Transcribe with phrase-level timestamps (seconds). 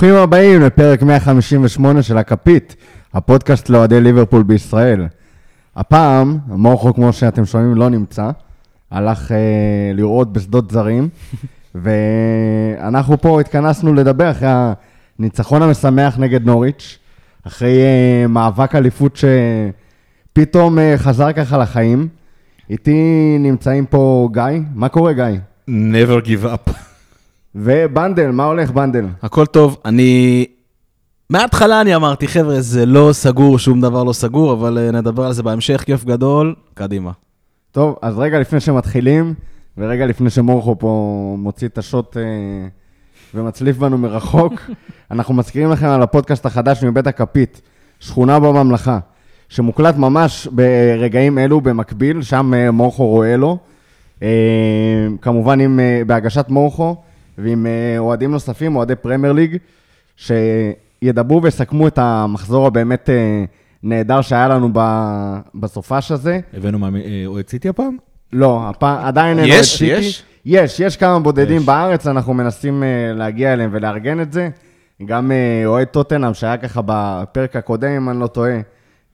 [0.00, 2.76] ברוכים הבאים לפרק 158 של הכפית,
[3.14, 5.06] הפודקאסט לאוהדי ליברפול בישראל.
[5.76, 8.30] הפעם, מורכו, כמו שאתם שומעים, לא נמצא.
[8.90, 9.36] הלך אה,
[9.94, 11.08] לראות בשדות זרים,
[11.82, 14.48] ואנחנו פה התכנסנו לדבר אחרי
[15.18, 16.98] הניצחון המשמח נגד נוריץ',
[17.46, 22.08] אחרי אה, מאבק אליפות שפתאום אה, חזר ככה לחיים.
[22.70, 24.44] איתי נמצאים פה גיא,
[24.74, 25.24] מה קורה גיא?
[25.68, 26.89] never give up.
[27.54, 29.06] ובנדל, מה הולך בנדל?
[29.22, 30.46] הכל טוב, אני...
[31.30, 35.32] מההתחלה אני אמרתי, חבר'ה, זה לא סגור, שום דבר לא סגור, אבל אה, נדבר על
[35.32, 37.10] זה בהמשך, כיף גדול, קדימה.
[37.72, 39.34] טוב, אז רגע לפני שמתחילים,
[39.78, 42.22] ורגע לפני שמורכו פה מוציא את השוט אה,
[43.34, 44.52] ומצליף בנו מרחוק,
[45.10, 47.60] אנחנו מזכירים לכם על הפודקאסט החדש מבית הכפית,
[48.00, 48.98] שכונה בממלכה,
[49.48, 53.58] שמוקלט ממש ברגעים אלו במקביל, שם אה, מורכו רואה לו.
[54.22, 54.28] אה,
[55.20, 56.96] כמובן עם, אה, בהגשת מורכו
[57.42, 59.56] ועם אה, אוהדים נוספים, אוהדי פרמייר ליג,
[60.16, 63.44] שידברו ויסכמו את המחזור הבאמת אה,
[63.82, 64.68] נהדר שהיה לנו
[65.54, 66.40] בסופש הזה.
[66.54, 67.96] הבאנו אה, אוהד סיטי הפעם?
[68.32, 69.50] לא, הפעם, עדיין אין?
[69.50, 69.84] אוהד סיטי.
[69.84, 70.24] יש?
[70.44, 71.66] יש, יש כמה בודדים יש.
[71.66, 72.82] בארץ, אנחנו מנסים
[73.14, 74.48] להגיע אליהם ולארגן את זה.
[75.04, 75.32] גם
[75.66, 78.60] אוהד טוטנאם, שהיה ככה בפרק הקודם, אם אני לא טועה,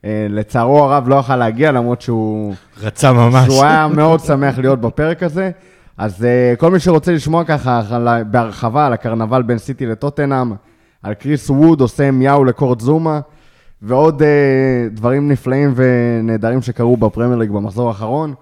[0.05, 3.45] לצערו הרב לא יכל להגיע, למרות שהוא, רצה ממש.
[3.47, 5.51] שהוא היה מאוד שמח להיות בפרק הזה.
[5.99, 7.83] אז uh, כל מי שרוצה לשמוע ככה
[8.31, 10.53] בהרחבה על הקרנבל בין סיטי לטוטנאם,
[11.03, 13.21] על קריס ווד עושה מיהו לקורט זומה,
[13.83, 14.25] ועוד uh,
[14.91, 18.35] דברים נפלאים ונהדרים שקרו בפרמייר ליג במחזור האחרון.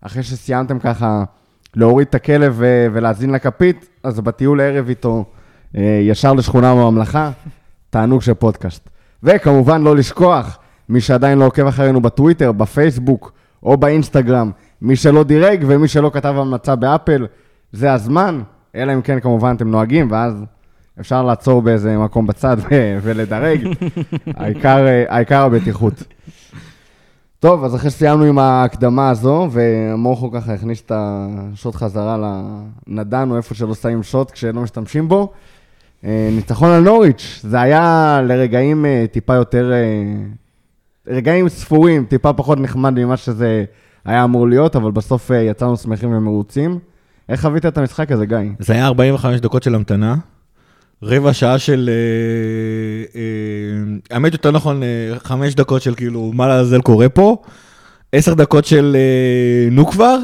[0.00, 1.24] אחרי שסיימתם ככה
[1.74, 5.24] להוריד את הכלב ו- ולהאזין לכפית, אז בטיול הערב איתו
[5.76, 7.30] אה, ישר לשכונה בממלכה,
[7.90, 8.90] תענוג של פודקאסט.
[9.22, 10.58] וכמובן לא לשכוח,
[10.88, 13.32] מי שעדיין לא עוקב אחרינו בטוויטר, בפייסבוק
[13.62, 14.50] או באינסטגרם,
[14.82, 17.26] מי שלא דירג ומי שלא כתב המלצה באפל,
[17.72, 18.42] זה הזמן,
[18.74, 20.44] אלא אם כן כמובן אתם נוהגים, ואז
[21.00, 22.56] אפשר לעצור באיזה מקום בצד
[23.02, 23.60] ולדרג.
[24.36, 26.02] העיקר, אה, העיקר הבטיחות.
[27.40, 32.16] טוב, אז אחרי שסיימנו עם ההקדמה הזו, ומורכו ככה הכניס את השוט חזרה
[32.86, 35.32] לנדן, או איפה שלא שמים שוט כשלא משתמשים בו.
[36.04, 39.72] אה, ניצחון על נוריץ', זה היה לרגעים אה, טיפה יותר,
[41.06, 43.64] רגעים ספורים, טיפה פחות נחמד ממה שזה
[44.04, 46.78] היה אמור להיות, אבל בסוף אה, יצאנו שמחים ומרוצים.
[47.28, 48.36] איך חווית את המשחק הזה, גיא?
[48.58, 50.14] זה היה 45 דקות של המתנה,
[51.02, 51.90] רבע שעה של...
[51.92, 54.82] אה, אה, האמת יותר נכון,
[55.18, 57.42] חמש דקות של כאילו, מה לעזאזל קורה פה,
[58.12, 58.96] עשר דקות של
[59.70, 60.18] נו כבר,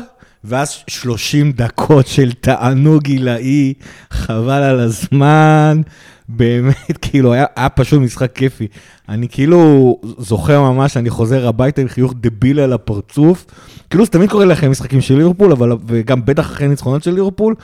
[0.44, 3.75] ואז 30 דקות של תענוג עילאי,
[4.10, 5.81] חבל על הזמן,
[6.28, 8.66] באמת, כאילו, היה, היה פשוט משחק כיפי.
[9.09, 13.47] אני כאילו זוכר ממש, אני חוזר הביתה עם חיוך דבילי על הפרצוף.
[13.91, 17.54] כאילו, זה תמיד קורה לכם משחקים של ליברפול, אבל, וגם בטח אחרי ניצחונות של ליברפול,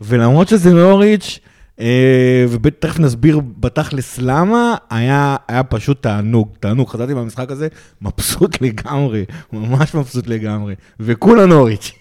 [0.00, 1.38] ולמרות שזה נוריץ',
[1.80, 6.88] אה, ותכף נסביר בתכלס למה, היה, היה פשוט תענוג, תענוג.
[6.88, 7.68] חזרתי מהמשחק הזה
[8.02, 11.92] מבסוט לגמרי, ממש מבסוט לגמרי, וכולה נוריץ'.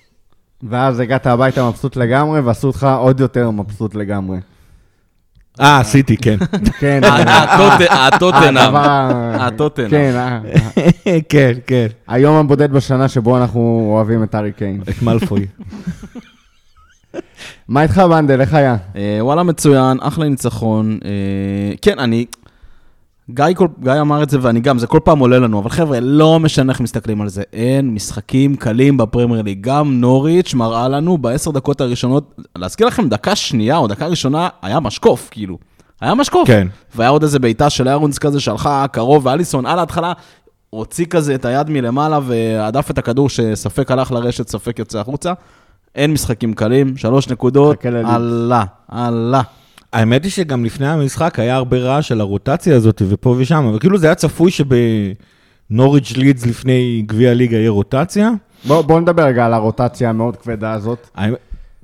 [0.63, 4.38] ואז הגעת הביתה מבסוט לגמרי, ועשו אותך עוד יותר מבסוט לגמרי.
[5.59, 6.36] אה, עשיתי, כן.
[6.80, 9.09] כן, הטוט- הטוטנאם, הדבר-
[9.40, 9.90] הטוטנאם.
[9.90, 10.40] כן, אה,
[11.30, 13.59] כן, כן, היום הבודד בשנה שבו אנחנו
[13.94, 14.81] אוהבים את ארי קיין.
[14.90, 15.46] את מאלפוי.
[17.68, 18.42] מה איתך, בנדל?
[18.42, 18.75] איך היה?
[18.96, 21.00] אה, וואלה, מצוין, אחלה ניצחון.
[21.06, 21.09] אה,
[21.81, 22.26] כן, אני...
[23.34, 26.00] גיא, כל, גיא אמר את זה, ואני גם, זה כל פעם עולה לנו, אבל חבר'ה,
[26.00, 27.44] לא משנה איך מסתכלים על זה.
[27.53, 29.57] אין משחקים קלים בפרמייר ליג.
[29.62, 34.79] גם נוריץ' מראה לנו בעשר דקות הראשונות, להזכיר לכם, דקה שנייה או דקה ראשונה, היה
[34.79, 35.57] משקוף, כאילו.
[36.01, 36.47] היה משקוף.
[36.47, 36.67] כן.
[36.95, 40.14] והיה עוד איזה בעיטה של אהרונס כזה שהלכה קרוב, ואליסון על ההתחלה
[40.70, 45.34] הוציא כזה את היד מלמעלה והדף את הכדור שספק הלך לרשת, ספק יוצא החוצה.
[45.96, 48.08] אין משחקים קלים, שלוש נקודות, חכה לליץ.
[49.94, 53.97] האמת היא שגם לפני המשחק היה הרבה רעש על הרוטציה הזאת ופה ושם, אבל כאילו
[53.97, 58.30] זה היה צפוי שבנוריץ' לידס לפני גביע הליגה יהיה רוטציה.
[58.68, 61.08] בוא בוא נדבר רגע על הרוטציה המאוד כבדה הזאת.
[61.16, 61.38] האמת-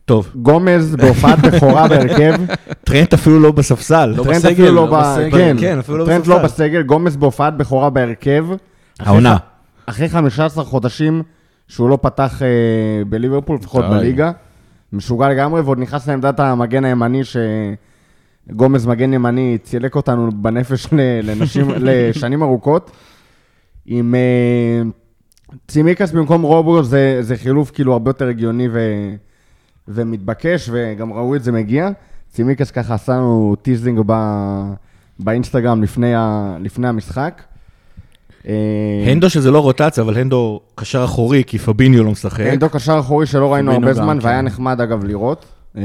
[0.06, 2.34] טוב, גומז בהופעת בכורה בהרכב,
[2.84, 4.06] טרנט אפילו לא בספסל.
[4.18, 5.02] לא טרנט בסגל, אפילו לא לא ב...
[5.02, 5.32] בסגל.
[5.38, 6.64] כן, כן, אפילו לא טרנט לא בספסל.
[6.64, 8.46] בסגל, גומז בהופעת בכורה בהרכב.
[9.00, 9.38] אחרי העונה.
[9.86, 11.24] אחרי 15 חודשים
[11.68, 12.48] שהוא לא פתח אה,
[13.10, 13.86] בליברפול, לפחות.
[13.90, 14.32] בליגה.
[14.94, 17.22] משוגע לגמרי, ועוד נכנס לעמדת המגן הימני,
[18.50, 20.88] שגומז מגן ימני צילק אותנו בנפש
[21.24, 22.92] לנשים, לשנים ארוכות.
[23.86, 24.82] עם אה,
[25.68, 28.80] צימיקס במקום רובו זה, זה חילוף כאילו הרבה יותר הגיוני ו,
[29.88, 31.90] ומתבקש, וגם ראו את זה מגיע.
[32.30, 34.14] צימיקס ככה עשה לנו teasing ב,
[35.20, 37.42] באינסטגרם לפני, ה, לפני המשחק.
[38.48, 42.40] אה, הנדו שזה לא רוטציה, אבל הנדו קשר אחורי, כי פביניו לא משחק.
[42.40, 44.26] עמדו קשר אחורי שלא ראינו הרבה זמן, כן.
[44.26, 45.46] והיה נחמד אגב לראות.
[45.78, 45.84] אה,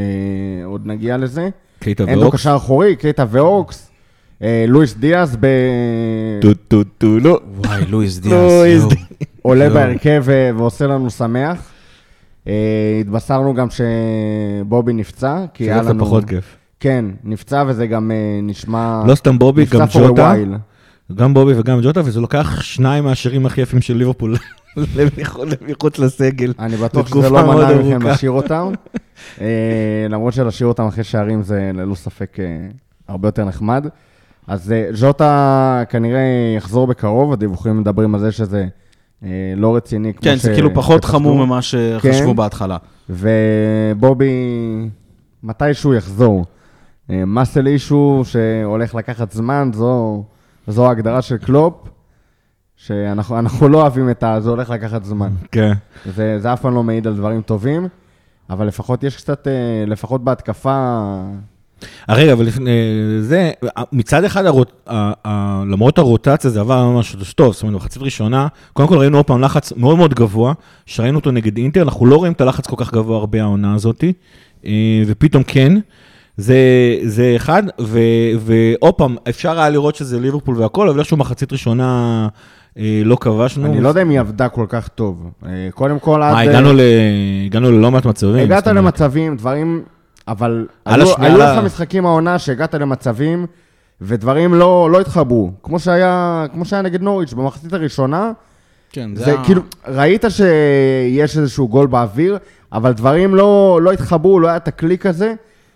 [0.65, 1.49] עוד נגיע לזה.
[1.81, 2.41] קייטה ואוקס.
[2.41, 3.91] קשר אחורי, קייטה ואוקס,
[4.43, 5.47] אה, לואיס דיאז ב...
[6.41, 7.41] טו טו טו לא.
[7.57, 8.83] וואי, לואיס דיאס.
[9.43, 9.71] עולה.
[9.71, 11.59] בהרכב ו- ועושה לנו שמח.
[12.49, 12.53] אה,
[13.01, 16.05] התבשרנו גם שבובי נפצע, כי שזה היה לנו...
[16.05, 16.57] פחות כיף.
[16.81, 19.03] כן, נפצע וזה גם אה, נשמע...
[19.07, 20.35] לא סתם בובי, גם ג'וטה.
[21.15, 24.37] גם בובי וגם ג'וטה, וזה לוקח שניים מהשירים הכי יפים של ליברפול
[24.97, 26.53] למחוץ- מחוץ לסגל.
[26.59, 28.07] אני בטוח שזה לא מנע מכם.
[28.07, 28.73] לשיר אותם.
[29.41, 29.47] אה,
[30.11, 32.45] למרות שלשיר אותם אחרי שערים זה ללא ספק אה,
[33.09, 33.87] הרבה יותר נחמד.
[34.47, 36.21] אז אה, ז'וטה כנראה
[36.57, 38.67] יחזור בקרוב, הדיווחים מדברים על זה שזה
[39.57, 41.19] לא רציני כמו כן, זה כאילו פחות שחשבו.
[41.19, 42.37] חמור ממה שחשבו כן.
[42.37, 42.77] בהתחלה.
[43.11, 44.33] ובובי,
[45.43, 46.45] מתישהו יחזור.
[47.09, 50.25] מסל אישו שהולך לקחת זמן, זו,
[50.71, 51.75] זו ההגדרה של קלופ,
[52.77, 54.41] שאנחנו אנחנו לא אוהבים את ה...
[54.41, 55.31] זה הולך לקחת זמן.
[55.53, 55.73] כן.
[56.17, 57.89] זה, זה אף פעם לא מעיד על דברים טובים,
[58.51, 59.53] אבל לפחות יש קצת, אה,
[59.87, 61.01] לפחות בהתקפה,
[62.11, 62.71] אה, רגע, אבל לפני
[63.21, 63.51] זה,
[63.93, 68.47] מצד אחד, הרוט- ה- ה- למרות הרוטציה, זה עבר ממש טוב, זאת אומרת, במחצית ראשונה,
[68.73, 70.53] קודם כל ראינו עוד פעם לחץ מאוד מאוד גבוה,
[70.87, 74.05] שראינו אותו נגד אינטר, אנחנו לא רואים את הלחץ כל כך גבוה הרבה העונה הזאת,
[74.65, 74.71] אה,
[75.07, 75.73] ופתאום כן,
[76.41, 76.57] זה,
[77.05, 77.99] זה אחד, ו-
[78.39, 82.29] ועוד פעם, אפשר היה לראות שזה ליברפול והכל, אבל איכשהו מחצית ראשונה
[82.79, 83.67] אה, לא כבשנו.
[83.67, 85.31] אני לא יודע אם היא עבדה כל כך טוב.
[85.47, 86.33] אה, קודם כל, עד...
[86.33, 86.81] מה, אה, הגענו ל-
[87.47, 88.45] הגענו ללא מעט מצבים.
[88.45, 88.67] הגעת.
[88.67, 89.83] למצבים, דברים,
[90.29, 93.47] אבל על היו, השנייה היו לך משחקים העונה שהגעת למצבים,
[94.01, 95.51] ודברים לא, לא התחברו.
[95.63, 98.33] כמו שהיה, כמו שהיה נגד נוריץ' במחצית הראשונה,
[98.93, 102.39] כן, זה כאילו, ראית שיש איזשהו גול באוויר,
[102.73, 105.35] אבל דברים לא, לא התחברו, לא היה את הקליק הזה,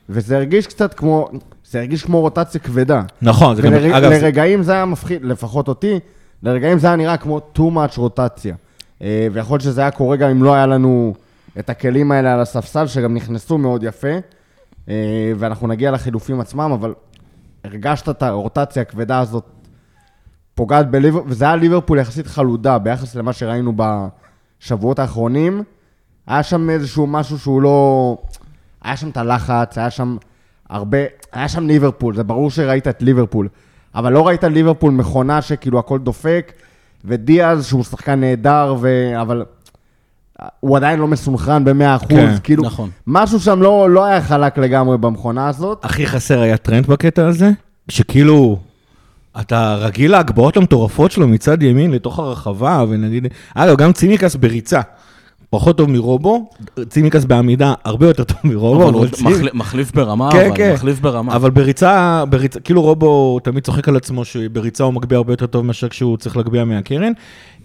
[0.09, 1.29] וזה הרגיש קצת כמו,
[1.71, 3.03] זה הרגיש כמו רוטציה כבדה.
[3.23, 6.01] נכון, זה גם, ולר- אגב, זה- לרגעים זה היה מפחיד, לפחות אותי,
[6.43, 8.55] לרגעים זה היה נראה כמו too much רוטציה.
[9.03, 11.15] אה, ויכול להיות שזה היה קורה גם אם לא היה לנו
[11.59, 14.09] את הכלים האלה על הספסל, שגם נכנסו מאוד יפה,
[14.89, 14.95] אה,
[15.39, 16.95] ואנחנו נגיע לחילופים עצמם, אבל
[17.65, 19.45] הרגשת את הרוטציה הכבדה הזאת
[20.55, 25.63] פוגעת בליברפול, וזה היה ליברפול יחסית חלודה ביחס למה שראינו בשבועות האחרונים.
[26.27, 28.19] היה שם איזשהו משהו שהוא לא...
[28.85, 30.17] היה שם את הלחץ, היה שם
[30.71, 30.99] הרבה...
[31.33, 33.49] היה שם ליברפול, זה ברור שראית את ליברפול,
[33.95, 36.53] אבל לא ראית ליברפול מכונה שכאילו הכל דופק,
[37.05, 39.13] ודיאז שהוא שחקן נהדר, ו...
[39.21, 39.45] אבל
[40.61, 42.91] הוא עדיין לא מסונכרן ב-100%, כן, כאילו, נכון.
[43.07, 45.85] משהו שם לא, לא היה חלק לגמרי במכונה הזאת.
[45.85, 47.51] הכי חסר היה טרנט בקטע הזה,
[47.89, 48.59] שכאילו,
[49.41, 54.81] אתה רגיל להגבהות המטורפות שלו מצד ימין לתוך הרחבה, ונגיד, אגב, גם צימקס בריצה.
[55.55, 56.49] פחות טוב מרובו,
[56.89, 59.07] צימקס בעמידה הרבה יותר טוב מרובו, אבל הוא
[59.55, 60.73] מחליף ברמה, כן, אבל כן.
[60.75, 61.37] מחליף ברמה.
[61.37, 65.67] אבל בריצה, בריצה, כאילו רובו תמיד צוחק על עצמו שבריצה הוא מגביה הרבה יותר טוב
[65.67, 67.13] מאשר כשהוא צריך להגביה מהקרן.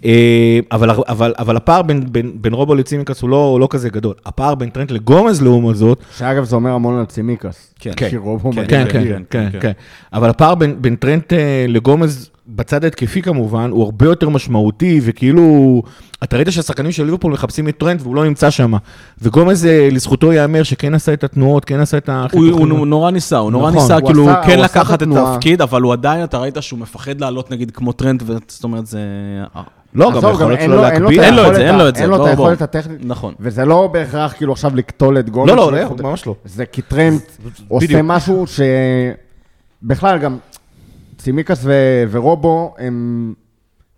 [0.04, 4.14] אה, אבל, אבל, אבל הפער בין, בין, בין רובו לצימקס הוא לא, לא כזה גדול.
[4.26, 7.74] הפער בין טרנט לגומז לעומת זאת, שאגב, זה אומר המון על צימיקס.
[7.78, 7.92] כן.
[7.96, 8.18] כן, כן,
[8.52, 8.66] כן.
[8.68, 9.58] כן, כן, כן, כן.
[9.60, 9.72] כן.
[10.12, 15.82] אבל הפער בין, בין טרנט אה, לגומז, בצד ההתקפי כמובן, הוא הרבה יותר משמעותי, וכאילו,
[16.24, 18.72] אתה ראית שהשחקנים של ליברפול מחפשים את טרנט והוא לא נמצא שם.
[19.22, 22.70] וגומז, אה, לזכותו ייאמר שכן עשה את התנועות, כן עשה את הוא, החיתוכים.
[22.70, 23.82] הוא נורא ניסה, הוא נורא נכון.
[23.82, 25.32] ניסה הוא כאילו עשה- כן הוא לקחת את התנועה.
[25.34, 29.00] התפקיד, אבל הוא עדיין, אתה ראית שהוא מפחד לעלות נגיד כמו טרנט, זאת אומרת זה...
[29.94, 32.10] לא, גם היכולת שלו לו- אין לו את זה, אין ה- לו את זה, אין
[32.10, 32.62] לו את היכולת.
[32.62, 32.98] הטכנית.
[33.04, 33.34] נכון.
[33.40, 35.48] וזה לא בהכרח כאילו עכשיו לקטול את גומז.
[35.50, 36.34] לא, לא, לא, ממש לא.
[36.44, 37.22] זה כי טרנט
[37.68, 38.02] עושה.
[38.02, 38.60] משהו ש...
[39.82, 40.36] בכלל גם
[41.20, 43.34] צימיקס ו- ורובו הם...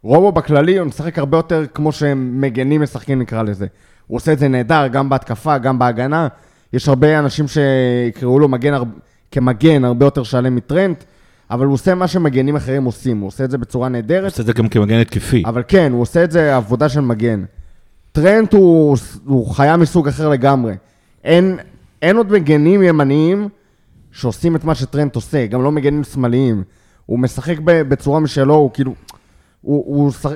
[0.03, 3.67] רובו בכללי הוא משחק הרבה יותר כמו שהם מגנים משחקים נקרא לזה.
[4.07, 6.29] הוא עושה את זה נהדר, גם בהתקפה, גם בהגנה.
[6.73, 8.83] יש הרבה אנשים שיקראו לו מגן הר...
[9.31, 11.05] כמגן הרבה יותר שלם מטרנט,
[11.51, 14.25] אבל הוא עושה מה שמגנים אחרים עושים, הוא עושה את זה בצורה נהדרת.
[14.25, 15.43] עושה את זה גם כמגן התקפי.
[15.47, 17.45] אבל כן, הוא עושה את זה עבודה של מגן.
[18.13, 20.75] טרנט הוא, הוא חיה מסוג אחר לגמרי.
[21.25, 21.59] אין,
[22.03, 23.49] אין עוד מגנים ימניים
[24.13, 26.63] שעושים את מה שטרנט עושה, גם לא מגנים שמאליים.
[27.13, 28.95] הוא משחק בצורה משלו, הוא כאילו...
[29.63, 30.31] הוא, הוא שח...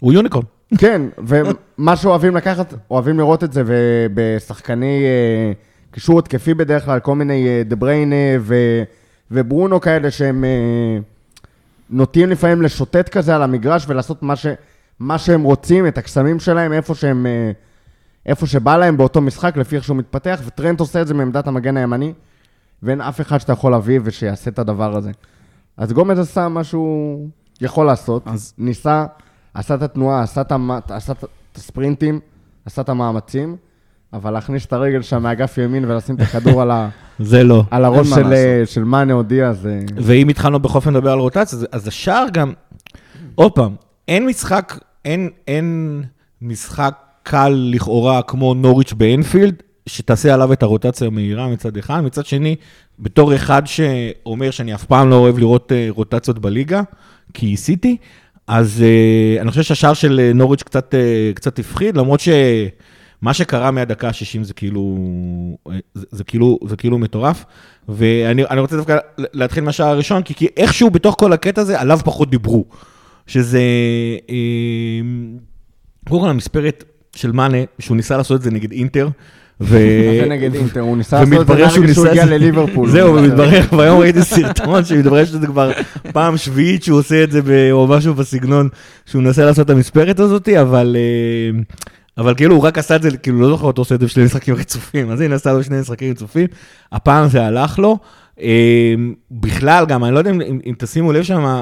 [0.00, 0.44] הוא יוניקורן.
[0.78, 5.52] כן, ומה שאוהבים לקחת, אוהבים לראות את זה ו- בשחקני אה,
[5.90, 8.82] קישור התקפי בדרך כלל, כל מיני אה, דה בריינה ו-
[9.30, 10.98] וברונו כאלה שהם אה,
[11.90, 14.46] נוטים לפעמים לשוטט כזה על המגרש ולעשות מה, ש-
[15.00, 17.26] מה שהם רוצים, את הקסמים שלהם, איפה שהם...
[17.26, 17.50] אה,
[18.26, 21.76] איפה שבא להם באותו משחק, לפי איך שהוא מתפתח, וטרנט עושה את זה מעמדת המגן
[21.76, 22.12] הימני,
[22.82, 25.10] ואין אף אחד שאתה יכול להביא ושיעשה את הדבר הזה.
[25.78, 27.28] אז גומז עשה מה שהוא
[27.60, 29.06] יכול לעשות, אז- ניסה,
[29.54, 30.70] עשה את התנועה, עשה את, המ...
[30.88, 31.24] עשה את
[31.56, 32.20] הספרינטים,
[32.66, 33.56] עשה את המאמצים,
[34.12, 36.88] אבל להכניס את הרגל שם מאגף ימין ולשים את הכדור על, ה...
[37.18, 37.62] זה לא.
[37.70, 38.68] על הראש של, לעשות.
[38.74, 39.80] של מאנה או דיה, זה...
[39.96, 42.52] ואם התחלנו בכל אופן לדבר על רוטציה, אז- אז השער גם,
[43.34, 43.74] עוד פעם,
[44.08, 46.02] אין משחק, אין, אין
[46.42, 49.54] משחק קל לכאורה כמו נוריץ' באנפילד,
[49.86, 52.56] שתעשה עליו את הרוטציה המהירה מצד אחד, מצד שני,
[52.98, 56.82] בתור אחד שאומר שאני אף פעם לא אוהב לראות אה, רוטציות בליגה,
[57.34, 57.96] כי סיטי,
[58.46, 60.94] אז אה, אני חושב שהשער של אה, נוריץ' קצת,
[61.34, 64.98] קצת הפחיד, למרות שמה שקרה מהדקה ה-60 זה כאילו,
[65.94, 67.44] זה, זה, כאילו, זה כאילו מטורף.
[67.88, 71.98] ואני אני רוצה דווקא להתחיל מהשער הראשון, כי, כי איכשהו בתוך כל הקטע הזה, עליו
[72.04, 72.64] פחות דיברו.
[73.26, 73.62] שזה,
[76.08, 76.84] קודם כל המספרת
[77.16, 79.08] של מאנה, שהוא ניסה לעשות את זה נגד אינטר.
[79.60, 79.78] ו...
[80.20, 80.80] זה נגד אינטר?
[80.80, 82.90] הוא ניסה לעשות את זה ומתברר שהוא הגיע לליברפול.
[82.90, 85.72] זהו, ומתברר, והיום ראיתי סרטון שמתברר שזה כבר
[86.12, 87.40] פעם שביעית שהוא עושה את זה,
[87.72, 88.68] או משהו בסגנון,
[89.06, 90.96] שהוא מנסה לעשות את המספרת הזאת, אבל...
[90.96, 91.60] אה,
[92.18, 94.24] אבל כאילו הוא רק עשה את זה, כאילו לא זוכר אותו עושה את זה בשני
[94.24, 96.46] משחקים רצופים, אז הנה עשה לו שני משחקים רצופים,
[96.92, 97.98] הפעם זה הלך לו.
[98.40, 98.94] אה,
[99.30, 101.60] בכלל גם, אני לא יודע אם, אם, אם תשימו לב שם,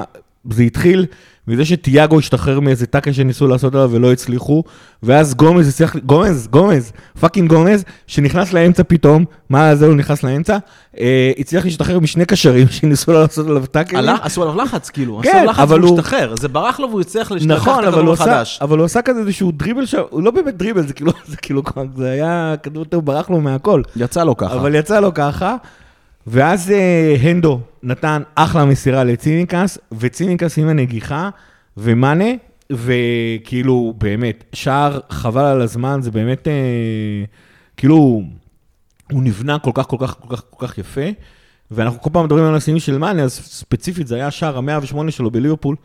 [0.51, 1.05] זה התחיל
[1.47, 4.63] מזה שתיאגו השתחרר מאיזה טאקל שניסו לעשות עליו ולא הצליחו,
[5.03, 10.57] ואז גומז הצליח, גומז, גומז, fucking גומז, שנכנס לאמצע פתאום, מה זה הוא נכנס לאמצע,
[10.99, 13.97] אה, הצליח להשתחרר משני קשרים שניסו לעשות עליו tackle.
[13.97, 16.35] הלך- עשו עליו לחץ, כאילו, כן, עשו עליו לחץ והוא הוא- השתחרר.
[16.39, 18.43] זה ברח לו והוא הצליח לקחת נכון, אבל הוא, עשה.
[18.61, 21.63] אבל הוא עשה כזה איזשהו דריבל שם, הוא לא באמת דריבל, זה כאילו, זה כאילו,
[21.97, 23.81] זה היה, כדור יותר ברח לו מהכל.
[23.95, 24.53] יצא לו ככה.
[24.55, 25.55] אבל יצא לו ככה,
[26.27, 31.29] ואז אה, הנדו נתן אחלה מסירה לצימיקס, וצימיקס עם הנגיחה,
[31.77, 32.25] ומאנה,
[32.71, 36.53] וכאילו, באמת, שער חבל על הזמן, זה באמת, אה,
[37.77, 38.21] כאילו,
[39.11, 41.01] הוא נבנה כל כך, כל כך, כל כך, כל כך יפה,
[41.71, 45.11] ואנחנו כל פעם מדברים על הסימים של מאנה, אז ספציפית זה היה שער המאה ושמונה
[45.11, 45.75] שלו בליברפול.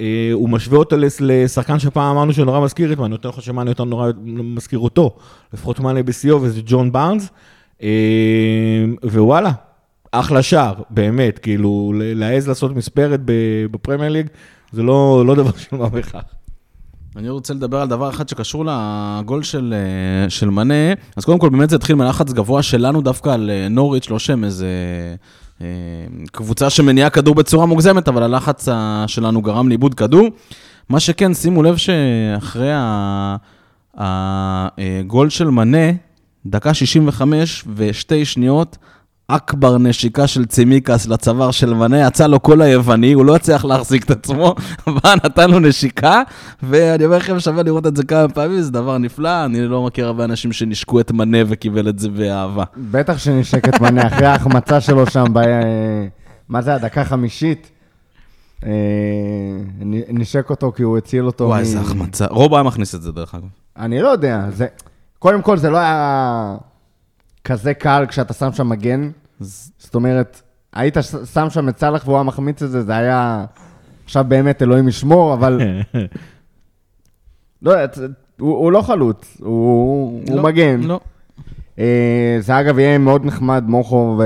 [0.00, 3.70] אה, הוא משווה אותו לשחקן שפעם אמרנו שהוא נורא מזכיר את מאנה, יותר חושב שמאנה
[3.70, 5.16] יותר נורא מזכיר אותו,
[5.52, 7.28] לפחות מאנה בשיאו, וזה ג'ון בארנס.
[7.82, 9.52] אה, ווואלה,
[10.12, 13.20] אחלה שער, באמת, כאילו, להעז לעשות מספרת
[13.70, 14.26] בפרמייר ליג,
[14.72, 16.22] זה לא, לא דבר של מה בכך.
[17.16, 20.92] אני רוצה לדבר על דבר אחד שקשור לגול של, אה, של מנה.
[21.16, 24.44] אז קודם כל, באמת זה התחיל מלחץ גבוה שלנו דווקא על אה, נוריץ', לא שהם
[24.44, 24.66] איזה
[25.62, 25.66] אה,
[26.32, 28.68] קבוצה שמניעה כדור בצורה מוגזמת, אבל הלחץ
[29.06, 30.28] שלנו גרם לאיבוד כדור.
[30.88, 32.70] מה שכן, שימו לב שאחרי
[33.94, 35.92] הגול של מנה,
[36.46, 38.76] דקה 65 ושתי שניות,
[39.28, 44.04] אכבר נשיקה של צימיקס לצוואר של מנה, יצא לו כל היווני, הוא לא הצליח להחזיק
[44.04, 44.54] את עצמו,
[45.02, 46.22] בא, נתן לו נשיקה,
[46.62, 50.06] ואני אומר לכם, שווה לראות את זה כמה פעמים, זה דבר נפלא, אני לא מכיר
[50.06, 52.64] הרבה אנשים שנשקו את מנה וקיבל את זה באהבה.
[52.76, 55.40] בטח שנשק את מנה אחרי ההחמצה שלו שם, ב...
[56.48, 57.70] מה זה, הדקה חמישית?
[58.64, 58.70] אה,
[60.08, 61.44] נשק אותו כי הוא הציל אותו.
[61.44, 62.26] וואי, מ- איזה החמצה.
[62.30, 63.44] רוב היה מכניס את זה, דרך אגב.
[63.78, 64.66] אני לא יודע, זה...
[65.18, 66.56] קודם כל, זה לא היה
[67.46, 69.10] כזה קל כשאתה שם שם מגן.
[69.40, 70.96] אז- זאת אומרת, היית
[71.34, 73.44] שם שם את סאלח והוא היה מחמיץ את זה, זה היה...
[74.04, 75.60] עכשיו באמת אלוהים ישמור, אבל...
[77.62, 77.92] לא יודע,
[78.40, 80.80] הוא, הוא לא חלוץ, הוא, הוא לא, מגן.
[80.80, 81.00] לא.
[81.78, 84.20] אה, זה אגב יהיה מאוד נחמד, מוכו,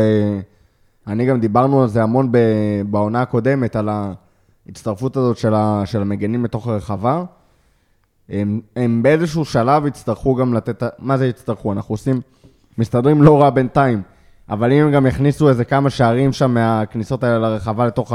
[1.06, 2.38] ואני גם דיברנו על זה המון ב...
[2.90, 3.88] בעונה הקודמת, על
[4.68, 5.82] ההצטרפות הזאת של, ה...
[5.84, 7.24] של המגנים לתוך הרחבה.
[8.28, 11.72] הם, הם באיזשהו שלב יצטרכו גם לתת, מה זה יצטרכו?
[11.72, 12.20] אנחנו עושים,
[12.80, 14.02] מסתדרים לא רע בינתיים,
[14.50, 18.12] אבל אם הם גם יכניסו איזה כמה שערים שם מהכניסות האלה לרחבה לתוך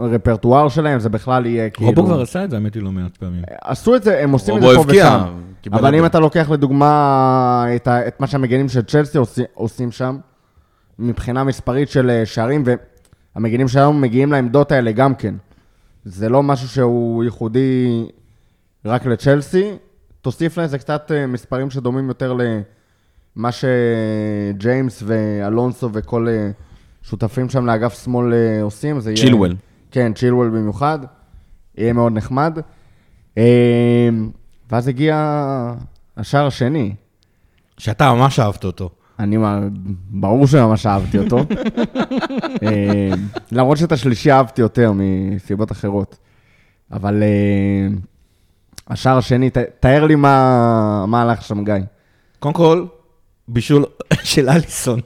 [0.00, 1.90] הרפרטואר שלהם, זה בכלל יהיה כאילו...
[1.90, 3.42] רובו כבר עשה את זה, האמת היא, לא מעט פעמים.
[3.62, 5.24] עשו את זה, הם עושים את זה פה ושם.
[5.72, 6.06] אבל אם.
[6.06, 10.18] אתה לוקח לדוגמה את, ה, את מה שהמגנים של צ'לסי עושים, עושים שם,
[10.98, 12.64] מבחינה מספרית של אה, שערים,
[13.34, 15.34] והמגנים שלנו מגיעים לעמדות האלה גם כן.
[16.04, 18.06] זה לא משהו שהוא ייחודי
[18.84, 19.76] רק לצ'לסי.
[20.20, 22.32] תוסיף לזה קצת אה, מספרים שדומים יותר
[23.36, 26.50] למה שג'יימס ואלונסו וכל אה,
[27.02, 29.00] שותפים שם לאגף שמאל אה, עושים.
[29.00, 29.56] זה יהיה- צ'ילואל.
[29.90, 30.98] כן, צ'ילואל במיוחד.
[31.78, 32.58] יהיה מאוד נחמד.
[33.38, 34.08] אה,
[34.70, 35.16] ואז הגיע
[36.16, 36.94] השער השני.
[37.78, 38.90] שאתה ממש אהבת אותו.
[39.18, 39.60] אני, מה-
[40.10, 41.38] ברור שממש אהבתי אותו.
[43.52, 46.16] למרות שאת השלישי אהבתי יותר מסיבות אחרות.
[46.92, 47.22] אבל
[48.88, 51.74] השער השני, ת- תאר לי מה מה הלך שם, גיא.
[52.38, 52.84] קודם כל,
[53.52, 53.84] בישול
[54.22, 55.00] של אליסון.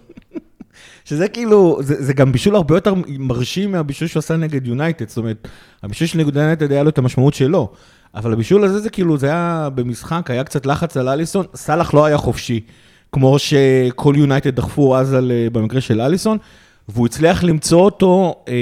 [1.05, 5.09] שזה כאילו, זה, זה גם בישול הרבה יותר מרשים מהבישול שהוא עשה נגד יונייטד.
[5.09, 5.49] זאת אומרת,
[5.83, 7.73] הבישול של נגד יונייטד היה לו את המשמעות שלו.
[8.15, 12.05] אבל הבישול הזה זה כאילו, זה היה במשחק, היה קצת לחץ על אליסון, סאלח לא
[12.05, 12.61] היה חופשי.
[13.13, 16.39] כמו שכל יונייטד דחפו אז על, אה, במקרה של אליסון,
[16.89, 18.55] והוא הצליח למצוא אותו, אה,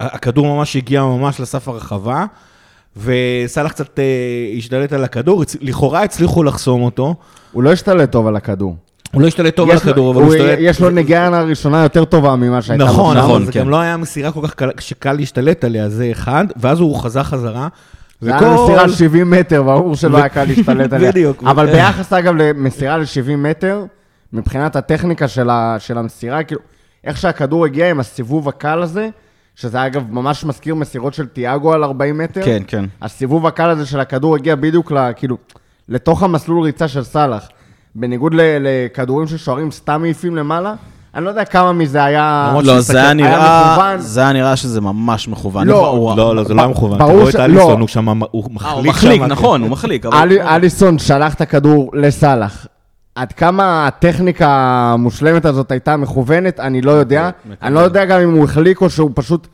[0.00, 2.26] הכדור ממש הגיע ממש לסף הרחבה,
[3.04, 4.04] וסאלח קצת אה,
[4.56, 7.14] השתלט על הכדור, לכאורה הצליחו לחסום אותו.
[7.52, 8.76] הוא לא השתלט טוב על הכדור.
[9.12, 10.58] הוא לא השתלט טוב על הכדור, אבל הוא השתלט...
[10.60, 13.16] יש לו נגיעה הראשונה יותר טובה ממה שהייתה לו נכון.
[13.16, 13.60] נכון, נכון, זה כן.
[13.60, 17.22] גם לא היה מסירה כל כך קל- שקל להשתלט עליה, זה אחד, ואז הוא חזר
[17.22, 17.68] חזרה.
[18.20, 21.10] זה היה מסירה על 70 מטר, ברור שלא היה קל להשתלט עליה.
[21.12, 21.42] בדיוק.
[21.44, 23.84] אבל ביחס, אגב, למסירה ל-70 מטר,
[24.32, 25.28] מבחינת הטכניקה
[25.78, 26.60] של המסירה, כאילו,
[27.04, 29.08] איך שהכדור הגיע עם הסיבוב הקל הזה,
[29.60, 32.42] שזה אגב ממש מזכיר מסירות של תיאגו על 40 מטר.
[32.44, 32.84] כן, כן.
[33.02, 35.36] הסיבוב הקל הזה של הכדור הגיע בדיוק, ל, כאילו,
[35.88, 37.48] לתוך המסלול ריצה של סאלח.
[37.94, 40.74] בניגוד ל- לכדורים ששוערים סתם מעיפים למעלה,
[41.14, 42.54] אני לא יודע כמה מזה היה...
[42.64, 43.98] לא, זה היה נראה, מכוון.
[44.00, 45.66] זה היה נראה שזה ממש מכוון.
[45.66, 46.96] לא, הוא- לא, לא, זה לא היה מכוון.
[46.96, 47.80] אתה ברור רואה ש- את אליסון, לא.
[47.80, 49.26] הוא שם, הוא אה, הוא מחליק מחליק, שם.
[49.26, 50.06] נכון, הוא מחליק.
[50.40, 52.66] אליסון שלח את הכדור לסאלח.
[53.18, 54.48] עד כמה הטכניקה
[54.92, 57.30] המושלמת הזאת הייתה מכוונת, אני לא יודע.
[57.40, 57.58] מכוונת.
[57.62, 59.48] אני לא יודע גם אם הוא החליק או שהוא פשוט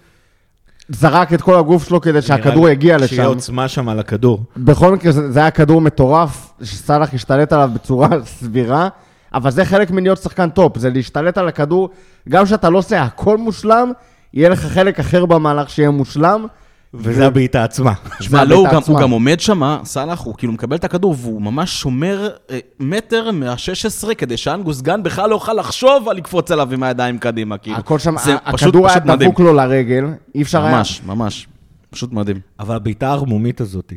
[0.88, 3.24] זרק את כל הגוף שלו כדי שהכדור יגיע שיהיה לשם.
[3.24, 4.42] עוצמה שם על הכדור.
[4.56, 8.88] בכל מקרה, זה היה כדור מטורף, שסאלח השתלט עליו בצורה סבירה,
[9.34, 11.88] אבל זה חלק מלהיות שחקן top, זה להשתלט על הכדור,
[12.28, 13.92] גם כשאתה לא עושה הכל מושלם,
[14.34, 16.46] יהיה לך חלק אחר במהלך שיהיה מושלם.
[16.94, 17.92] וזה הבעיטה עצמה.
[18.20, 19.00] שמע, לא, הוא גם, הוא עצמה.
[19.02, 24.14] גם עומד שם, סאלח, הוא כאילו מקבל את הכדור, והוא ממש שומר אה, מטר מה-16,
[24.14, 27.76] כדי שאנגוס גן בכלל לא יוכל לחשוב על לקפוץ עליו עם הידיים קדימה, כאילו.
[27.76, 29.30] הכל שם, זה ה- פשוט- הכדור היה פשוט מדהים.
[29.30, 30.76] דבוק לו לרגל, אי אפשר היה...
[30.76, 31.46] ממש, ממש.
[31.90, 32.40] פשוט מדהים.
[32.60, 33.92] אבל הבעיטה הערמומית הזאת,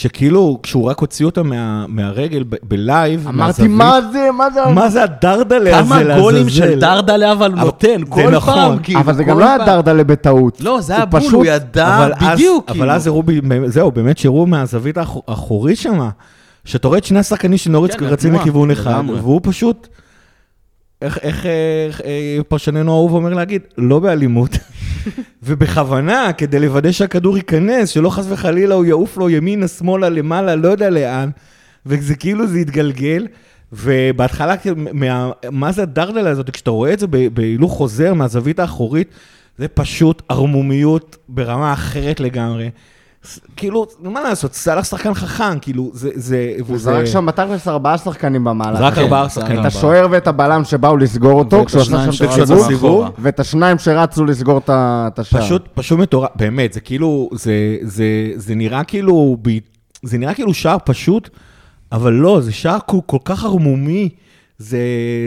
[0.00, 4.60] שכאילו, כשהוא רק הוציא אותה מה- מהרגל ב- בלייב, אמרתי, מהזווית, מה זה, מה זה...
[4.74, 6.20] מה זה הדרדלה הזה כמה לעזאזל?
[6.20, 8.54] גולים של דרדלה אבל אבל- נותן, כל נכון.
[8.54, 9.00] פעם, כאילו.
[9.00, 9.58] אבל זה גם לא היה.
[9.66, 10.60] דרדלה בטעות.
[10.60, 12.84] לא, זה הוא היה בול, פשוט- הוא ידע אבל אז- בדיוק, כאילו.
[12.84, 13.22] אבל אז הראו,
[13.66, 16.08] זהו, באמת שהראו מהזווית האחור- האחורית שם,
[16.64, 19.02] שאתה רואה את שני השחקנים של נוריץ כן, רצים לכיוון אחד.
[19.08, 19.88] והוא פשוט,
[21.02, 21.46] איך- איך
[21.86, 24.50] איך, אה, פרשננו האהוב אומר להגיד, לא באלימות,
[25.42, 30.68] ובכוונה, כדי לוודא שהכדור ייכנס, שלא חס וחלילה הוא יעוף לו ימינה, שמאלה, למעלה, לא
[30.68, 31.30] יודע לאן,
[31.86, 33.26] וזה כאילו זה התגלגל.
[33.72, 36.50] ובהתחלה, מה, מה זה הדרדלה הזאת?
[36.50, 39.08] כשאתה רואה את זה בהילוך חוזר מהזווית האחורית,
[39.58, 42.68] זה פשוט ערמומיות ברמה אחרת לגמרי.
[43.56, 46.10] כאילו, מה לעשות, סאלח שחקן חכם, כאילו, זה...
[46.14, 48.78] זה הוא זרק שם בתכלס ארבעה שחקנים במהלך.
[48.78, 49.00] זרק כן.
[49.00, 49.52] ארבעה זה שחקנים.
[49.52, 49.66] את ארבעה.
[49.66, 53.06] השוער ואת הבלם שבאו לסגור אותו, כשהוא עשה שם את הסיבוב.
[53.18, 55.42] ואת השניים שרצו לסגור את השער.
[55.42, 58.04] פשוט, פשוט מטורף, באמת, זה כאילו, זה, זה,
[58.36, 59.58] זה נראה כאילו, ב-
[60.02, 61.30] זה נראה כאילו שער פשוט,
[61.92, 64.08] אבל לא, זה שער כל, כך ערמומי,
[64.58, 64.78] זה,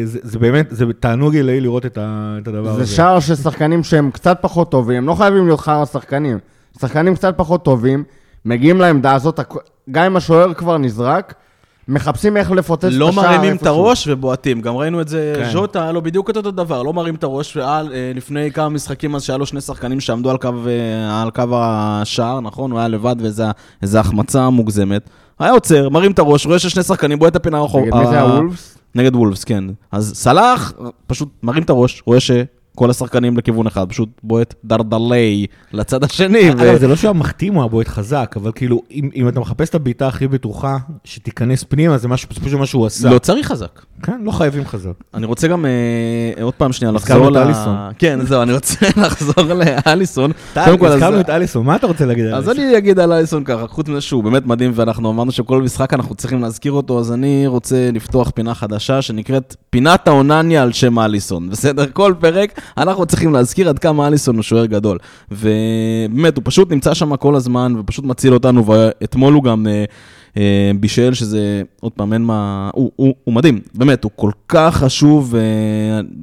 [0.03, 2.83] זה, זה באמת, זה תענוג עילאי לראות את, ה, את הדבר הזה.
[2.83, 6.39] זה שער של שחקנים שהם קצת פחות טובים, הם לא חייבים להיות חרא שחקנים.
[6.81, 8.03] שחקנים קצת פחות טובים,
[8.45, 9.39] מגיעים לעמדה הזאת,
[9.91, 11.33] גם אם השוער כבר נזרק,
[11.87, 12.99] מחפשים איך לפוצץ את השער.
[12.99, 13.65] לא מרימים את.
[13.65, 14.61] הראש ובועטים.
[14.61, 15.49] גם ראינו את זה, כן.
[15.49, 18.69] ז'וטה, היה לו בדיוק את אותו דבר, לא מרים את הראש, והיה אה, לפני כמה
[18.69, 22.71] משחקים אז שהיה לו שני שחקנים שעמדו על קו, אה, על קו השער, נכון?
[22.71, 25.09] הוא היה לבד ואיזו החמצה מוגזמת.
[25.39, 27.81] היה עוצר, מרים את הראש, רואה ששני שחקנים, בועט את הפינה הרחוב.
[27.81, 28.77] נגד מי זה הוולפס?
[28.95, 29.63] נגד וולפס, כן.
[29.91, 30.73] אז סלאח
[31.07, 32.19] פשוט מרים את הראש, רואה
[32.79, 36.49] שכל השחקנים לכיוון אחד, פשוט בועט דרדלי לצד השני.
[36.57, 39.69] ו- זה לא שהוא היה מחתים או הבועט חזק, אבל כאילו, אם, אם אתה מחפש
[39.69, 43.09] את הבעיטה הכי בטוחה, שתיכנס פנימה, זה משהו, פשוט מה שהוא עשה.
[43.09, 43.81] לא צריך חזק.
[44.03, 44.91] כן, לא חייבים חזק.
[45.13, 47.75] אני רוצה גם אה, עוד פעם שנייה לחזור את אליסון.
[47.97, 50.31] כן, זהו, אני רוצה לחזור לאליסון.
[50.53, 52.65] טל, כל, אז- הזכרנו את אליסון, מה אתה רוצה להגיד על אז אליסון?
[52.65, 56.15] אני אגיד על אליסון ככה, חוץ מזה שהוא באמת מדהים, ואנחנו אמרנו שכל משחק אנחנו
[56.15, 61.49] צריכים להזכיר אותו, אז אני רוצה לפתוח פינה חדשה שנקראת פינת האונניה על שם אליסון.
[61.49, 61.85] בסדר?
[61.93, 64.97] כל פרק אנחנו צריכים להזכיר עד כמה אליסון הוא שוער גדול.
[65.31, 69.67] ובאמת, הוא פשוט נמצא שם כל הזמן, ופשוט מציל אותנו, ואתמול הוא גם...
[69.67, 69.85] אה,
[70.37, 72.69] אה, בישל, שזה, עוד פעם, אין מה...
[72.73, 75.33] הוא, הוא, הוא מדהים, באמת, הוא כל כך חשוב,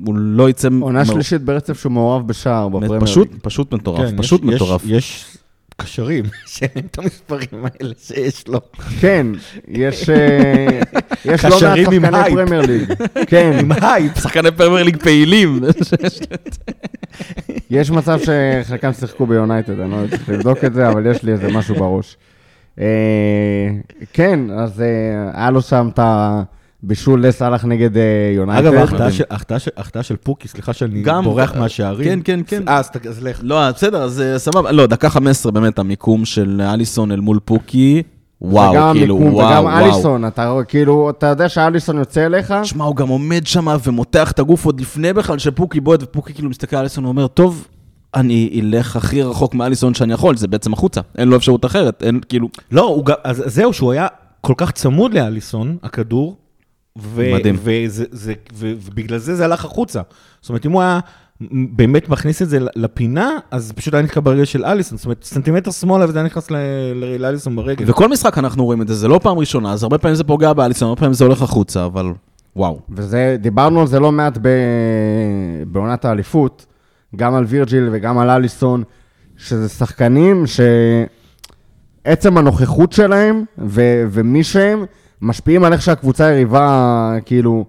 [0.04, 0.68] והוא לא יצא...
[0.80, 3.28] עונה מ- שלישית ברצף שהוא מעורב בשער בפרמייר פשוט.
[3.42, 4.82] פשוט מטורף, כן, פשוט יש- יש- מטורף.
[4.86, 5.35] יש
[5.76, 8.60] קשרים שאין את המספרים האלה שיש לו.
[9.00, 9.26] כן,
[9.68, 10.80] יש אה,
[11.32, 12.00] יש לא מעט שחקני.
[12.34, 12.92] פרמייר ליג.
[13.30, 14.18] כן, עם הייפ.
[14.18, 15.60] שחקני פרמייר ליג פעילים.
[17.70, 21.48] יש מצב שחלקם שיחקו ביונייטד, אני לא צריך לבדוק את זה, אבל יש לי איזה
[21.48, 22.16] משהו בראש.
[22.80, 23.68] אה,
[24.12, 25.98] כן, אז אה, היה לו שם את
[26.84, 28.02] הבישול לסאלח נגד אה,
[28.36, 28.66] יונייטד.
[28.66, 29.10] אגב, ההחטאה
[29.58, 32.04] של- ההחטאה של- פוקי, סליחה שאני גם- בורח מהשערים.
[32.22, 32.68] כן, כן, כן.
[32.68, 33.40] אה, אז לך.
[33.42, 34.72] לא, בסדר, אז אה, סבבה.
[34.72, 38.02] לא, דקה 15 באמת המיקום של אליסון אל מול פוקי.
[38.40, 39.78] וואו, וגם כאילו, המיקום וואו, וגם וואו.
[39.84, 44.38] אליסון, אתה כאילו, אתה יודע שאליסון יוצא אליך, שמע, הוא גם עומד שם ומותח את
[44.38, 47.66] הגוף עוד לפני בכלל שפוקי בועט, ופוקי כאילו מסתכל על אליסון ואומר, טוב,
[48.14, 52.20] אני אלך הכי רחוק מאליסון שאני יכול, זה בעצם החוצה, אין לו אפשרות אחרת, אין,
[52.28, 54.06] כאילו, לא, הוא אז זהו, שהוא היה
[54.40, 56.36] כל כך צמוד לאליסון, הכדור,
[56.98, 57.56] ו- מדהים.
[57.62, 60.00] וזה, זה, ו- ובגלל זה זה הלך החוצה.
[60.40, 61.00] זאת אומרת, אם הוא היה
[61.50, 64.98] באמת מכניס את זה לפינה, אז פשוט היה נתקע ברגל של אליסון.
[64.98, 66.56] זאת אומרת, סנטימטר שמאלה וזה היה נכנס ל-
[66.94, 67.90] ל- לאליסון ברגל.
[67.90, 70.52] וכל משחק אנחנו רואים את זה, זה לא פעם ראשונה, אז הרבה פעמים זה פוגע
[70.52, 72.12] באליסון, הרבה פעמים זה הולך החוצה, אבל
[72.56, 72.80] וואו.
[72.90, 74.48] וזה, דיברנו על זה לא מעט ב...
[75.66, 76.66] בעונת האליפות,
[77.16, 78.82] גם על וירג'יל וגם על אליסון,
[79.36, 80.44] שזה שחקנים
[82.06, 83.82] שעצם הנוכחות שלהם ו...
[84.10, 84.84] ומי שהם,
[85.22, 87.64] משפיעים על איך שהקבוצה היריבה כאילו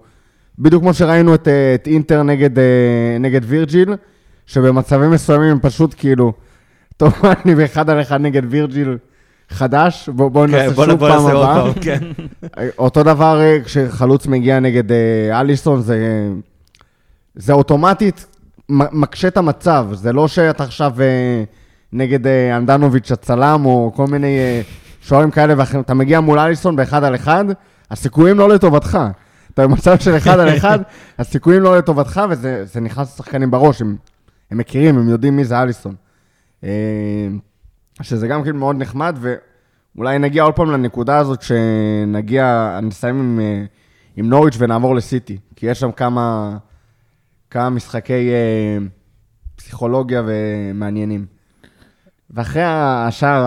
[0.58, 3.94] בדיוק כמו שראינו את, אה, את אינטר נגד, אה, נגד וירג'יל,
[4.46, 6.32] שבמצבים מסוימים הם פשוט כאילו,
[6.96, 7.12] טוב,
[7.44, 8.98] אני באחד על אחד נגד וירג'יל
[9.50, 11.72] חדש, בואו בוא כן, נעשה בוא שוב בוא פעם הבאה.
[11.80, 11.98] כן.
[12.78, 16.28] אותו דבר אה, כשחלוץ מגיע נגד אה, אליסון, זה,
[17.34, 18.26] זה אוטומטית
[18.68, 21.44] מקשה את המצב, זה לא שאתה עכשיו אה,
[21.92, 24.60] נגד אה, אנדנוביץ' הצלם, או כל מיני אה,
[25.08, 27.44] שוערים כאלה ואחרים, אתה מגיע מול אליסון באחד על אחד,
[27.90, 28.98] הסיכויים לא לטובתך.
[29.54, 30.78] אתה במצב של אחד על אחד,
[31.18, 33.96] הסיכויים לא לטובתך, וזה זה נכנס לשחקנים בראש, הם,
[34.50, 35.94] הם מכירים, הם יודעים מי זה אליסון.
[36.64, 37.28] אה,
[38.02, 43.64] שזה גם כאילו מאוד נחמד, ואולי נגיע עוד פעם לנקודה הזאת, שנגיע, נסיים עם, אה,
[44.16, 46.56] עם נוריץ' ונעבור לסיטי, כי יש שם כמה,
[47.50, 48.78] כמה משחקי אה,
[49.56, 51.37] פסיכולוגיה ומעניינים.
[52.30, 53.44] ואחרי השער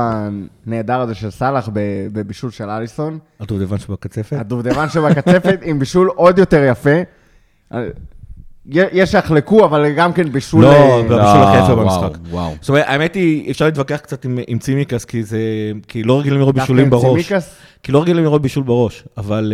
[0.65, 1.69] הנהדר הזה של סאלח
[2.13, 4.37] בבישול של אליסון, הדובדבן שבקצפת.
[4.39, 6.99] הדובדבן שבקצפת עם בישול עוד יותר יפה.
[8.69, 10.63] יש שיחלקו, אבל גם כן בישול...
[10.63, 11.21] לא, אה, לא.
[11.21, 12.17] הבישול הכי יפה במשחק.
[12.29, 12.51] וואו.
[12.61, 15.39] זאת אומרת, האמת היא, אפשר להתווכח קצת עם, עם צימקס, כי זה,
[15.87, 17.27] כי לא רגילים לראות בישולים בראש.
[17.27, 19.53] צימקס כי לא רגילים לראות בישול בראש, אבל...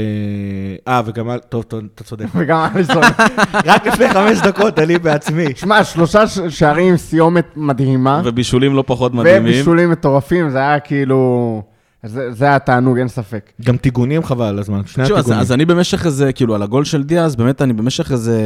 [0.87, 2.25] אה, אה, וגם, טוב, טוב, אתה צודק.
[2.35, 3.03] וגם אליסון.
[3.65, 5.45] רק לפני חמש דקות, אני בעצמי.
[5.55, 9.53] שמע, שלושה שערים עם סיומת מדהימה, ובישולים לא פחות מדהימים.
[9.53, 11.61] ובישולים מטורפים, זה היה כאילו...
[12.07, 13.51] זה זה היה תענוג, אין ספק.
[13.61, 15.39] גם טיגונים חבל על הזמן, שני אז, הטיגונים.
[15.39, 18.39] אז אני במשך איזה, כאילו, על הגול של דיאז, באמת, אני במשך איזה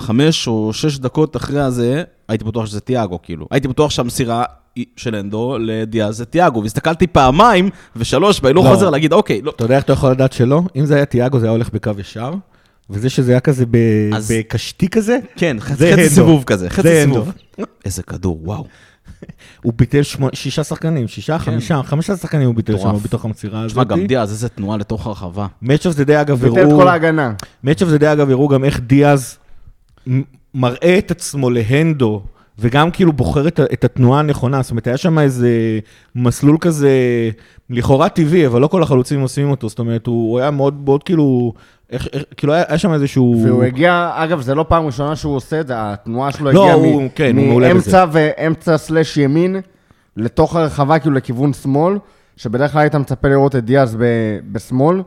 [0.00, 3.46] חמש או שש דקות אחרי הזה, הייתי בטוח שזה תיאגו, כאילו.
[3.50, 4.44] הייתי בטוח שהמסירה
[4.96, 8.70] של אנדו לדיאז זה תיאגו, והסתכלתי פעמיים ושלוש בהילוך לא.
[8.70, 9.52] חוזר להגיד, אוקיי, לא.
[9.56, 10.62] אתה יודע איך אתה יכול לדעת שלא?
[10.76, 12.32] אם זה היה תיאגו, זה היה הולך בקו ישר,
[12.90, 16.08] וזה שזה היה כזה ב- אז- בקשתי כזה, כן, זה חצי.
[16.08, 17.32] סיבוב כזה, חצי זה סיבוב.
[17.84, 18.64] איזה כדור, וואו.
[19.62, 20.00] הוא ביטל
[20.32, 22.98] שישה שחקנים, שישה, חמישה, חמישה שחקנים הוא ביטל שם כן.
[22.98, 23.70] בתוך המסירה הזאת.
[23.70, 25.46] תשמע, גם דיאז, איזה תנועה לתוך הרחבה.
[25.64, 27.32] Of the Day אגב ביטל את הראו, כל ההגנה.
[27.66, 29.38] Of the Day אגב הראו גם איך דיאז
[30.54, 32.22] מראה את עצמו להנדו,
[32.58, 35.78] וגם כאילו בוחר את התנועה הנכונה, זאת אומרת, היה שם איזה
[36.14, 36.90] מסלול כזה,
[37.70, 41.02] לכאורה טבעי, אבל לא כל החלוצים עושים אותו, זאת אומרת, הוא, הוא היה מאוד מאוד
[41.02, 41.52] כאילו,
[41.90, 43.42] איך, איך, כאילו היה, היה שם איזשהו...
[43.44, 46.74] והוא הגיע, אגב, זה לא פעם ראשונה שהוא עושה את זה, התנועה שלו לא, הגיעה
[46.74, 49.56] הוא- מ- כן, מאמצע ואמצע סלאש ימין,
[50.16, 51.98] לתוך הרחבה, כאילו לכיוון שמאל,
[52.36, 54.02] שבדרך כלל היית מצפה לראות את דיאז ב-
[54.52, 55.02] בשמאל,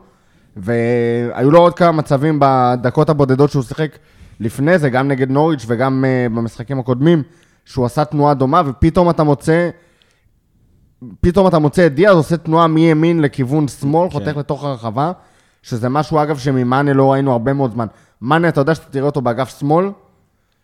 [0.56, 3.98] והיו לו עוד כמה מצבים בדקות הבודדות שהוא שיחק
[4.40, 7.22] לפני זה, גם נגד נוריץ' וגם uh, במשחקים הקודמים,
[7.64, 9.70] שהוא עשה תנועה דומה, ופתאום אתה מוצא...
[11.20, 14.12] פתאום אתה מוצא את דיאז עושה תנועה מימין לכיוון שמאל, כן.
[14.12, 15.12] חותך לתוך הרחבה,
[15.62, 17.86] שזה משהו, אגב, שממאנה לא ראינו הרבה מאוד זמן.
[18.22, 19.90] מאנה, אתה יודע שאתה תראה אותו באגף שמאל,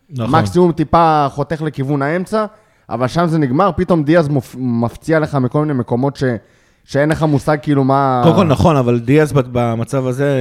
[0.09, 0.35] נכון.
[0.35, 2.45] מקסימום טיפה חותך לכיוון האמצע,
[2.89, 4.55] אבל שם זה נגמר, פתאום דיאז מופ...
[4.59, 6.23] מפציע לך מכל מיני מקומות ש...
[6.83, 8.21] שאין לך מושג כאילו מה...
[8.23, 10.37] קודם כל נכון, אבל דיאז במצב הזה,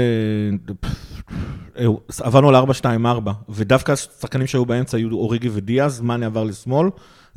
[1.79, 1.87] אה,
[2.23, 6.89] עברנו ל-4-2-4, ודווקא השחקנים שהיו באמצע היו אוריגי ודיאז, מאנה עבר לשמאל.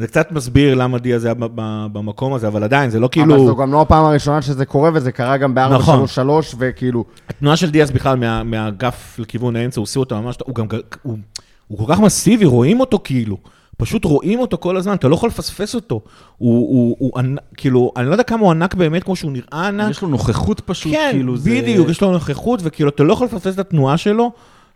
[0.01, 3.11] זה קצת מסביר למה דיאז היה ב- ב- במקום הזה, אבל עדיין, זה לא אבל
[3.11, 3.47] כאילו...
[3.47, 6.05] זו גם לא הפעם הראשונה שזה קורה, וזה קרה גם נכון.
[6.05, 7.05] ב-4-3-3, וכאילו...
[7.29, 10.65] התנועה של דיאז בכלל מה- מהאגף לכיוון האמצע, הוא עושה אותה ממש, הוא גם,
[11.01, 11.17] הוא,
[11.67, 13.37] הוא כל כך מסיבי, רואים אותו כאילו.
[13.77, 16.01] פשוט רואים אותו כל הזמן, אתה לא יכול לפספס אותו.
[16.37, 19.67] הוא, הוא, הוא ענק, כאילו, אני לא יודע כמה הוא ענק באמת, כמו שהוא נראה
[19.67, 19.89] ענק.
[19.91, 21.49] יש לו נוכחות פשוט, כן, כאילו זה...
[21.49, 24.31] בדיוק, יש לו נוכחות, וכאילו, אתה לא יכול לפספס את התנועה שלו.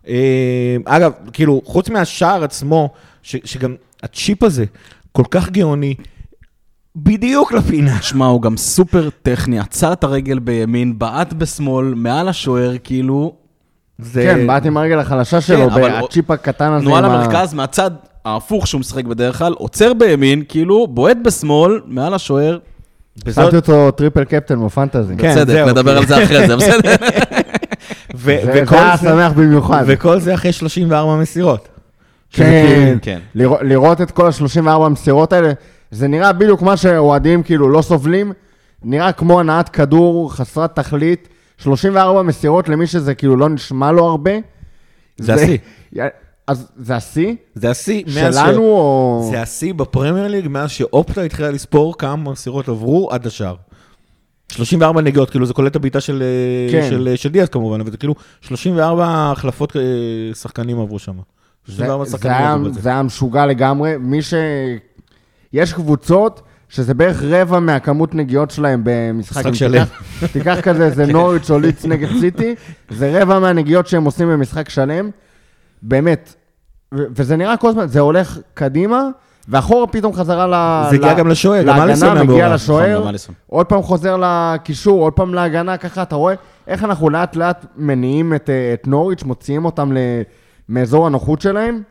[0.07, 2.89] אה, אגב, כאילו, חוץ מהשער עצמו,
[3.23, 4.65] ש, שגם הצ'יפ הזה
[5.15, 5.93] כל כך גאוני,
[6.95, 8.01] בדיוק לפינה.
[8.01, 13.33] שמע, הוא גם סופר טכני, עצר את הרגל בימין, בעט בשמאל, מעל השוער, כאילו,
[13.99, 14.21] זה...
[14.23, 16.85] כן, בעט עם הרגל החלשה שלו, אבל- הצ'יפ הקטן הזה.
[16.85, 17.91] תנועה עם ה- למרכז, מהצד
[18.25, 22.57] ההפוך שהוא משחק בדרך כלל, עוצר בימין, כאילו, בועט בשמאל, מעל השוער,
[23.35, 25.15] שמתי אותו triple captain ב fantasy.
[25.17, 25.97] כן, בצדק, זהו, נדבר.
[25.97, 26.95] על זה אחרי זה, בסדר?
[28.15, 29.83] ו- זה וכל זה היה שמח במיוחד.
[29.87, 31.67] וכל זה אחרי 34 מסירות.
[32.31, 33.19] כן, כן.
[33.35, 35.51] לראות- לראות את כל ה-34 המסירות האלה,
[35.91, 38.33] זה נראה בדיוק מה שאוהדים כאילו לא סובלים,
[38.83, 44.31] נראה כמו הנעת כדור חסרת תכלית, 34 מסירות למי שזה כאילו לא נשמע לו הרבה.
[45.17, 45.57] זה השיא.
[46.47, 47.35] אז זה השיא?
[47.55, 48.03] זה השיא.
[48.15, 49.27] מאז ש- שלנו או...
[49.31, 53.55] זה השיא בפרמייר ליג מאז שאופטה התחילה לספור כמה מסירות עברו עד השאר.
[54.51, 56.23] 34 נגיעות, כאילו זה כולל את הבעיטה של,
[56.71, 56.87] כן.
[56.89, 59.81] של, של דיאז כמובן, אבל זה כאילו 34 החלפות אה,
[60.35, 61.13] שחקנים עברו שם.
[61.67, 62.57] זה, 34 זה, שחקנים היה.
[62.71, 63.97] זה היה משוגע לגמרי.
[63.99, 64.33] מי ש...
[65.53, 69.37] יש קבוצות שזה בערך רבע מהכמות נגיעות שלהם במשחק.
[69.37, 69.85] משחק שלם.
[70.31, 72.55] תיקח, כזה, זה נוריץ' או ליץ נגד סיטי,
[72.89, 75.09] זה רבע מהנגיעות שהם עושים במשחק שלם.
[75.81, 76.35] באמת.
[76.91, 79.01] וזה נראה כל הזמן, זה הולך קדימה,
[79.49, 80.89] ואחורה פתאום חזרה ל...
[80.89, 82.43] זה הגיע ל- גם לשוער, גם אליסון להגנה, מגיע.
[82.45, 83.35] נכון, לשוער, אליסון.
[83.47, 86.33] עוד פעם חוזר לקישור, עוד פעם להגנה, ככה אתה רואה,
[86.67, 89.97] איך אנחנו לאט לאט מניעים את, אה, את נוריץ', מוציאים אותם ל,
[90.69, 91.81] מאזור הנוחות שלהם,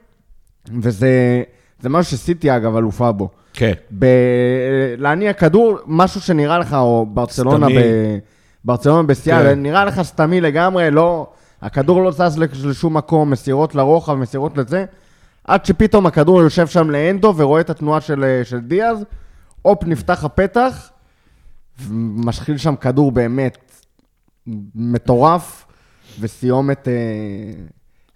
[0.80, 1.42] וזה
[1.80, 3.28] זה משהו שסיטי אגב אלופה בו.
[3.52, 3.72] כן.
[3.98, 4.06] ב...
[4.98, 7.78] להניע כדור, משהו שנראה לך, או ברצלונה, סתמי.
[7.82, 8.18] ב...
[8.64, 9.62] ברצלונה בשיאה, כן.
[9.62, 11.26] נראה לך סתמי לגמרי, לא...
[11.62, 14.84] הכדור לא זז לש- לשום מקום, מסירות לרוחב, מסירות לזה,
[15.44, 19.04] עד שפתאום הכדור יושב שם לאנדו ורואה את התנועה של, של דיאז,
[19.62, 20.90] הופ, נפתח הפתח,
[21.82, 23.82] ומשחיל שם כדור באמת
[24.74, 25.66] מטורף,
[26.20, 26.92] וסיומת, אה,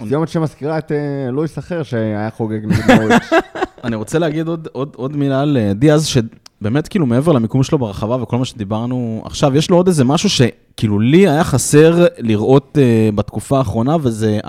[0.07, 3.31] סיומת שמזכירה את אה, לואיס אחר שהיה חוגג נגד נוריץ'.
[3.85, 8.39] אני רוצה להגיד עוד, מילה על אה, דיאז, שבאמת כאילו מעבר למיקום שלו ברחבה וכל
[8.39, 13.59] מה שדיברנו עכשיו, יש לו עוד איזה משהו שכאילו לי היה חסר לראות uh, בתקופה
[13.59, 14.41] האחרונה, וזה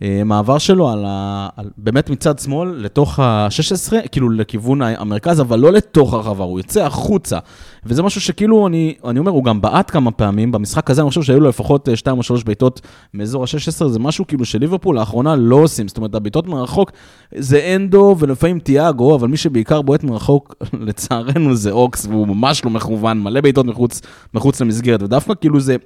[0.00, 5.72] המעבר שלו על ה, על, באמת מצד שמאל לתוך ה-16, כאילו לכיוון המרכז, אבל לא
[5.72, 7.38] לתוך הרחבה, הוא יוצא החוצה.
[7.86, 11.22] וזה משהו שכאילו, אני, אני אומר, הוא גם בעט כמה פעמים, במשחק הזה אני חושב
[11.22, 12.80] שהיו לו לפחות 2 או 3 בעיטות
[13.14, 16.92] מאזור ה-16, זה משהו כאילו שליברפול לאחרונה לא עושים, זאת אומרת, הבעיטות מרחוק
[17.34, 20.54] זה אנדו ולפעמים תיאגו, אבל מי שבעיקר בועט מרחוק,
[20.86, 24.00] לצערנו זה אוקס, והוא ממש לא מכוון, מלא בעיטות מחוץ,
[24.34, 25.76] מחוץ למסגרת, ודווקא כאילו זה,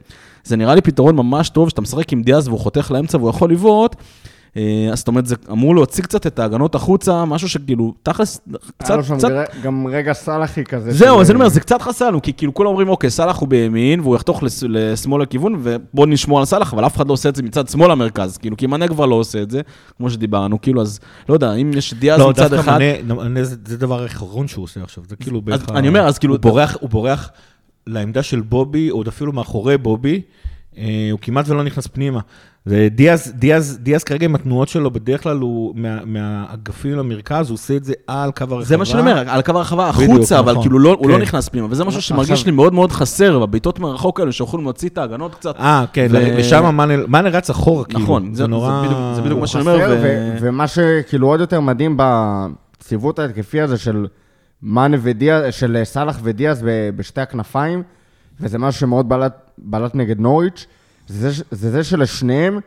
[0.45, 3.51] זה נראה לי פתרון ממש טוב, שאתה משחק עם דיאז והוא חותך לאמצע והוא יכול
[3.53, 3.97] לבעוט.
[4.57, 8.41] אה, אז זאת אומרת, זה אמור להוציא קצת את ההגנות החוצה, משהו שכאילו, תכלס,
[8.79, 10.93] קצת, היה לו שם קצת, גר- גם רגע סלאחי כזה.
[10.93, 13.49] זהו, אז אני אומר, זה קצת חסר לנו, כי כאילו כולם אומרים, אוקיי, סאלח הוא
[13.49, 17.29] בימין, והוא יחתוך לס- לשמאל לכיוון, ובוא נשמור על סאלח, אבל אף אחד לא עושה
[17.29, 19.61] את זה מצד שמאל למרכז, כאילו, כי מנה כבר לא עושה את זה,
[19.97, 22.79] כמו שדיברנו, כאילו, אז לא יודע, אם יש דיאז לא, מצד דווקא אחד...
[22.79, 25.69] מנה, מנה זה זה דבר האחרון שהוא עושה עכשיו, זה כאילו בערך...
[25.71, 27.31] אני אומר, אז כאילו- הוא בורח, הוא בורח
[27.87, 30.21] לעמדה של בובי, עוד אפילו מאחורי בובי,
[30.79, 32.21] אה, הוא כמעט ולא נכנס פנימה.
[32.91, 37.77] דיאז, דיאז, דיאז כרגע עם התנועות שלו, בדרך כלל הוא מה, מהאגפים למרכז, הוא עושה
[37.77, 38.65] את זה על קו הרחבה.
[38.65, 40.63] זה מה שאני אומר, על קו הרחבה בדיוק, החוצה, אבל נכון.
[40.65, 41.23] כאילו לא, הוא לא כן.
[41.23, 44.89] נכנס פנימה, וזה משהו שמרגיש עכשיו- לי מאוד מאוד חסר, בבעיטות מרחוק האלה, שיכולים להוציא
[44.89, 45.55] את ההגנות קצת.
[45.59, 48.01] אה, כן, ו- לשם מאנה מאנה רץ אחורה, כאילו.
[48.01, 48.71] נכון, זה- זה נורא...
[48.83, 53.19] זה בדיוק- זה בדיוק מה שאני אומר, ו- ו- ומה שכאילו עוד יותר מדהים בציוות
[53.19, 54.07] ההתקפי הזה של
[54.63, 56.65] מאנה ודיאז, של סאלח ודיאז
[56.97, 57.83] בשתי הכנפיים,
[58.41, 60.67] וזה משהו שמאוד בלט, בלט נגד נוריץ',
[61.09, 62.61] זה, זה, זה שלשניהם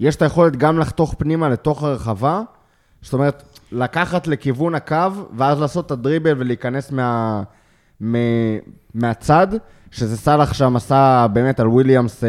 [0.00, 2.42] יש את היכולת גם לחתוך פנימה לתוך הרחבה,
[3.02, 4.96] זאת אומרת, לקחת לכיוון הקו,
[5.36, 7.42] ואז לעשות את הדריבל ולהיכנס מה,
[8.02, 8.14] מ,
[8.94, 9.46] מהצד,
[9.90, 12.28] שזה סאלח שם עשה באמת על וויליאמס, אה,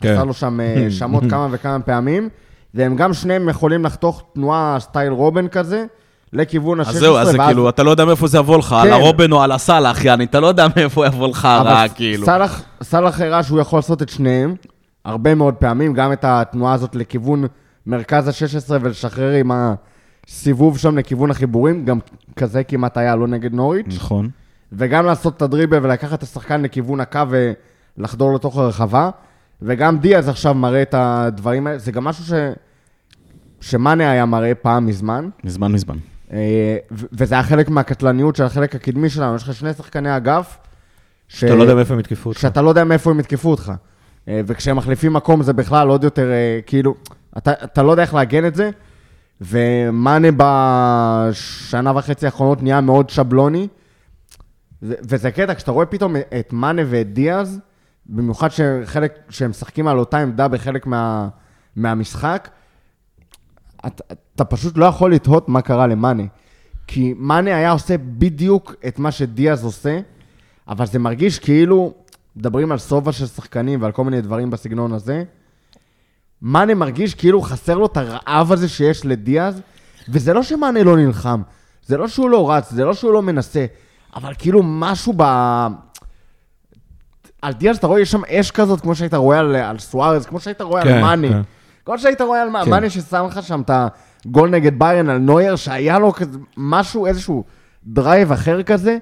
[0.00, 0.12] כן.
[0.12, 2.28] עשה לו שם אה, שמות כמה וכמה פעמים,
[2.74, 5.86] והם גם שניהם יכולים לחתוך תנועה סטייל רובן כזה,
[6.34, 8.88] לכיוון ה-16, אז זהו, אז זה כאילו, אתה לא יודע מאיפה זה יבוא לך, על
[8.88, 8.92] כן.
[8.92, 12.26] הרובן או על הסאלח, יעני, אתה לא יודע מאיפה יבוא לך הרע, כאילו.
[12.26, 14.54] סאלח, סאלח הראה שהוא יכול לעשות את שניהם,
[15.04, 17.44] הרבה מאוד פעמים, גם את התנועה הזאת לכיוון
[17.86, 21.98] מרכז ה-16 ולשחרר עם הסיבוב שם לכיוון החיבורים, גם
[22.36, 24.28] כזה כמעט היה לא נגד נוריץ', נכון.
[24.72, 27.20] וגם לעשות את הדריבל ולקחת את השחקן לכיוון הקו
[27.98, 29.10] ולחדור לתוך הרחבה,
[29.62, 32.32] וגם דיאז עכשיו מראה את הדברים האלה, זה גם משהו ש...
[33.60, 35.96] שמאנה היה מראה פעם מזמן, מזמן מזמן.
[36.34, 36.76] אה,
[37.12, 40.58] וזה היה חלק מהקטלניות של החלק הקדמי שלנו, יש לך שני שחקני אגף,
[41.28, 41.44] ש...
[41.44, 42.40] אתה לא יודע מאיפה הם יתקפו אותך.
[42.40, 43.72] שאתה לא יודע מאיפה הם יתקפו אותך.
[44.28, 46.94] אה, וכשהם מחליפים מקום זה בכלל עוד יותר, אה, כאילו,
[47.38, 48.70] אתה, אתה לא יודע איך לעגן את זה,
[49.40, 53.68] ומאנה בשנה וחצי האחרונות נהיה מאוד שבלוני,
[54.82, 57.60] וזה קטע, כשאתה רואה פתאום את מאנה ואת דיאז,
[58.06, 61.28] במיוחד שחלק, שהם משחקים על אותה עמדה בחלק מה,
[61.76, 62.48] מהמשחק,
[63.86, 66.22] אתה, אתה פשוט לא יכול לתהות מה קרה למאנה.
[66.86, 70.00] כי מאנה היה עושה בדיוק את מה שדיאז עושה,
[70.68, 71.94] אבל זה מרגיש כאילו,
[72.36, 75.24] מדברים על סובה של שחקנים ועל כל מיני דברים בסגנון הזה,
[76.42, 79.60] מאנה מרגיש כאילו חסר לו את הרעב הזה שיש לדיאז,
[80.08, 81.42] וזה לא שמאנה לא נלחם,
[81.86, 83.66] זה לא שהוא לא רץ, זה לא שהוא לא מנסה,
[84.16, 85.22] אבל כאילו משהו ב...
[87.42, 90.40] על דיאז אתה רואה, יש שם אש כזאת, כמו שהיית רואה על, על סוארז, כמו
[90.40, 91.28] שהיית רואה כן, על מאנה.
[91.28, 91.42] כן.
[91.84, 92.70] כמו שהיית רואה על כן.
[92.70, 93.70] מאנה ששם לך שם את
[94.26, 97.44] הגול נגד ביירן על נוייר, שהיה לו כזה משהו, איזשהו
[97.86, 98.98] drive אחר כזה.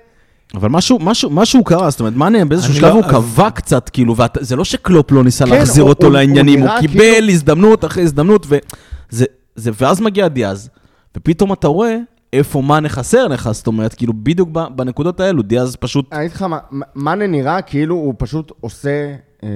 [0.55, 3.51] אבל משהו, משהו, משהו קרה, זאת אומרת, מאנה באיזשהו אני שלב לא- הוא אז- קבע
[3.51, 6.79] קצת, כאילו, וזה לא שקלופ לא ניסה כן, להחזיר הוא- אותו הוא- לעניינים, הוא הוא
[6.79, 9.25] נראה קיבל כאילו- הזדמנות אחרי הזדמנות, וזה,
[9.57, 10.71] זה, ואז מגיע דיאז,
[11.16, 11.97] ופתאום אתה רואה
[12.33, 16.33] איפה מאנה חסר לך, זאת אומרת, כאילו, בדיוק ב- בנקודות האלו, דיאז פשוט, אני אגיד
[16.33, 16.59] לך מה,
[16.95, 19.14] מאנה נראה כאילו הוא פשוט עושה
[19.45, 19.49] אה,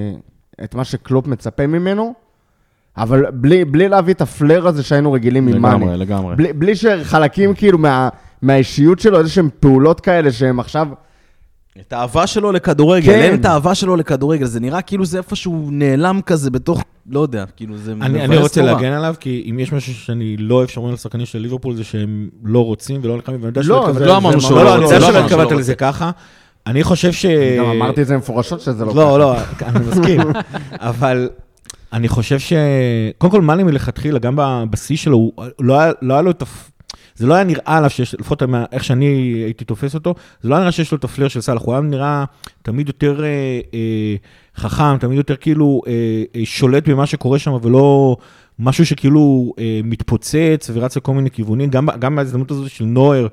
[0.65, 2.15] את מה שקלופ מצפה ממנו,
[2.99, 5.77] אבל בלי, בלי להביא את ה flair הזה שהיינו רגילים ממאנה.
[5.77, 6.37] לגמרי, לגמרי.
[6.37, 8.09] בלי, בלי שחלקים כאילו מה,
[8.43, 10.89] מהאישיות שלו, איזה שהם פעולות כאלה שהם עכשיו...
[11.81, 13.19] את האהבה שלו לכדורגל, כן.
[13.21, 17.45] אין את האהבה שלו לכדורגל, זה נראה כאילו זה איפשהו נעלם כזה בתוך, לא יודע,
[17.57, 18.73] כאילו זה אני, אני רוצה נורא.
[18.73, 22.29] להגן עליו, כי אם יש משהו שאני לא אוהב שאומרים לשחקנים של ליברפול, זה שהם
[22.45, 24.71] לא רוצים ולא נלחמים, ואני יודע לא, שלא התכוונת- לא אמרנו זה שהוא לא, לא
[24.71, 25.61] לא, אני רוצה, יודע לא שלא אמרנו שהוא לא התכוונת רוצה.
[25.61, 26.11] לזה ככה,
[26.67, 27.27] אני חושב ש...
[27.59, 30.21] גם אמרתי את זה מפורשות שזה לא לא, לא, אני מסכים.
[30.73, 31.29] אבל
[31.93, 32.53] אני חושב ש...
[33.19, 34.39] קודם כל, מאני מלכתחילה, גם
[34.71, 36.43] בשיא שלו, לא היה- לא היה לו את.
[37.15, 39.07] זה לא היה נראה עליו שיש, לפחות איך שאני
[39.45, 41.81] הייתי תופס אותו, זה לא היה נראה שיש לו את הפלר של סאלח, הוא היה
[41.83, 42.25] נראה
[42.63, 43.29] תמיד יותר אה,
[43.75, 44.15] אה,
[44.57, 45.93] חכם, תמיד יותר כאילו אה,
[46.37, 48.17] אה, שולט במה שקורה שם, ולא
[48.59, 53.27] משהו שכאילו אה, מתפוצץ ורץ לכל מיני כיוונים, גם, גם בהזדמנות הזאת של נוער.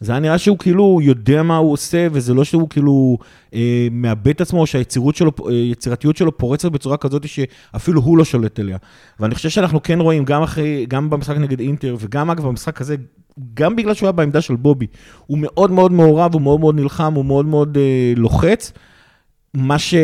[0.00, 3.18] זה היה נראה שהוא כאילו יודע מה הוא עושה, וזה לא שהוא כאילו
[3.54, 8.24] אה, מאבד את עצמו, או שהיצירות שלו, אה, שלו פורצת בצורה כזאת שאפילו הוא לא
[8.24, 8.76] שולט אליה.
[9.20, 12.96] ואני חושב שאנחנו כן רואים, גם אחרי, גם במשחק נגד אינטר, וגם אגב במשחק הזה,
[13.54, 14.86] גם בגלל שהוא היה בעמדה של בובי,
[15.26, 18.72] הוא מאוד מאוד מעורב, הוא מאוד מאוד נלחם, הוא מאוד מאוד אה, לוחץ.
[19.54, 19.94] מה, ש,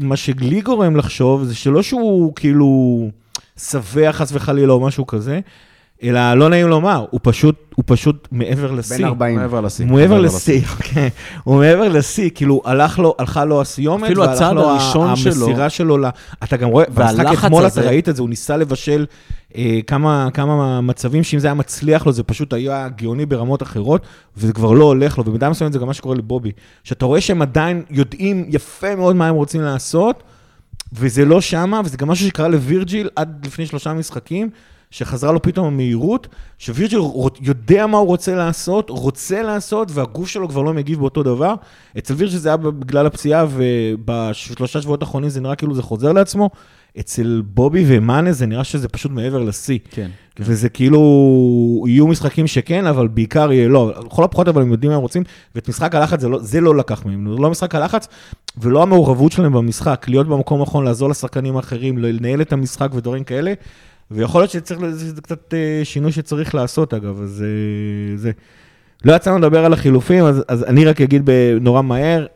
[0.00, 3.10] מה שלי גורם לחשוב, זה שלא שהוא כאילו
[3.56, 5.40] שבע חס וחלילה או משהו כזה,
[6.02, 8.96] אלא לא נעים לומר, הוא פשוט, הוא פשוט מעבר לשיא.
[8.96, 9.36] בין 40.
[9.36, 9.86] מעבר לשיא.
[9.86, 11.10] מעבר לשיא, אוקיי.
[11.44, 15.70] הוא מעבר לשיא, כאילו, הלך לו, הלכה לו הסיומת, אפילו והלך הצעד הראשון שלו- המסירה
[15.70, 16.04] שלו, ל-
[16.44, 19.06] אתה גם רואה, במשחק אתמול הזה- אתה ראית את זה, הוא ניסה לבשל
[19.56, 24.02] אה, כמה, כמה מצבים שאם זה היה מצליח לו, זה פשוט היה גאוני ברמות אחרות,
[24.36, 26.50] וזה כבר לא הולך לו, ובמידה מסוימת זה גם מה שקורה לבובי.
[26.84, 30.22] שאתה רואה שהם עדיין יודעים יפה מאוד מה הם רוצים לעשות,
[30.92, 34.50] וזה לא שמה, וזה גם משהו שקרה לווירג'יל עד לפני שלושה משחקים,
[34.92, 36.28] שחזרה לו פתאום המהירות,
[36.58, 41.22] שווירג'יל רוצ- יודע מה הוא רוצה לעשות, רוצה לעשות, והגוף שלו כבר לא מגיב באותו
[41.22, 41.54] דבר.
[41.98, 46.50] אצל וירג'יל זה היה בגלל הפציעה, ובשלושה שבועות האחרונים זה נראה כאילו זה חוזר לעצמו.
[47.00, 49.78] אצל בובי ומאנה זה נראה שזה פשוט מעבר לשיא.
[49.90, 50.10] כן.
[50.34, 50.44] כן.
[50.46, 51.00] וזה כאילו,
[51.86, 53.92] יהיו משחקים שכן, אבל בעיקר יהיה לא.
[54.06, 55.22] לכל הפחות, אבל הם יודעים מה הם רוצים,
[55.54, 57.34] ואת משחק הלחץ זה לא, זה לא לקח מהם.
[57.36, 58.08] זה לא משחק הלחץ,
[58.58, 63.52] ולא המעורבות שלהם במשחק, להיות במקום הנכון, לעזור לשחקנים האחרים, לנהל את המשחק ודברים כאלה.
[64.10, 68.30] ויכול להיות שצריך, זה קצת אה, שינוי שצריך לעשות, אגב, אז אה, זה...
[69.04, 72.26] לא יצא לנו לדבר על החילופים, אז, אז אני רק אגיד נורא מהר.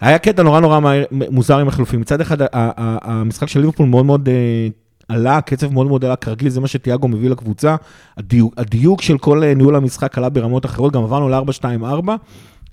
[0.00, 2.00] היה קטע נורא נורא מהר, מוזר עם החילופים.
[2.00, 4.68] מצד אחד, המשחק של ליברפול מאוד מאוד אה,
[5.08, 7.76] עלה, הקצב מאוד מאוד עלה, כרגיל, זה מה שתיאגו מביא לקבוצה.
[8.16, 12.10] הדיוק, הדיוק של כל ניהול המשחק עלה ברמות אחרות, גם עברנו ל-4-2-4.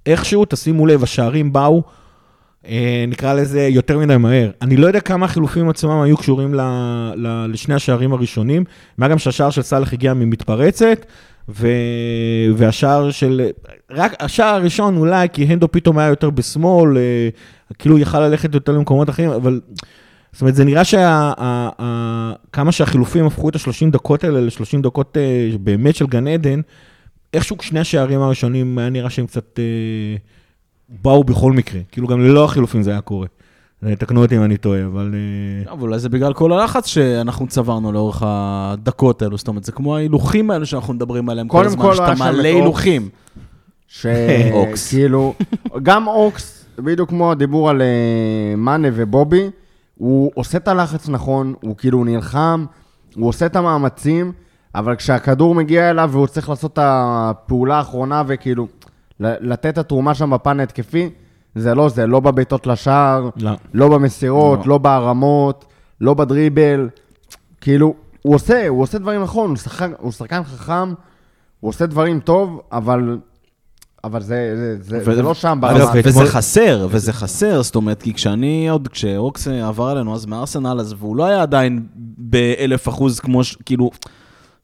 [0.06, 1.84] איכשהו, תשימו לב, השערים באו,
[3.08, 4.52] נקרא לזה, יותר מדי מהר.
[4.62, 6.62] אני לא יודע כמה החילופים עצמם היו קשורים ל,
[7.16, 8.64] ל, לשני השערים הראשונים.
[8.98, 11.06] מה גם שהשער של סאלח הגיע ממתפרצת,
[11.50, 11.68] ו...
[12.56, 13.50] והשער של...
[13.92, 17.30] רק השער הראשון אולי, כי הנדו פתאום היה יותר בשמאל, אה,
[17.80, 19.62] כאילו יכל ללכת יותר למקומות אחרים, אבל...
[20.32, 25.96] זאת אומרת, זה נראה שכמה שהחילופים הפכו את ה-30 דקות האלה ל-30 דקות אה, באמת
[25.96, 26.62] של גן עדן,
[27.34, 30.16] איכשהו שני השערים הראשונים היה נראה שהם קצת אה,
[30.90, 31.82] באו בכל מקרה.
[31.92, 33.28] כאילו גם ללא החילופים זה היה קורה.
[33.86, 35.16] אה, תקנו אותי אם אני טועה, אבל...
[35.68, 39.72] אה, אבל אולי זה בגלל כל הלחץ שאנחנו צברנו לאורך הדקות האלו, זאת אומרת, זה
[39.72, 43.10] כמו ההילוכים האלו שאנחנו מדברים עליהם כל הזמן, כל, שאתה מעלה את הילוכים.
[44.52, 44.90] אוקס.
[44.90, 45.34] שכאילו,
[45.84, 49.50] גם אוקס, בדיוק כמו הדיבור על אה, מאנה ובובי,
[49.96, 52.66] הוא עושה את הלחץ נכון, הוא כאילו נלחם,
[53.16, 54.32] הוא עושה את המאמצים,
[54.76, 58.68] אבל כשהכדור מגיע אליו והוא צריך לעשות את הפעולה האחרונה וכאילו
[59.20, 61.10] לתת את התרומה שם בפן ההתקפי,
[61.56, 63.52] זה לא זה, לא בבעיטות לשער, לא.
[63.74, 64.66] לא במסירות, לא.
[64.66, 65.66] לא בהרמות,
[66.02, 66.90] לא בדריבל.
[67.62, 70.94] כאילו, הוא עושה, הוא עושה דברים נכון, הוא שחקן, הוא שחקן חכם,
[71.60, 73.18] הוא עושה דברים טוב, אבל,
[74.04, 75.92] אבל זה, זה, זה, ו- זה לא שם ברמה.
[76.04, 80.94] וזה חסר, וזה חסר, זאת אומרת, כי כשאני עוד, כשאוקס עבר אלינו אז מארסנל, אז
[80.98, 81.86] והוא לא היה עדיין
[82.18, 83.90] באלף אחוז כמו, ש- כאילו,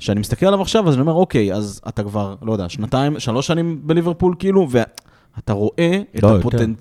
[0.04, 3.48] כשאני מסתכל עליו עכשיו, אז אני אומר, אוקיי, אז אתה כבר, לא יודע, שנתיים, שלוש
[3.48, 6.38] שנים בליברפול, כאילו, ואתה רואה את לא.
[6.38, 6.74] הפוטנ...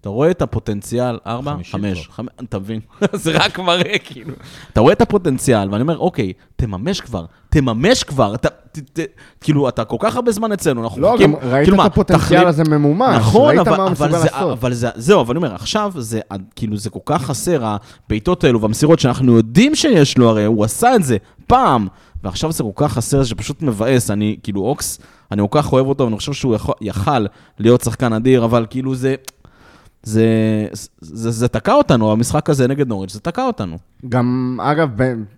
[0.00, 2.80] אתה רואה את הפוטנציאל, ארבע, חמש, חמש, אתה מבין?
[3.12, 4.32] זה רק מראה, כאילו.
[4.72, 9.00] אתה רואה את הפוטנציאל, ואני אומר, אוקיי, תממש כבר, תממש כבר, אתה, ת, ת,
[9.40, 12.18] כאילו, אתה כל כך הרבה זמן אצלנו, אנחנו לא, מחכים, ראית כאילו את מה, הפוטנציאל
[12.20, 14.58] תחליט- הזה ממומש, נכון, ראית אבל, מה הוא מסוגל זה, לעשות.
[14.58, 16.20] אבל זה, זהו, אבל אני אומר, עכשיו זה,
[16.56, 17.64] כאילו, זה כל כך חסר,
[18.06, 21.86] הבעיטות האלו והמסירות שאנחנו יודעים שיש לו, הרי הוא עשה את זה פעם,
[22.24, 24.98] ועכשיו זה כל כך חסר, שפשוט מבאס, אני, כאילו, אוקס,
[25.32, 27.26] אני כל כך אוהב אותו, ואני חושב שהוא יכול, יכל
[27.58, 29.14] להיות שחקן אדיר, אבל כאילו זה,
[30.02, 30.26] זה,
[30.72, 33.78] זה, זה, זה תקע אותנו, המשחק הזה נגד נוריץ', זה תקע אותנו.
[34.08, 34.88] גם, אגב,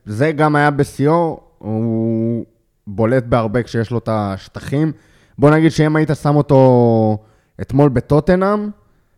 [0.07, 2.45] זה גם היה בשיאו, הוא
[2.87, 4.93] בולט בהרבה כשיש לו את השטחים.
[5.39, 7.19] בוא נגיד שאם היית שם אותו
[7.61, 8.71] אתמול בטוטנאם,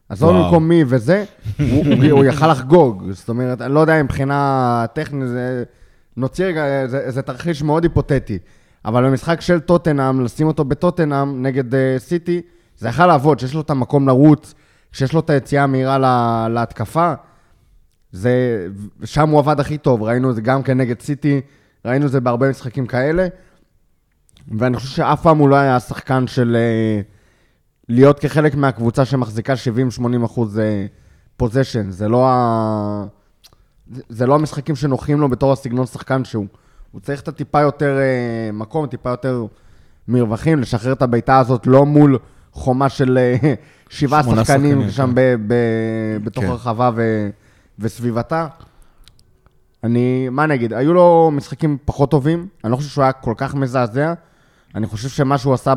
[0.08, 0.44] עזוב וואו.
[0.44, 1.24] במקום מי וזה,
[1.58, 3.04] הוא, הוא, הוא יכל לחגוג.
[3.10, 5.64] זאת אומרת, אני לא יודע אם מבחינה טכנית, זה...
[6.16, 8.38] נוציא רגע, זה, זה תרחיש מאוד היפותטי.
[8.84, 12.42] אבל במשחק של טוטנאם, לשים אותו בטוטנאם נגד uh, סיטי,
[12.78, 14.54] זה יכול לעבוד, שיש לו את המקום לרוץ,
[14.92, 17.12] שיש לו את היציאה המהירה לה, להתקפה.
[18.12, 18.66] זה,
[19.04, 21.40] שם הוא עבד הכי טוב, ראינו את זה גם כן נגד סיטי,
[21.84, 23.26] ראינו את זה בהרבה משחקים כאלה.
[24.58, 27.00] ואני חושב שאף פעם הוא לא היה שחקן של, אה,
[27.88, 29.54] להיות כחלק מהקבוצה שמחזיקה
[29.98, 30.60] 70-80 אחוז
[31.36, 31.90] פוזיישן.
[31.90, 33.04] זה לא ה...
[34.09, 36.47] זה- לא המשחקים שנוחים לו בתור הסגנון שחקן שהוא.
[36.93, 39.47] הוא צריך את הטיפה יותר אה, מקום, טיפה יותר
[40.09, 42.18] מרווחים, לשחרר את הבעיטה הזאת לא מול
[42.53, 43.55] חומה של אה,
[43.88, 45.14] שבעה שחקנים שחקנים, שם כן.
[45.14, 46.51] ב- ב- בתוך כן.
[46.51, 47.30] הרחבה ו-
[47.78, 48.47] וסביבתה.
[49.84, 53.55] אני, מה נגיד, היו לו משחקים פחות טובים, אני לא חושב שהוא היה כל כך
[53.55, 54.12] מזעזע.
[54.74, 55.74] אני חושב שמה שהוא עשה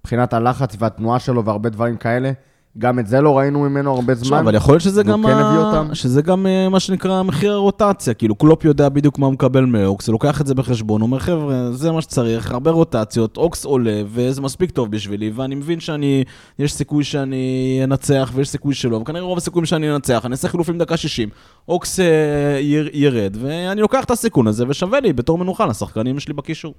[0.00, 2.32] מבחינת הלחץ והתנועה שלו והרבה דברים כאלה,
[2.78, 4.38] גם את זה לא ראינו ממנו הרבה זמן.
[4.38, 5.94] אבל יכול להיות שזה גם, כן ה-.
[5.94, 10.06] שזה גם אה, מה שנקרא מחיר הרוטציה, כאילו קלופ יודע בדיוק מה הוא מקבל מאוקס,
[10.06, 14.02] הוא לוקח את זה בחשבון, הוא אומר חבר'ה, זה מה שצריך, הרבה רוטציות, אוקס עולה,
[14.06, 16.24] וזה מספיק טוב בשבילי, ואני מבין שאני,
[16.58, 20.78] יש סיכוי שאני אנצח ויש סיכוי שלא, וכנראה רוב הסיכויים שאני אנצח, אני אעשה חילופים
[20.78, 21.28] דקה 60,
[21.68, 26.34] אוקס אה, יר, ירד, ואני לוקח את הסיכון הזה, ושווה לי בתור מנוחה לשחקנים שלי
[26.34, 26.74] בקישור.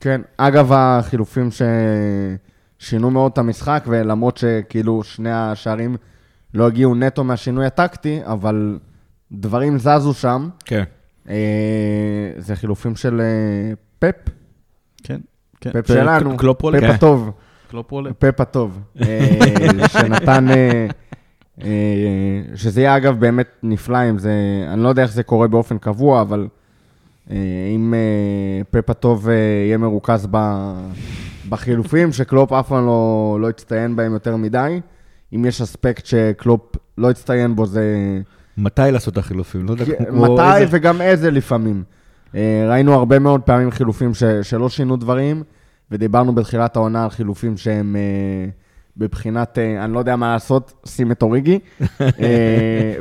[0.00, 1.50] כן, אגב החילופים
[2.78, 5.96] ששינו מאוד את המשחק, ולמרות שכאילו שני השערים
[6.54, 8.78] לא הגיעו נטו מהשינוי הטקטי, אבל
[9.32, 10.48] דברים זזו שם.
[10.64, 10.84] כן.
[11.28, 14.32] אה, זה חילופים של אה, פפ,
[15.02, 15.20] כן,
[15.60, 15.70] כן.
[15.72, 16.90] פפ שלנו, קלופ עולה, פפ כן.
[16.90, 17.30] הטוב,
[17.70, 18.10] קלופ עולה.
[18.18, 19.28] פפ הטוב, אה,
[19.92, 20.86] שנתן, אה,
[21.62, 24.32] אה, שזה יהיה אגב באמת נפלא אם זה,
[24.72, 26.48] אני לא יודע איך זה קורה באופן קבוע, אבל
[27.74, 29.34] אם אה, פפ הטוב אה,
[29.66, 30.28] יהיה מרוכז
[31.48, 34.80] בחילופים, שקלופ אף פעם לא, לא יצטיין בהם יותר מדי,
[35.34, 36.60] אם יש אספקט שקלופ
[36.98, 37.84] לא יצטיין בו זה...
[38.58, 39.66] מתי לעשות את החילופים?
[39.66, 41.82] לא יודע, כמו מתי איזה- וגם איזה לפעמים.
[42.34, 45.42] אה, ראינו הרבה מאוד פעמים חילופים ש, שלא שינו דברים,
[45.90, 48.50] ודיברנו בתחילת העונה על חילופים שהם אה,
[48.98, 51.58] בבחינת, אה, אני לא יודע מה לעשות, שים את אוריגי.
[52.00, 52.06] אה,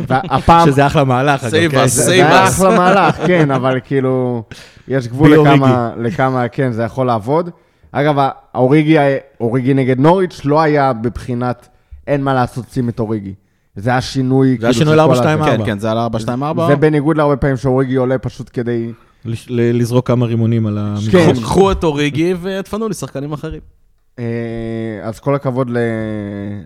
[0.07, 0.67] והפעם...
[0.67, 1.53] שזה אחלה מהלך, אגב.
[1.53, 1.83] Save כן.
[1.83, 2.47] us, זה, היה.
[2.47, 4.43] אחלה מהלך, כן, אבל כאילו,
[4.87, 7.49] יש גבול לכמה, לכמה, כן, זה יכול לעבוד.
[7.91, 8.15] אגב,
[8.53, 8.97] האוריגי,
[9.41, 11.67] אוריגי נגד נוריץ' לא היה בבחינת,
[12.07, 13.33] אין מה לעשות, שים את אוריגי.
[13.75, 15.47] זה היה שינוי, זה היה כאילו, שינוי של כל ל- 4-2-4.
[15.47, 15.57] הזה.
[15.57, 16.67] כן, כן, זה על 4-2-4.
[16.67, 18.91] זה בניגוד להרבה פעמים שאוריגי עולה פשוט כדי...
[19.49, 21.07] לזרוק כמה רימונים על המגרש.
[21.07, 21.33] כן.
[21.41, 23.59] קחו את אוריגי ותפנו לי שחקנים אחרים.
[24.19, 24.23] אה,
[25.03, 25.71] אז כל הכבוד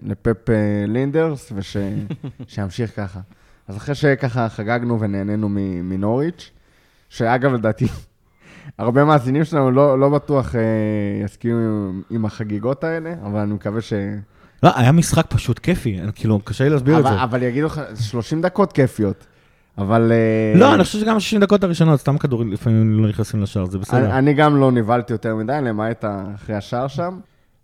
[0.03, 0.55] לפפ אה,
[0.87, 3.19] לינדרס, ושימשיך ככה.
[3.67, 5.47] אז אחרי שככה חגגנו ונהנינו
[5.83, 6.51] מנוריץ',
[7.09, 7.87] שאגב, לדעתי,
[8.79, 10.61] הרבה מאזינים שלנו לא, לא בטוח אה,
[11.25, 13.93] יסכימו עם, עם החגיגות האלה, אבל אני מקווה ש...
[14.63, 17.23] לא, היה משחק פשוט כיפי, אני- כאילו, קשה לי להסביר את אבל, זה.
[17.23, 19.25] אבל יגידו לך, 30 דקות כיפיות.
[19.77, 20.11] אבל...
[20.11, 23.77] אה, לא, אני חושב שגם ה-60 דקות הראשונות, סתם כדורים לפעמים לא נכנסים לשער, זה
[23.77, 23.97] בסדר.
[24.05, 27.19] אני, אני גם לא נבהלתי יותר מדי, למעט אחרי השער שם.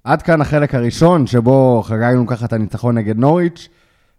[0.07, 3.69] עד כאן החלק הראשון, שבו חגגנו ככה את הניצחון נגד נוריץ',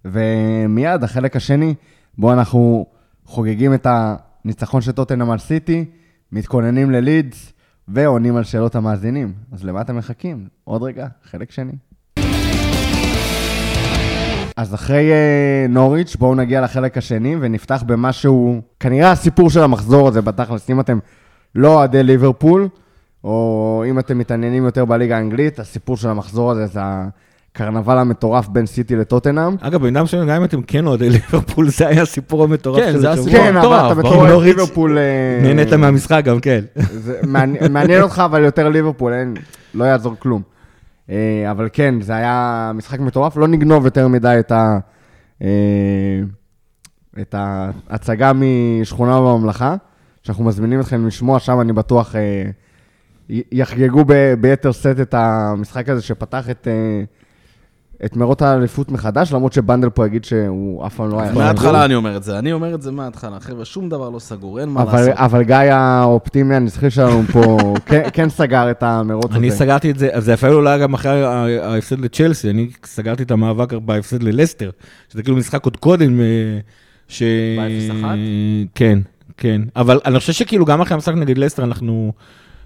[0.05, 1.75] ומיד החלק השני,
[2.19, 2.87] בו אנחנו
[3.25, 5.85] חוגגים את הניצחון של טוטנאם על סיטי,
[6.33, 7.53] מתכוננים ללידס,
[7.89, 9.33] ועונים על שאלות המאזינים.
[9.53, 10.49] אז למה אתם מחכים?
[10.65, 11.73] עוד רגע, חלק שני.
[14.57, 20.23] אז אחרי uh, נוריץ', בואו נגיע לחלק השני ונפתח במשהו, כנראה הסיפור של המחזור הזה
[20.23, 20.99] בתכלס, אם אתם
[21.55, 22.69] לא אוהדי ליברפול,
[23.25, 26.81] או אם אתם מתעניינים יותר בליגה האנגלית, הסיפור של המחזור הזה זה
[27.55, 29.57] הקרנבל המטורף בין סיטי לטוטנאם.
[29.61, 32.99] אגב, במידה מסוימת, גם אם אתם כן אוהדי ליברפול, זה היה הסיפור המטורף כן, של
[32.99, 33.31] זה השבוע.
[33.33, 33.95] כן, אבל אתה.
[33.95, 34.99] בתור אוהד ליברפול...
[34.99, 36.61] אה, נהנית מהמשחק גם, כן.
[36.77, 37.21] זה
[37.71, 39.35] מעניין- אותך, אבל יותר ליברפול, אין,
[39.75, 40.43] לא יעזור כלום.
[41.11, 44.79] אה, אבל כן, זה היה משחק מטורף, לא נגנוב יותר מדי את ה...
[45.43, 45.49] אה,
[47.21, 49.75] את ההצגה משכונה בממלכה,
[50.23, 52.21] שאנחנו מזמינים אתכם לשמוע, שם אני בטוח אה,
[53.31, 57.03] יחגגו ב- ביתר סט את המשחק הזה שפתח את, אה,
[58.05, 61.33] את מרוץ האליפות מחדש, למרות שבנדל פה יגיד שהוא אף פעם לא היה...
[61.33, 64.61] מההתחלה אני אומר את זה, אני אומר את זה מההתחלה, חבר'ה, שום דבר לא סגור,
[64.61, 65.15] אין מה אבל, לעשות.
[65.15, 67.57] אבל גיא האופטימי הנצחי שלנו פה
[67.87, 69.39] כן, כן סגר את המרוץ הזה.
[69.39, 71.25] אני סגרתי את זה, זה אפילו אולי גם אחרי
[71.59, 74.71] ההפסד לצ'לסי, אני סגרתי את המאבק בהפסד ללסטר,
[75.13, 76.25] שזה כאילו משחק עוד קודם, אה,
[77.09, 77.23] ש...
[77.59, 78.05] ב-0-1?
[78.75, 78.99] כן,
[79.37, 79.63] כן.
[79.77, 82.13] אבל אני חושב שכאילו גם אחרי המשחק נגד לסטר, אנחנו...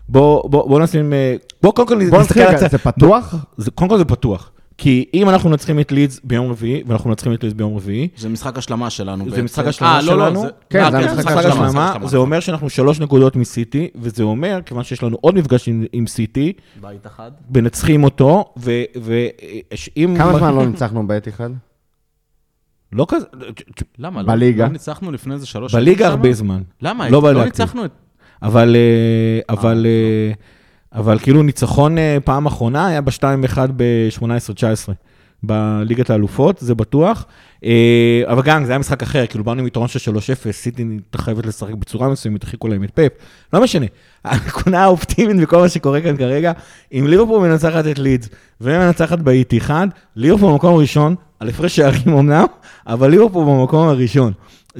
[0.08, 1.12] בוא, בוא, בוא נשים...
[1.12, 2.70] אה, בוא קודם כל בוא נסתכל על הצד.
[2.70, 3.34] זה פתוח?
[3.56, 4.50] זה- קודם כל זה פתוח.
[4.78, 8.28] כי אם אנחנו מנצחים את לידס ביום רביעי, ואנחנו מנצחים את לידס ביום רביעי, זה
[8.28, 9.42] משחק השלמה שלנו זה.
[9.42, 10.40] משחק השלמה אה, לא, לא, שלנו.
[10.42, 12.06] זה- כן, אה, זה כן, המשחק משחק השלמה, השלמה, השלמה.
[12.08, 16.06] זה אומר שאנחנו שלוש נקודות מסיטי, וזה אומר, כיוון שיש לנו עוד מפגש עם, עם
[16.06, 17.30] סיטי, בית אחד.
[17.56, 20.14] מנצחים אותו, ואם...
[20.18, 21.50] כמה זמן לא ניצחנו בעת אחד?
[22.92, 23.26] לא כזה,
[23.98, 24.22] למה?
[24.22, 24.64] לא- בליגה.
[24.66, 26.32] לא ניצחנו לפני איזה שלוש בליגה הרבה?
[26.32, 26.62] זמן.
[26.82, 27.08] למה?
[27.10, 27.44] לא לא.
[27.44, 27.90] ניצחנו את...
[28.42, 30.32] אבל, אה, אבל, אה,
[31.00, 34.92] אבל כאילו ניצחון אה, פעם אחרונה היה ב-2-1 ב-18-19.
[35.42, 37.26] בליגת האלופות, זה בטוח.
[37.64, 40.84] אה, אבל גם, זה היה משחק אחר, כאילו באנו עם יתרון של 3-0, סיטי
[41.16, 43.12] חייבת לשחק בצורה מסוימת, הרחיקו להם את פאפ,
[43.52, 43.86] לא משנה.
[44.24, 46.52] הנקודה האופטימית בכל מה שקורה כאן כרגע,
[46.92, 48.28] אם ליברפול מנצחת את לידס
[48.60, 49.86] ומנצחת באיתיחד,
[50.16, 52.46] ליברפול במקום הראשון, על הפרש שערים אמנם,
[52.86, 54.32] אבל ליברפול במקום הראשון.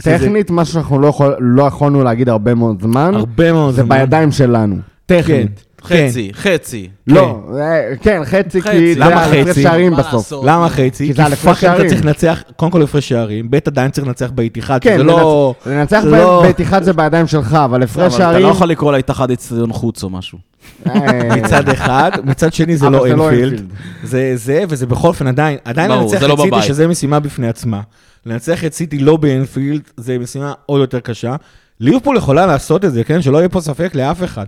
[0.02, 3.98] טכנית, מה שאנחנו לא יכול- לא יכולנו להגיד הרבה מאוד זמן, הרבה מאוד זה זמן.
[3.98, 4.76] בידיים שלנו.
[5.06, 5.64] טכנית.
[5.88, 6.06] כן.
[6.08, 6.88] חצי, חצי.
[7.06, 8.72] לא, אה, כן, חצי, חצי.
[8.72, 9.62] כי זה למה היה הפרש חצי?
[9.62, 10.12] שערים בסוף.
[10.14, 10.44] לעשות?
[10.44, 11.06] למה חצי?
[11.06, 11.88] כי זה על הפרש fuck, אתה שערים.
[11.90, 15.54] צריך לנצח, קודם כל הפרש שערים, ב' עדיין צריך לנצח באיתיחד, כן, שזה לא...
[15.64, 18.42] לנצ- לנצח זה בהם לא- באתיחד זה בידיים שלך, אבל אבל הפרש אתה שערים...
[18.46, 20.38] לא יכול לקרוא להתאחד אצטדיון חוץ או משהו.
[20.86, 20.92] אה,
[21.36, 23.62] מצד אחד, מצד שני זה לא זה לא אינפילד.
[24.04, 26.60] זה זה, וזה בכל אופן עדיין, עדיין לנצח זה לא.
[26.62, 27.80] שזה משימה בפני עצמה.
[28.26, 31.36] לנצח את סיטי לא באינפילד, זה משימה עוד יותר קשה.
[31.80, 33.22] ליברפול יכולה לעשות את זה, כן?
[33.22, 34.46] שלא יהיה פה ספק לאף אחד.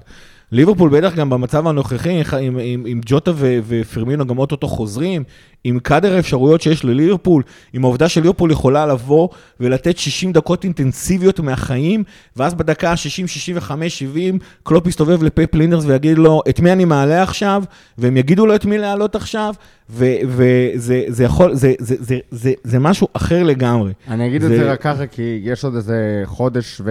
[0.53, 5.25] ליברפול בטח גם במצב הנוכחי, עם, עם, עם ג'וטה ו- ופרמינו גם אוטוטו חוזרים,
[5.65, 7.43] עם קאדר האפשרויות שיש לליברפול,
[7.73, 9.29] עם העובדה שליברפול יכולה לבוא
[9.61, 12.05] ולתת 60 דקות אינטנסיביות מהחיים,
[12.37, 17.23] ואז בדקה ה-60, 65, 70, קלופ יסתובב לפפ לינדרס ויגיד לו, את מי אני מעלה
[17.23, 17.63] עכשיו?
[17.99, 19.55] והם יגידו לו את מי להעלות עכשיו,
[19.91, 23.93] וזה זה יכול, זה, זה, זה, זה, זה משהו אחר לגמרי.
[24.09, 26.91] אני אגיד את זה- זה רק ככה, כי יש עוד איזה חודש ו-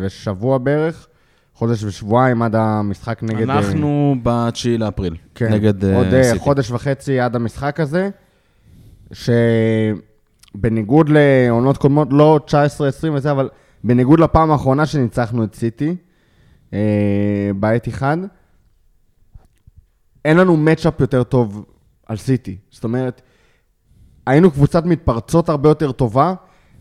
[0.00, 1.06] ושבוע בערך,
[1.60, 3.50] חודש ושבועיים עד המשחק נגד...
[3.50, 6.38] אה, אנחנו ב-9 לאפריל, כן, נגד אה, עוד סיטי.
[6.38, 8.10] חודש וחצי עד המשחק הזה,
[10.52, 12.50] שבניגוד לעונות קודמות, לא 19-20
[13.14, 13.48] וזה, אבל
[13.84, 15.96] בניגוד לפעם האחרונה שניצחנו את סיטי,
[16.72, 18.16] אה, בעת אחד,
[20.24, 21.64] אין לנו מצ'אפ יותר טוב
[22.06, 22.56] על סיטי.
[22.70, 23.22] זאת אומרת,
[24.26, 26.34] היינו קבוצת מתפרצות הרבה יותר טובה,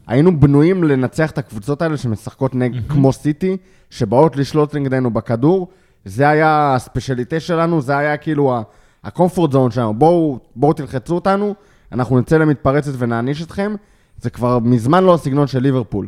[0.07, 2.79] היינו בנויים לנצח את הקבוצות האלה שמשחקות נג...
[2.89, 3.57] כמו סיטי,
[3.89, 5.67] שבאות לשלוט נגדנו בכדור.
[6.05, 8.63] זה היה הספיישליטה שלנו, זה היה כאילו
[9.03, 9.93] הקומפורט זון שלנו.
[9.93, 11.55] בואו, בואו תלחצו אותנו,
[11.91, 13.75] אנחנו נצא למתפרצת ונעניש אתכם.
[14.21, 16.07] זה כבר מזמן לא הסגנון של ליברפול.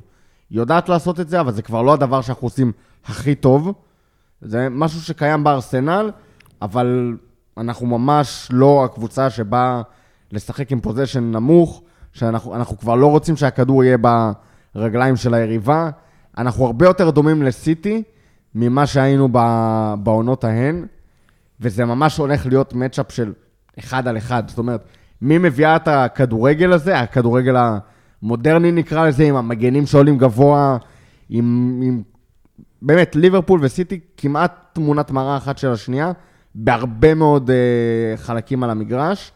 [0.49, 2.71] היא יודעת לעשות את זה, אבל זה כבר לא הדבר שאנחנו עושים
[3.05, 3.73] הכי טוב.
[4.41, 6.11] זה משהו שקיים בארסנל,
[6.61, 7.17] אבל
[7.57, 9.82] אנחנו ממש לא הקבוצה שבאה
[10.32, 11.82] לשחק עם פוזיישן נמוך,
[12.13, 13.97] שאנחנו אנחנו כבר לא רוצים שהכדור יהיה
[14.75, 15.89] ברגליים של היריבה.
[16.38, 18.03] אנחנו הרבה יותר דומים לסיטי
[18.55, 19.29] ממה שהיינו
[20.03, 20.86] בעונות ההן,
[21.59, 23.34] וזה ממש הולך להיות מצ'אפ של
[23.79, 24.43] אחד על אחד.
[24.47, 24.86] זאת אומרת,
[25.21, 27.55] מי מביאה את הכדורגל הזה, הכדורגל
[28.21, 30.77] המודרני נקרא לזה, עם המגנים שעולים גבוה,
[31.29, 32.01] עם, עם
[32.82, 36.11] באמת, ליברפול וסיטי כמעט תמונת מראה אחת של השנייה,
[36.55, 39.32] בהרבה מאוד uh, חלקים על המגרש.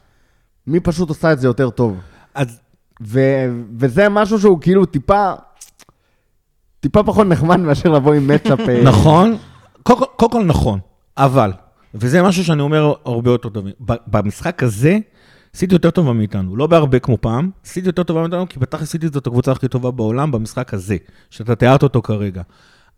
[0.68, 2.00] מי פשוט עושה את זה יותר טוב?
[2.34, 2.60] אז
[3.02, 5.34] ו- וזה משהו שהוא כאילו טיפה,
[6.86, 8.60] טיפה פחות נחמד מאשר לבוא עם מצ'אפ.
[8.60, 9.38] אה, נכון,
[9.84, 10.80] קודם כל- נכון,
[11.18, 11.52] אבל,
[11.96, 13.66] וזה משהו שאני אומר הרבה יותר טוב,
[14.08, 14.98] במשחק הזה,
[15.56, 19.08] סיטי יותר טובה מאיתנו, לא בהרבה כמו פעם, סיטי יותר טובה מאיתנו, כי בתכלס סיטי
[19.08, 20.98] זאת הקבוצה הכי טובה בעולם במשחק הזה,
[21.30, 22.42] שאתה תיארת אותו כרגע.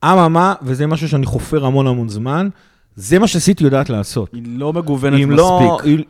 [0.05, 2.49] אממה, וזה משהו שאני חופר המון המון זמן,
[2.95, 4.29] זה מה שסיטי יודעת לעשות.
[4.33, 5.59] היא לא מגוונת לא...
[5.61, 5.85] מספיק.
[5.85, 6.03] היא-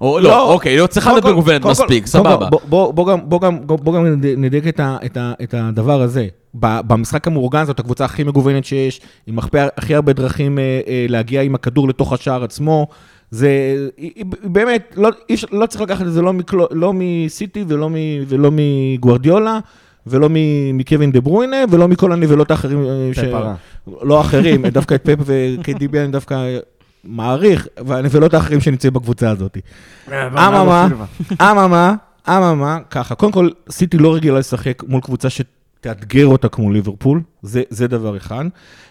[0.00, 2.50] או לא, לא, אוקיי, היא לא צריכה להיות מגוונת מספיק, סבבה.
[2.50, 6.26] בוא- בוא- בוא גם- בוא גם- בוא גם נד- נדייק את את את הדבר הזה.
[6.54, 11.42] במשחק המאורגן זאת הקבוצה הכי מגוונת שיש, עם הכי- הכי הרבה דרכים אה, אה, להגיע
[11.42, 12.86] עם הכדור לתוך השער עצמו.
[13.30, 13.48] זה
[14.44, 15.08] באמת, לא,
[15.52, 17.94] לא צריך לקחת את זה לא, מקלו, לא מסיטי ולא, מ,
[18.28, 19.58] ולא מגוורדיולה.
[20.06, 22.84] ולא מ- מקווין דה ברuyne, ולא מכל הנבלות האחרים.
[22.86, 23.18] אה, ש-.
[24.02, 26.58] לא אחרים, דווקא את פפ וקיידיבי אני דווקא
[27.04, 29.58] מעריך, והנבלות האחרים שנמצאים בקבוצה הזאת.
[30.08, 30.88] אממה,
[31.42, 31.94] אממה,
[32.28, 35.28] אממה, ככה, קודם כל, סיטי לא רגילה לשחק מול קבוצה
[35.84, 38.44] שתאתגר אותה כמו ליברפול, זה, זה דבר אחד.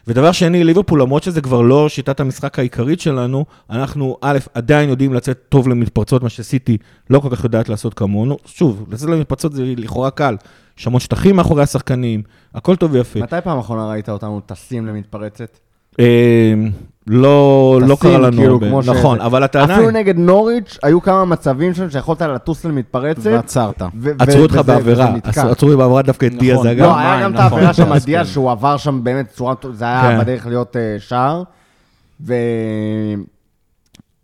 [0.07, 5.13] ודבר שני, ליברפול, למרות שזה כבר לא שיטת המשחק העיקרית שלנו, אנחנו, א', עדיין יודעים
[5.13, 6.77] לצאת טוב למתפרצות, מה שסיטי
[7.09, 8.37] לא כל כך יודעת לעשות כמונו.
[8.45, 10.35] שוב, לצאת למתפרצות זה לכאורה קל.
[10.79, 12.23] יש המון שטחים מאחורי השחקנים,
[12.53, 13.19] הכל טוב ויפה.
[13.19, 15.57] מתי פעם אחרונה ראית אותנו טסים למתפרצת?
[15.99, 16.53] אה,
[17.07, 19.25] לא, לא קרה לנו כאילו, הרבה, נכון, שזה.
[19.25, 23.25] אבל אתה אפילו נגד נוריץ' היו כמה מצבים שם שיכולת לטוס למתפרצת.
[23.25, 23.81] ועצרת.
[23.99, 25.15] ו- עצרו אותך בעבירה.
[25.23, 26.39] עצרו אותי בעבירה דווקא את נכון.
[26.45, 26.85] דיאז, אגב.
[26.85, 27.91] לא, היה גם את נכון, העבירה שם.
[27.91, 30.19] על דיאז, שהוא עבר שם באמת צורה, זה היה כן.
[30.19, 31.43] בדרך להיות אה, שער.
[32.25, 32.33] ו...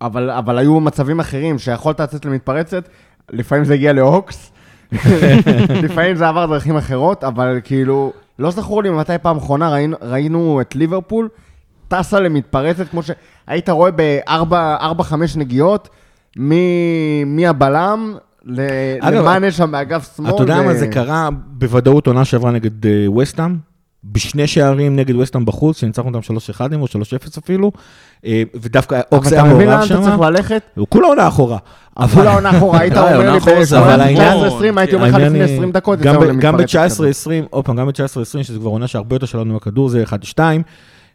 [0.02, 2.90] אבל, אבל היו מצבים אחרים שיכולת לצאת למתפרצת,
[3.30, 4.52] לפעמים זה הגיע להוקס,
[5.84, 10.62] לפעמים זה עבר דרכים אחרות, אבל כאילו, לא זכור לי מתי פעם אחרונה ראינו, ראינו
[10.62, 11.30] את ליברפול
[11.90, 13.92] טסה למתפרצת, כמו שהיית רואה
[14.46, 15.90] בארבע-חמש נגיעות,
[16.40, 18.16] מ- מהבלם
[18.46, 18.62] ל-
[19.00, 20.30] אגב, למאנה שם באגף שמאל.
[20.30, 23.56] אתה יודע ו- מה, זה קרה בוודאות עונה שעברה נגד אה, וסטאם,
[24.04, 26.92] בשני שערים נגד וסטהאם בחוץ, שניצחנו אותם 3-1 או 3-0
[27.44, 27.72] אפילו,
[28.26, 30.24] אה, ודווקא אוקס אבל היה אתה מבין לאן מעורב אתה צריך שם.
[30.24, 30.62] ללכת?
[30.76, 31.58] הוא כולה עונה אחורה.
[31.98, 35.08] אבל- כולה עונה אחורה, היית די, אומר לי אחורה זה אבל העניין- ב-19-20, הייתי אומר
[35.08, 37.08] לך לפני היא- 20 דקות, גם יצאנו ב- גם למתפרצת כזאת.
[37.08, 40.40] ב-19-20, עוד פעם, גם ב-19-20, שזה כבר עונה שהרבה יותר שלנו בכדור, זה 1-2.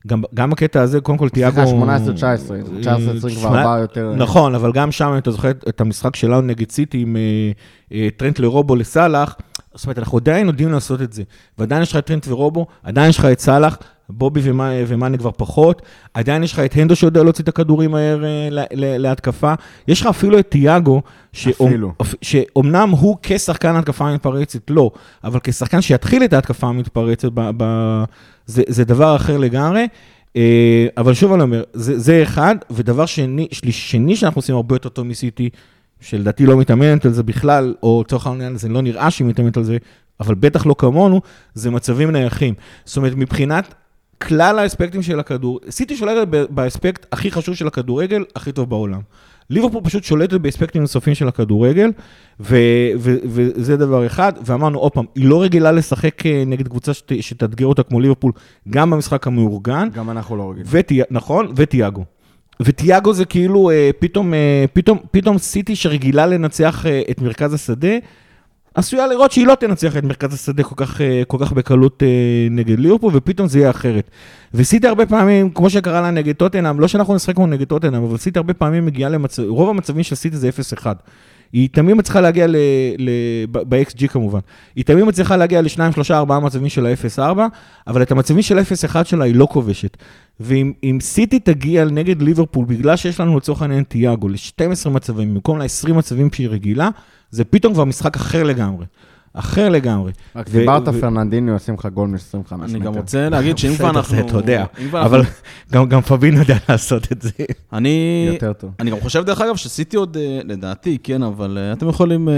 [0.06, 1.60] גם, גם הקטע הזה, קודם כל תיאגו...
[1.66, 4.14] סליחה, 18-19, 19-20 כבר שמונה- ארבעה יותר...
[4.16, 7.22] נכון, אבל גם שם, אם אתה זוכר את המשחק שלנו נגד סיטי עם אה,
[7.92, 9.36] אה, טרנט לרובו לסאלח,
[9.74, 11.22] זאת אומרת, אנחנו עדיין יודעים לעשות את זה.
[11.58, 13.78] ועדיין יש לך את טרנט ורובו, עדיין יש לך את סאלח,
[14.08, 14.40] בובי
[14.86, 15.82] ומאנה כבר פחות,
[16.14, 18.48] עדיין יש לך את הנדו שיודע להוציא את הכדורים מהר אה,
[18.98, 19.54] להתקפה.
[19.88, 21.02] יש לך אפילו את תיאגו.
[22.22, 24.90] שאומנם הוא כשחקן התקפה מתפרצת, לא,
[25.24, 28.04] אבל כשחקן שיתחיל את ההתקפה המתפרצת, ב- ב-
[28.46, 29.86] זה, זה דבר אחר לגמרי.
[30.36, 34.88] אה, אבל שוב אני אומר, זה, זה אחד, ודבר שני, שני שאנחנו עושים הרבה יותר
[34.88, 35.50] טוב מסיטי,
[36.00, 39.64] שלדעתי לא מתאמנת על זה בכלל, או לצורך העניין זה לא נראה שהיא מתאמנת על
[39.64, 39.76] זה,
[40.20, 41.20] אבל בטח לא כמונו,
[41.54, 42.54] זה מצבים נייחים.
[42.84, 43.74] זאת אומרת, מבחינת
[44.28, 49.00] כלל האספקטים של הכדור, סיטי שולטת באספקט הכי חשוב של הכדורגל, הכי טוב בעולם.
[49.50, 51.90] ליברפור פשוט שולטת באספקטים נוספים של הכדורגל,
[52.40, 52.56] ו-
[52.98, 57.12] ו- וזה דבר אחד, ואמרנו עוד פעם, היא לא רגילה לשחק אה, נגד קבוצה שת-
[57.22, 58.32] שתאתגר אותה כמו ליברפול,
[58.70, 60.66] גם במשחק המאורגן, גם אנחנו לא רגילים.
[60.70, 61.00] וטי...
[61.10, 62.04] נכון, וטיאגו.
[62.60, 67.92] וטיאגו זה כאילו אה, פתאום, אה, פתאום, פתאום סיטי שרגילה לנצח את מרכז השדה,
[68.74, 72.08] עשויה לראות שהיא לא תנצח את מרכז השדה כל כך, אה, כל כך בקלות אה,
[72.50, 74.10] נגד ליברפול, ופתאום זה יהיה אחרת.
[74.54, 78.16] וסיטי הרבה פעמים, כמו שקרה לה נגד טוטנאם, לא שאנחנו נשחק כמו נגד טוטנאם, אבל
[78.16, 80.50] סיטי הרבה פעמים מגיעה למצב, רוב המצבים של סיטי זה
[80.82, 80.86] 0-1.
[81.54, 82.56] היא תמיד מצליחה להגיע ל...
[82.98, 83.10] ל
[83.50, 84.38] ב-XG כמובן.
[84.76, 87.38] היא תמיד מצליחה להגיע ל-2, 3, 4 מצבים של ה-0-4,
[87.86, 89.96] אבל את המצבים של ה-0-1 שלה היא לא כובשת.
[90.40, 95.58] ואם אם סיטי תגיע נגד ליברפול, בגלל שיש לנו לצורך העניין תיאגו, ל-12 מצבים, במקום
[95.58, 96.88] ל-20 מצבים שהיא רגילה,
[97.30, 98.84] זה פתאום כבר משחק אחר לגמרי.
[99.34, 100.12] אחר לגמרי.
[100.36, 102.16] רק ו- דיברת ו- פרננדיניו, ישים לך גול מ-25
[102.56, 102.64] מטר.
[102.64, 104.18] אני גם רוצה להגיד שאם כבר אנחנו...
[104.20, 105.22] אתה יודע, אבל
[105.72, 107.30] גם- גם פבינו יודע לעשות את זה.
[107.72, 108.28] אני...
[108.32, 108.70] יותר טוב.
[108.80, 112.28] אני גם חושב, דרך אגב, שסיטי עוד, אה, לדעתי, כן, אבל אה, אתם יכולים,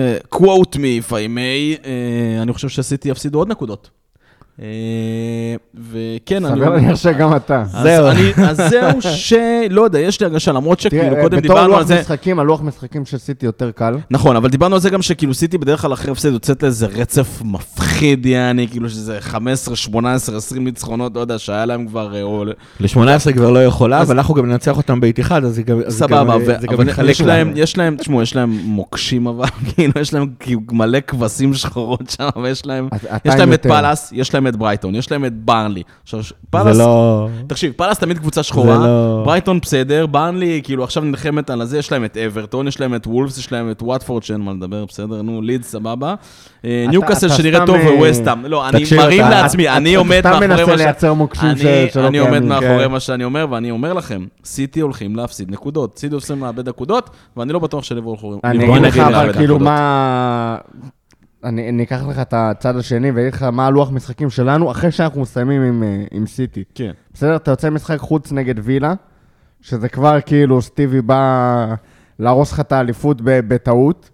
[1.01, 3.91] if I may, אה, אני חושב שסיטי יפסידו עוד נקודות.
[4.63, 4.67] אה,
[5.91, 6.55] וכן, אני...
[6.57, 7.63] סביר להניח שגם אתה.
[7.63, 8.07] אז זהו.
[8.09, 9.03] אני- אז זהו
[9.69, 12.39] שלא יודע, יש לי הרגשה, למרות שכאילו תראה, קודם בתור דיברנו לוח על זה, משחקים,
[12.39, 13.95] הלוח משחקים של סיטי יותר קל.
[14.11, 17.43] נכון, אבל דיברנו על זה גם שכאילו סיטי בדרך כלל אחרי הפסד יוצאת לאיזה רצף
[17.45, 22.15] מפחיד, יעני, כאילו שזה 15, 18, 20 ניצחונות, לא יודע, שהיה להם כבר...
[22.17, 22.45] אה, או-
[22.81, 22.99] ל-18
[23.35, 26.17] כבר לא יכולה, אבל אנחנו גם ננצח אותם באיתיחד, אז זה גם אז זה סבבה,
[26.39, 26.39] גם-
[26.73, 27.59] גם אבל יש להם, לנו.
[27.59, 32.29] יש להם, תשמעו, יש להם מוקשים אבל, כאילו, יש להם כאילו מלא כבשים שחורות שם,
[32.43, 32.89] ויש להם,
[33.55, 33.67] את.
[33.67, 35.83] פאלאס, יש להם את ברייטון, יש להם את ברנלי.
[36.03, 36.21] עכשיו,
[36.51, 37.29] פאלאס, זה לא...
[37.47, 41.93] תקשיב, פאלאס תמיד קבוצה שחורה, לא- ברייטון בסדר, ברנלי, כאילו עכשיו נלחמת על הזה, יש
[41.93, 45.23] להם את אברטון, יש להם את וולפס, יש להם את וואטפורד, שאין מה לדבר, בסדר,
[45.23, 46.15] נו, לידס, סבבה.
[46.65, 48.47] אה, אתה- ניוקאסל אתה שנראה טוב אה, וווסטאם.
[48.47, 50.81] לא, אני תקשיב, מרים אתה- לעצמי, אני עומד אתה מאחורי מנסה מה ש...
[50.81, 52.49] לייצר מוקשים אני- ש- שלא אני עומד קיימים.
[52.49, 52.91] מאחורי כן.
[52.91, 55.99] מה שאני אומר, ואני אומר לכם, סיטי הולכים להפסיד נקודות.
[55.99, 59.37] סיטי הולכים לאבד נקודות, ואני לא בטוח שליברפול אני ליברפול אגיד לך הולכים אבל לאבד
[59.37, 59.69] כאילו נקודות.
[59.73, 60.57] מה...
[61.47, 65.21] אני אני אקח לך את הצד השני ואגיד לך מה הלוח משחקים שלנו אחרי שאנחנו
[65.21, 66.65] מסיימים עם, אה, עם סיטי.
[66.75, 66.91] כן.
[67.15, 67.37] בסדר?
[67.37, 68.95] אתה יוצא משחק חוץ נגד וילה,
[69.61, 71.75] שזה כבר כאילו סטיבי בא
[72.19, 74.11] להרוס לך את האליפות ב- בטעות.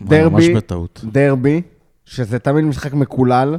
[0.00, 1.04] ממש דרבי, בטעות.
[1.12, 1.62] דרבי,
[2.04, 3.48] שזה תמיד משחק מקולל.
[3.48, 3.58] אבל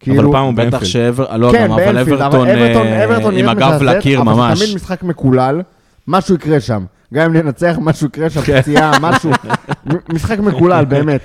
[0.00, 0.84] כאילו, פעם הוא בטח.
[0.84, 1.36] שאבר...
[1.36, 4.58] לא, כן, גם אבל אברטון אברטון, אה, אברטון עם הגב לקיר אבל זה ממש.
[4.62, 5.62] תמיד משחק מקולל,
[6.08, 6.84] משהו יקרה שם.
[7.14, 8.40] גם אם ננצח, משהו יקרה שם.
[8.40, 9.30] פציעה, משהו.
[10.12, 11.20] משחק מקולל, באמת.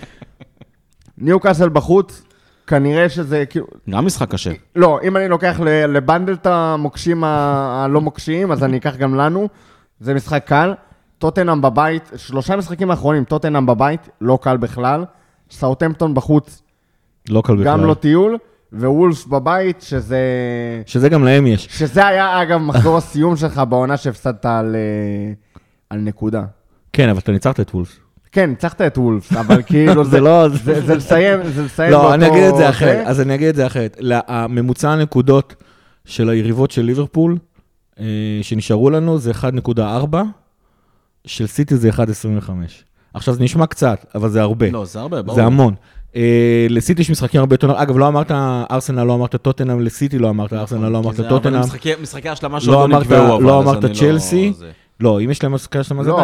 [1.17, 2.23] ניו קאסל בחוץ,
[2.67, 3.65] כנראה שזה כאילו...
[3.89, 4.51] גם משחק קשה.
[4.75, 9.47] לא, אם אני לוקח לבנדל את המוקשים הלא מוקשיים, אז אני אקח גם לנו.
[9.99, 10.73] זה משחק קל.
[11.17, 15.05] טוטנאם בבית, שלושה משחקים האחרונים, טוטנאם בבית, לא קל בכלל.
[15.51, 16.61] סאוטמפטון בחוץ,
[17.29, 17.65] לא קל בכלל.
[17.65, 18.37] גם לא טיול.
[18.73, 20.19] ווולף בבית, שזה...
[20.85, 21.67] שזה גם להם יש.
[21.71, 25.33] שזה היה, אגב, מחזור הסיום שלך בעונה שהפסדת על, אה,
[25.89, 26.43] על נקודה.
[26.93, 27.99] כן, אבל אתה ניצחת את וולס.
[28.33, 30.47] כן, ניצחת את וולף, אבל כאילו זה זה, לא...
[30.49, 32.69] זה, זה לסיים, זה לסיים לא, אני אגיד את זה.
[32.69, 33.07] אחרת.
[33.07, 33.97] אז אני אגיד את זה אחרת.
[34.27, 35.55] הממוצע הנקודות
[36.05, 37.37] של היריבות של ליברפול,
[37.99, 38.05] אה,
[38.41, 40.15] שנשארו לנו, זה 1.4,
[41.25, 42.49] של סיטי זה 1.25.
[43.13, 44.69] עכשיו, זה נשמע קצת, אבל זה הרבה.
[44.71, 45.35] לא, זה הרבה, ברור.
[45.35, 45.73] זה המון.
[46.15, 47.81] אה, לסיטי יש משחקים הרבה יותר...
[47.81, 48.31] אגב, לא אמרת
[48.71, 51.59] ארסנל, לא אמרת טוטנאם, לסיטי לא אמרת ארסנל, לא אמרת טוטנאם.
[51.61, 54.53] משחקי- השלמה שעוד לא לא אמרת- נקבעו, אבל לא אז אמרת אני צ'לסי.
[55.03, 56.21] לא, אם יש להם משחקי השלמה, זה לא,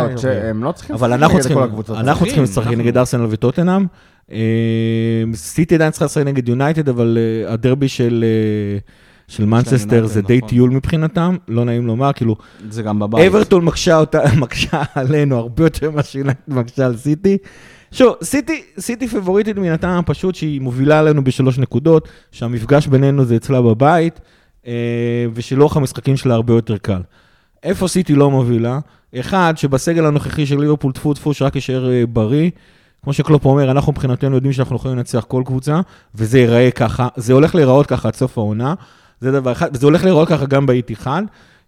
[0.49, 1.97] הם לא צריכים אבל לשחק אנחנו נגד צריכים, כל הקבוצות.
[1.97, 2.85] אנחנו צריכים צריכים, לשחק.
[2.85, 3.85] נגד ארסנל וטוטנאם.
[4.31, 4.37] אה,
[5.33, 8.25] סיטי עדיין צריכה לשחק נגד יונייטד, אבל אה, הדרבי של...
[8.27, 8.79] אה,
[9.27, 10.49] של מנצ'סטר יונייטד, זה די נכון.
[10.49, 12.35] טיול מבחינתם, לא נעים לומר, כאילו,
[12.69, 13.27] זה גם בבית.
[13.27, 14.03] אברטון מקשה
[14.95, 17.37] עלינו הרבה יותר ממה שיונייטד מקשה על סיטי,
[17.91, 23.35] שוב, סיטי, סיטי פיבוריטית מן הטעם הפשוט שהיא מובילה עלינו בשלוש נקודות, שהמפגש בינינו זה
[23.35, 24.19] אצלה בבית,
[24.67, 24.73] אה,
[25.33, 27.01] ושלאורך המשחקים שלה הרבה יותר קל.
[27.63, 28.79] איפה סיטי לא מובילה?
[29.19, 32.49] אחד, שבסגל הנוכחי של ליברפול טפו טפו שרק יישאר אה, בריא.
[33.03, 35.81] כמו שקלופ אומר, אנחנו מבחינתנו יודעים שאנחנו יכולים לנצח כל קבוצה,
[36.15, 38.73] וזה ייראה ככה, זה הולך להיראות ככה עד סוף העונה,
[39.21, 41.23] זה דבר אחד, וזה הולך להיראות ככה גם באיט אחד,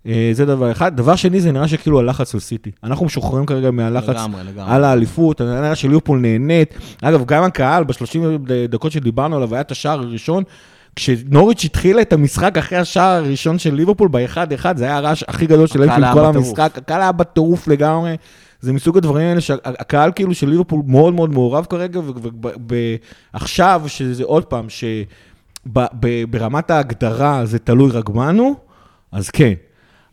[0.06, 0.98] אה, זה דבר אחד.
[0.98, 2.72] דבר שני, זה נראה שכאילו הלחץ על סיטי.
[2.84, 4.74] אנחנו משוחררים כרגע מהלחץ לגמרי, לגמרי.
[4.74, 6.74] על האליפות, נראה שליברפול נהנית.
[7.02, 10.44] אגב, גם הקהל, ב-30 דקות שדיברנו עליו, היה את השער הראשון.
[10.96, 15.68] כשנוריץ' התחילה את המשחק אחרי השער הראשון של ליברפול ב-1-1, זה היה הרעש הכי גדול
[15.68, 16.26] של ליברפול כל.
[16.26, 18.16] המשחק, הקהל היה בטירוף לגמרי.
[18.62, 22.00] זה מסוג הדברים האלה שהקהל כאילו של ליברפול מאוד מאוד מעורב כרגע,
[23.34, 24.66] ועכשיו, שזה עוד פעם,
[25.66, 28.56] שברמת ההגדרה זה תלוי רק בנו,
[29.12, 29.54] אז כן.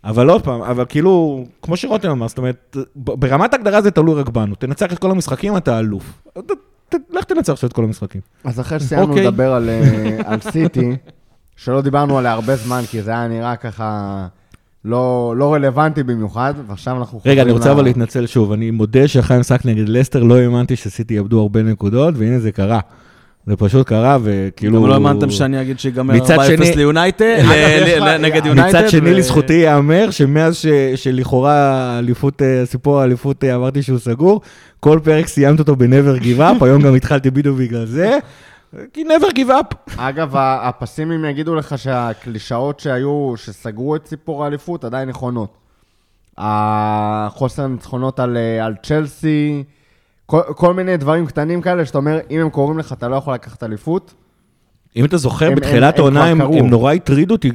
[0.05, 4.29] אבל עוד פעם, אבל כאילו, כמו שרותם אמר, זאת אומרת, ברמת ההגדרה זה תלוי רק
[4.29, 4.55] בנו.
[4.55, 6.23] תנצח את כל המשחקים, אתה אלוף.
[7.11, 8.21] לך תנצח עכשיו את כל המשחקים.
[8.45, 9.27] אז אחרי שסיימנו אוקיי.
[9.27, 10.97] לדבר על, אה, על סיטי,
[11.57, 14.27] שלא דיברנו עליה הרבה זמן, כי זה היה נראה ככה
[14.85, 18.53] לא, לא רלוונטי במיוחד, ועכשיו אנחנו רגע, אני חוזרים רוצה אבל להתנצל שוב.
[18.53, 22.81] אני מודה שאחרי המשחק נגד לסטר לא האמנתי שסיטי יאבדו הרבה נקודות, והנה זה קרה.
[23.49, 24.83] זה פשוט קרה, וכאילו...
[24.83, 28.69] גם לא האמנתם שאני אגיד שיגמר 4-0 מצד שני- ליונייטד, לך- נגד יונייטד.
[28.79, 30.63] מצד שני, לזכותי ייאמר שמאז
[30.97, 31.53] שלכאורה
[31.99, 34.41] אליפות, אה, סיפור האליפות אה, אמרתי שהוא סגור,
[34.81, 38.19] כל פרק סיימת אותו ב-never give up, היום גם התחלתי בדיוק בגלל זה,
[38.93, 39.75] כי never give up.
[39.97, 45.51] אגב, הפסימים יגידו לך שהקלישאות שהיו, שסגרו את סיפור האליפות, עדיין נכונות.
[46.39, 49.65] החוסר הניצחונות על, אה, על צ'לסי,
[50.31, 53.35] כל, כל מיני דברים קטנים כאלה, שאתה אומר, אם הם קוראים לך, אתה לא יכול
[53.35, 54.15] לקחת אליפות.
[54.97, 56.59] אם אתה זוכר, הם- בתחילת הם- הם העונה כבר הם, קרו.
[56.59, 57.51] הם נורא הטרידו אותי,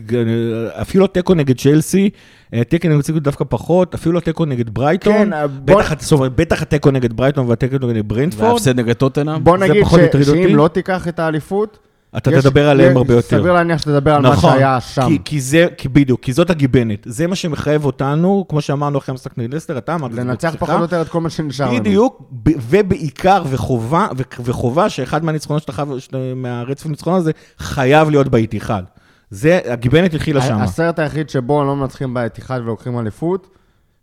[0.82, 2.09] אפילו התיקו נגד צ'לסי,
[2.53, 6.36] אה, תיקו נגד צ'לסי דווקא פחות, אפילו התיקו נגד ברייטון, כן, אה, בוא- בטח, אומרת,
[6.36, 9.43] בטח התיקו נגד ברייטון והתיקו נגד ברנדפורד, וההפסד נגד טוטנאם.
[9.43, 10.43] בוא זה נגיד פחות ש, הטריד אותי.
[10.43, 11.78] שאם לא תיקח את האליפות,
[12.18, 13.39] אתה יש- תדבר עליהם יש- הרבה יותר.
[13.39, 15.07] סביר להניח שתדבר על מה שהיה שם.
[15.07, 16.99] כי, כי זה, כי בדיוק, כי זאת הגיבנת.
[17.05, 20.55] זה מה שמחייב אותנו, כמו שאמרנו אחרי המשחק נגד לסטר, אתה אמרת, זה לנצח.
[20.59, 21.80] פחות או יותר את כל מה שנשאר לנו.
[21.80, 25.89] בדיוק, ב- ובעיקר, וחובה, ו- וחובה שאחד מהניצחונות שאתה חייב,
[26.36, 28.84] מהרצף הניצחונות הזה, חייב להיות באיט אחד.
[29.30, 30.57] זה, הגיבנת התחילה שם.
[30.61, 33.47] הסרט היחיד שבו לא מנצחים בעת אחד ולוקחים אליפות,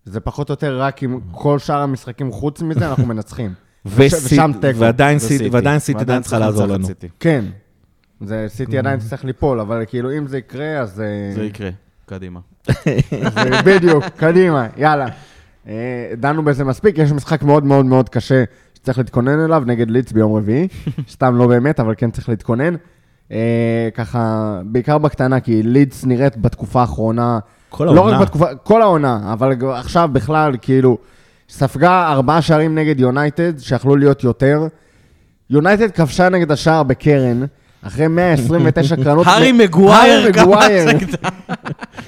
[0.04, 3.52] זה פחות או יותר רק עם כל שאר המשחקים חוץ מזה, אנחנו מנצחים.
[3.96, 4.78] ושם תיקו.
[4.78, 5.50] ועדיין סיטי,
[5.98, 6.86] עדיין צריכה לעזור לנו.
[7.20, 7.44] כן.
[8.20, 11.00] זה סיטי עדיין תצטרך ליפול, אבל כאילו אם זה יקרה, אז...
[11.00, 11.70] אה, זה יקרה,
[12.06, 12.40] קדימה.
[13.26, 15.06] אז בדיוק, קדימה, יאללה.
[15.68, 18.44] אה, דנו בזה מספיק, יש משחק מאוד מאוד מאוד קשה
[18.74, 20.68] שצריך להתכונן אליו, נגד לידס ביום רביעי.
[21.12, 22.74] סתם לא באמת, אבל כן צריך להתכונן.
[23.32, 28.16] אה, ככה, בעיקר בקטנה, כי לידס נראית בתקופה האחרונה, כל לא העונה.
[28.16, 30.98] רק בתקופה, כל העונה, אבל עכשיו בכלל, כאילו,
[31.48, 34.66] ספגה ארבעה שערים נגד יונייטד, שיכלו להיות יותר.
[35.50, 37.44] יונייטד כבשה נגד השער בקרן,
[37.82, 39.26] אחרי 129 קרנות.
[39.30, 41.28] הארי מגווייר כבש מגווייר נגדה.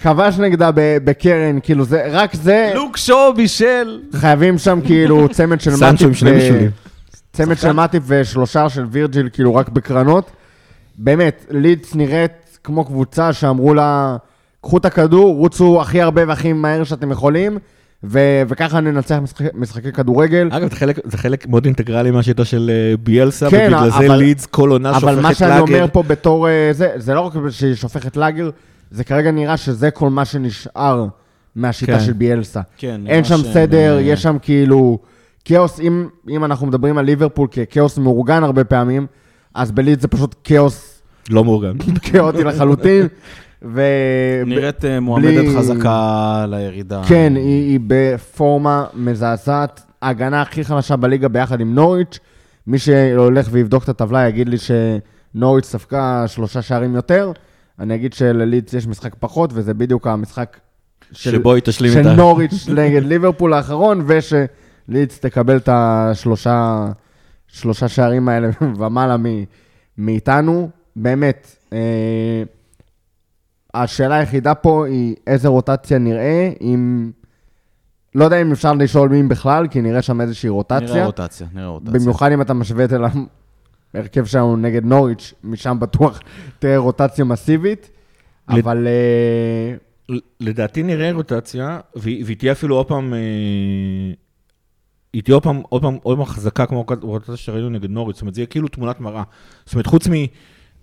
[0.02, 4.00] כבש נגדה ב- בקרן, כאילו זה, רק זה, לוק שואו בישל.
[4.16, 6.70] חייבים שם כאילו צמד של סנצ'ו מאטיפ, עם שני ו- בישולים.
[7.32, 10.30] צמד של מאטיפ ושלושה של וירג'יל, כאילו רק בקרנות.
[10.98, 12.32] באמת, לידס נראית
[12.64, 14.16] כמו קבוצה שאמרו לה,
[14.62, 17.58] קחו את הכדור, רוצו הכי הרבה והכי מהר שאתם יכולים,
[18.04, 20.48] ו- וככה ננצח משחקי, משחקי כדורגל.
[20.52, 24.16] אגב, זה חלק, זה חלק מאוד אינטגרלי מהשיטה של אה, ביאלסה, כן, ובגלל זה אבל-
[24.16, 25.18] לידס כל עונה שופכת לאגר.
[25.18, 28.50] אבל מה שאני אומר פה בתור אה, זה, זה לא רק שהיא שופכת לאגר,
[28.90, 31.06] זה כרגע נראה שזה כל מה שנשאר
[31.56, 32.04] מהשיטה כן.
[32.04, 32.60] של ביאלסה.
[32.76, 34.98] כן, אין נראה שם שהם, סדר, אה, יש שם כאילו
[35.44, 39.06] כאוס, אם, אם אנחנו מדברים על ליברפול ככאוס מאורגן הרבה פעמים,
[39.54, 41.78] אז בליד זה פשוט כאוס לא מאורגן.
[42.02, 43.06] כאוטי לחלוטין.
[43.64, 43.82] ו...
[44.46, 47.02] נראית אה, מועמדת בלי- חזקה לירידה.
[47.08, 52.18] כן, היא, היא בפורמה מזעזעת, ההגנה הכי חלשה בליגה ביחד עם נוריץ'.
[52.66, 57.32] מי שהולך ויבדוק את הטבלה יגיד לי שנוריץ' ספגה שלושה שערים יותר.
[57.78, 60.56] אני אגיד שללידס יש משחק פחות, וזה בדיוק המשחק
[61.12, 62.12] של, שבו היא תשלים את של.
[62.12, 66.86] נוריץ' נגד ליברפול האחרון, ושלידס תקבל את השלושה
[67.48, 68.48] שלושה שערים האלה
[68.78, 69.16] ומעלה
[69.98, 70.70] מאיתנו.
[70.96, 71.78] באמת, אה,
[73.74, 77.10] השאלה היחידה פה היא איזה רוטציה נראה, אם...
[78.14, 81.06] לא יודע אם אפשר לשאול מי בכלל, כי נראה שם איזושהי נראה רוטציה.
[81.06, 81.92] רוטציה, נראה רוטציה.
[81.92, 82.98] במיוחד אם אתה משווה את זה
[83.94, 86.20] להרכב שלנו נגד נוריץ', משם בטוח
[86.58, 87.90] תראה רוטציה מסיבית.
[88.48, 93.18] לד- אבל אה, לדעתי נראה רוטציה, והיא והיא תהיה אפילו עוד פעם, אה,
[95.12, 98.22] היא תהיה עוד פעם, עוד פעם, עוד פעם חזקה כמו רוטציה שראינו נגד נוריץ', זאת
[98.22, 99.22] אומרת, זה יהיה כאילו תמונת מראה.
[99.64, 100.08] זאת אומרת, חוץ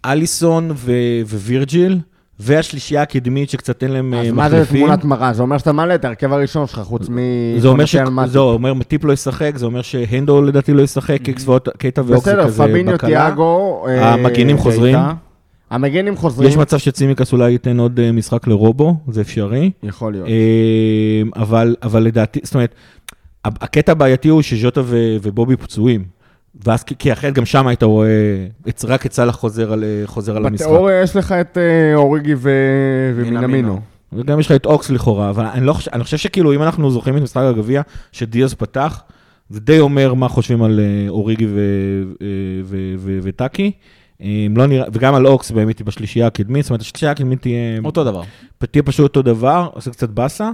[0.05, 0.91] מאליסון ו-
[1.29, 1.99] ווירג'יל,
[2.39, 4.35] והשלישייה הקדמית שקצת אין להם אה, אז מחליפים.
[4.35, 5.33] מה זה תמונת מראה?
[5.33, 7.17] זה אומר שאתה מעלה את ההרכב הראשון שלך, חוץ מ...
[7.57, 7.95] זה אומר ש...
[8.25, 12.31] זה אומר מטיפ לא ישחק, זה אומר שהנדו לדעתי לא ישחק, קיקס וקייטה ואוקס זה
[12.31, 13.09] בסדר, כזה פביניו, בקלה.
[13.09, 13.85] תיאגו...
[13.87, 14.97] אה, המגנים חוזרים.
[15.69, 16.49] המגנים חוזרים.
[16.49, 19.71] יש מצב שצימקס אולי ייתן עוד אה, משחק לרובו, זה אפשרי.
[19.83, 20.27] יכול להיות.
[20.27, 22.75] אה, אבל, אבל לדעתי, זאת אומרת,
[23.45, 24.81] הקטע הבעייתי הוא שז'וטה
[25.21, 26.18] ובובי פצועים.
[26.65, 28.07] ואז, כי- כי אחרת גם שם היית רואה,
[28.69, 30.65] את- רק את סאלח חוזר על, אה, חוזר על המשחק.
[30.67, 32.49] בתיאוריה יש לך את אה, אוריגי ו-
[33.15, 33.47] ומינמינו.
[33.47, 33.79] מינמינו.
[34.13, 36.91] וגם יש לך את אוקס לכאורה, אבל אני, לא חושב, אני חושב שכאילו, אם אנחנו
[36.91, 37.81] זוכרים את משחק הגביע,
[38.11, 39.01] שדיאז פתח,
[39.49, 42.03] זה די אומר מה חושבים על אה, אוריגי ו-
[42.65, 43.71] ו- ו- וטאקי.
[44.55, 48.03] לא נראה, וגם על אוקס באמת היא בשלישייה הקדמית, זאת אומרת, השלישייה הקדמית תהיה, אותו
[48.03, 48.21] דבר.
[48.71, 50.51] תהיה פשוט אותו דבר, עושה קצת באסה.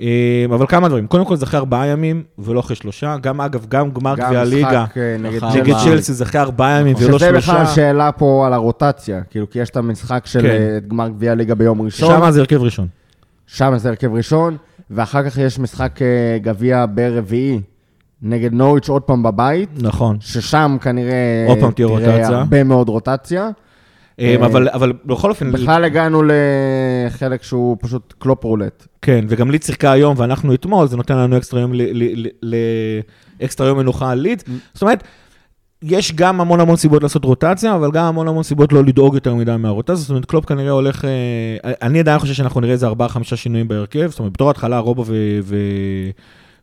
[0.00, 3.66] אה, אבל כמה דברים, קודם כל זה אחרי ארבעה ימים ולא אחרי שלושה, גם אגב,
[3.68, 5.74] גם גמר גביע הליגה, אה, נגד.
[5.84, 9.58] צ'לסי זה אחרי ארבעה ימים ולא שזה בכלל שלושה, שאלה פה על הרוטציה, כאילו, כי
[9.58, 10.48] יש את המשחק של כן.
[10.48, 12.86] אה, גמר גביע הליגה ביום ראשון, שם זה הרכב ראשון.
[13.46, 14.56] שם זה הרכב ראשון,
[14.90, 17.60] ואחר כך יש משחק אה, גביע ברביעי
[18.22, 20.16] נגד נוריץ' עוד פעם בבית, נכון.
[20.20, 22.28] ששם כנראה עוד פעם תהיה רוטציה.
[22.28, 23.50] הרבה מאוד רוטציה.
[24.20, 28.86] אה, אבל, אבל בכל אופן, בכלל הגענו לחלק שהוא פשוט קלופ roulette.
[29.02, 33.00] כן, וגם לידס שיחקה היום ואנחנו אתמול, זה נותן לנו אקסטרה יום, ל- ל- ל-
[33.44, 34.42] אקסטרה יום מנוחה על לידס.
[34.74, 35.04] זאת אומרת,
[35.82, 39.34] יש גם המון המון סיבות לעשות רוטציה, אבל גם המון המון סיבות לא לדאוג יותר
[39.34, 39.94] מדי מהרוטציה.
[39.94, 41.04] זאת אומרת, קלופ כנראה הולך...
[41.04, 44.06] אה, אני עדיין חושב שאנחנו נראה איזה ארבעה, חמישה שינויים בהרכב.
[44.10, 45.38] זאת אומרת, בתור התחלה רובו ו...
[45.42, 45.56] ו...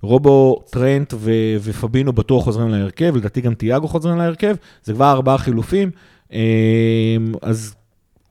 [0.02, 1.32] רובו, טרנט ו-
[1.64, 5.92] ופבינו בטוח חוזרים להרכב, לדעתי גם תיאגו חוזרים להרכב, זה כבר ארבעה חילופים.
[6.34, 7.76] אה, אז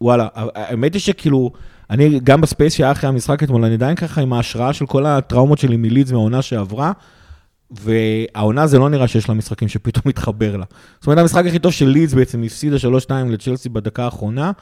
[0.00, 1.50] וואלה, האמת היא שכאילו,
[1.90, 5.06] אני גם ב space שהיה אחרי המשחק אתמול, אני עדיין ככה עם ההשראה של כל
[5.06, 6.92] הטראומות שלי מלידס מהעונה שעברה,
[7.70, 10.64] והעונה זה לא נראה שיש לה משחקים שפתאום מתחבר לה.
[11.00, 14.52] זאת אומרת, המשחק הכי טוב של לידס בעצם הפסידה 3-2 לצ'לסי בדקה האחרונה,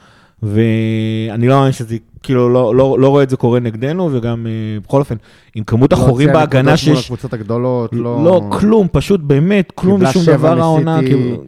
[0.43, 4.79] ואני לא מאמין שזה, כאילו, לא, לא, לא רואה את זה קורה נגדנו, וגם, אה,
[4.83, 5.15] בכל אופן,
[5.55, 7.03] עם כמות החורים לא הוציאה בהגנה שיש...
[7.03, 8.23] הקבוצות הגדולות, לא...
[8.23, 10.99] לא, כלום, פשוט באמת, כלום ושום דבר העונה.
[11.01, 11.43] כאילו,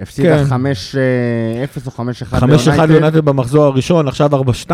[0.00, 0.54] הפסידה כן.
[0.54, 2.04] 5-0 או
[2.36, 4.30] 5-1 5-1 ליונטד במחזור הראשון, עכשיו
[4.66, 4.70] 4-2.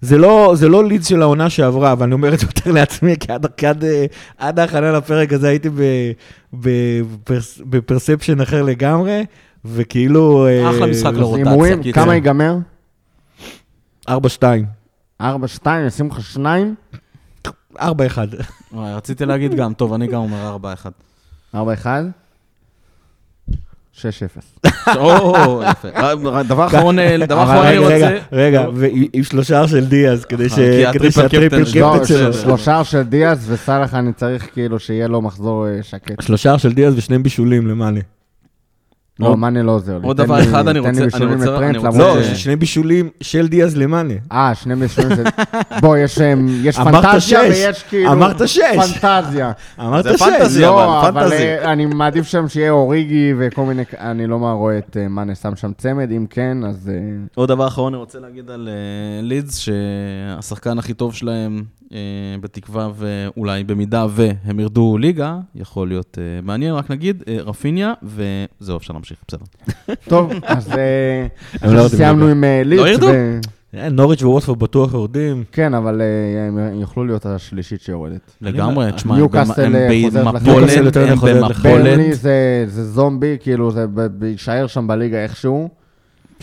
[0.00, 3.32] זה לא, זה לא לידס של העונה שעברה, ואני אומר את זה יותר לעצמי, כי
[3.32, 4.06] עד, עד, אה,
[4.38, 5.80] עד ההכנה לפרק הזה הייתי ב,
[6.60, 6.68] ב,
[7.12, 9.24] בפרס, בפרספשן אחר לגמרי,
[9.64, 10.46] וכאילו...
[10.46, 11.92] אה, אחלה משחק לרוטציה, הימורים.
[11.92, 12.56] כמה ייגמר?
[14.08, 14.12] 4-2.
[15.22, 15.24] 4-2,
[15.86, 16.74] נשים לך שניים?
[17.76, 17.80] 4-1.
[18.72, 20.56] וואי, רציתי להגיד גם, טוב, אני גם אומר
[21.54, 21.56] 4-1.
[21.56, 21.58] 4-1?
[23.98, 24.96] 6-0.
[24.96, 25.88] או, יפה.
[26.42, 28.26] דבר אחרון, אה, דבר אבל אחרון אני רגע, רגע, רוצה...
[28.32, 32.32] רגע, ועם עם שלושה של דיאז, כדי אה, שה triple captain לא, שלו.
[32.32, 36.22] שלושה של דיאז וסאלח אני צריך כאילו שיהיה לו מחזור אה, שקט.
[36.22, 38.00] שלושה של דיאז ושני בישולים למאנה.
[39.20, 40.06] לא, עוד- מאנה לא עוזר לי.
[40.06, 42.22] עוד דבר לי- אחד אני תן לי רוצה- אני בישולים רוצה- אני רוצה- למרות לא,
[42.22, 44.14] ש- שני בישולים של דיאז למאנה.
[44.32, 45.24] אה, שני בישולים זה...
[45.80, 46.18] בוא, יש
[46.62, 47.34] יש אמרת פנטזיה שש.
[47.50, 48.12] ויש כאילו...
[48.12, 48.60] אמרת שש.
[49.00, 49.52] פנטזיה.
[49.80, 50.22] אמרת זה שש.
[50.22, 50.66] פנטזיה.
[50.66, 51.44] לא, אבל, אבל פנטזי.
[51.44, 53.82] אה, אני מעדיף שם שיהיה אוריגי וכל מיני...
[53.98, 56.90] אני לא רואה את אה, מאנה שם שם צמד, אם כן, אז...
[56.94, 57.00] אה,
[57.34, 58.74] עוד דבר אחרון אני רוצה להגיד על אה,
[59.22, 61.83] לידס, שהשחקן הכי טוב שלהם, אה,
[62.40, 68.76] בתקווה ואולי במידה והם ירדו ליגה, יכול להיות אה, מעניין, רק נגיד, אה, רפיניה, וזהו,
[68.76, 69.44] אפשר להמשיך, בסדר.
[70.08, 71.26] טוב, אז אה,
[71.74, 72.28] לא סיימנו.
[72.28, 72.82] עם אה, לידס.
[72.82, 73.06] לא ירדו?
[73.76, 75.44] אה, נוריץ' וווטפורד בטוח יורדים.
[75.52, 78.36] כן, אבל אה, הם יוכלו להיות השלישית שיורדת.
[78.40, 79.20] לגמרי, תשמע, הם
[79.74, 81.08] אה, במפולת, הם.
[81.08, 81.56] במפולת.
[81.62, 83.86] ברנלי זה זה זומבי, כאילו, זה
[84.22, 85.68] יישאר שם בליגה איכשהו.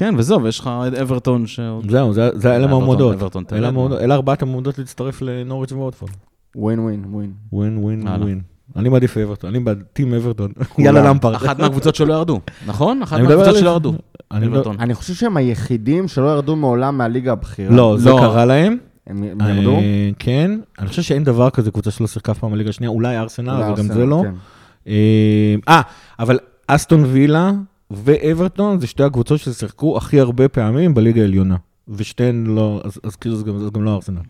[0.02, 1.92] כן, וזהו, ויש לך את אברטון שעוד...
[1.92, 3.14] זהו, זה- זה אלה אברטון, המועמדות.
[3.16, 3.64] אברטון תרד,
[4.02, 6.12] אלה ארבעת המועמדות להצטרף לנוריץ' וווטפורד.
[6.56, 7.32] ווין ווין ווין.
[7.54, 8.08] ווין, ווין.
[8.08, 8.42] ווין.
[8.76, 10.52] אני מעדיף אברטון, אני בעד טים אברטון.
[10.78, 11.36] יאללה למפרד.
[11.36, 13.02] אחת מהקבוצות שלא ירדו, נכון?
[13.02, 13.94] אחת מהקבוצות שלא ירדו.
[14.80, 17.76] אני חושב שהם היחידים שלא ירדו מעולם מהליגה הבכירה.
[17.76, 18.18] לא, זה לא.
[18.20, 18.78] קרה להם.
[19.08, 19.76] הם ירדו?
[19.76, 20.60] אה, כן.
[20.80, 23.76] אני חושב שאין דבר כזה, קבוצה שלא שיחקה אף פעם בליגה השנייה, אולי ארסנל, אבל
[23.76, 24.22] גם זה לא.
[24.24, 24.34] כן.
[24.88, 25.82] אה, אה,
[26.20, 27.52] אבל אסטון וילה
[27.92, 31.56] ואברטון זה שתי הקבוצות ששיחקו הכי הרבה פעמים בליגה העליונה.
[31.88, 34.22] ושתיהן לא, אז, אז כאילו זה גם, זה גם לא ארסנל.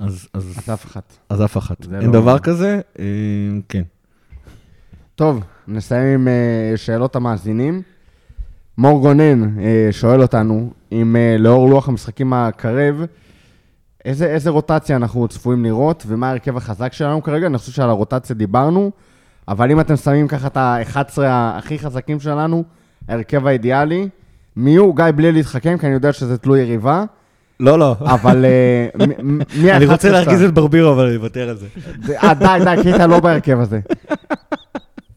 [0.00, 1.16] אז, אז, אז אף אחת.
[1.28, 1.76] אז אף אחת.
[2.00, 3.04] אין לא- דבר כזה, אה,
[3.68, 3.82] כן.
[5.14, 7.82] טוב, נסיים עם אה, שאלות המאזינים.
[8.78, 12.94] מור גונן אה, שואל אותנו, אם אה, לאור לוח המשחקים הקרב,
[14.04, 17.46] איזה, איזה רוטציה אנחנו צפויים לראות, ומה ההרכב החזק שלנו כרגע?
[17.46, 18.90] אני חושב שעל הרוטציה דיברנו,
[19.48, 22.64] אבל אם אתם שמים ככה את ה-11 הכי חזקים שלנו,
[23.08, 24.08] ההרכב האידיאלי,
[24.56, 24.96] מי הוא?
[24.96, 27.04] גיא, בלי להתחכם, כי אני יודע שזה תלוי יריבה,
[27.60, 27.96] לא, לא.
[28.00, 28.88] אבל אה,
[29.22, 31.66] מי אני ה-11 רוצה שאתה- להרגיז את ברבירו, אבל אני אוותר על זה.
[32.22, 33.80] אה, די, די, כי אתה לא בהרכב הזה.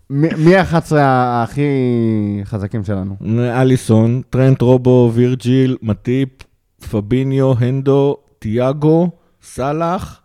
[0.10, 1.64] מי ה-11 הכי
[2.44, 3.16] חזקים שלנו?
[3.40, 6.30] אליסון, טרנט רובו, וירג'יל, מטיפ,
[6.92, 9.10] פביניו, הנדו, תיאגו,
[9.44, 10.22] סאלח,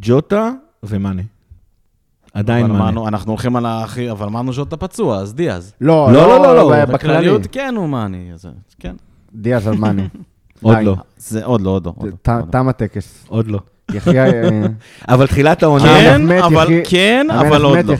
[0.00, 0.50] ג'וטה
[0.82, 1.22] ומאנה.
[2.36, 2.78] עדיין מאנה.
[2.78, 5.72] אמרנו, אנחנו הולכים על הכי, אבל אמרנו שאתה פצוע, אז דיאז.
[5.80, 6.92] לא, לא, לא, לא, לא, בכללי.
[6.92, 8.46] בכלליות כן הוא מאני, אז
[8.78, 8.94] כן.
[9.34, 10.08] דיאז על מאני.
[10.62, 10.76] עוד.
[10.82, 11.92] לא, זה עוד לא, עוד לא.
[12.00, 12.42] לא, לא.
[12.50, 13.24] תם הטקס.
[13.28, 13.58] עוד לא.
[14.06, 14.50] אה,
[15.14, 15.84] אבל תחילת העונה...
[15.84, 17.94] כן, אבל כן, אבל עוד לא.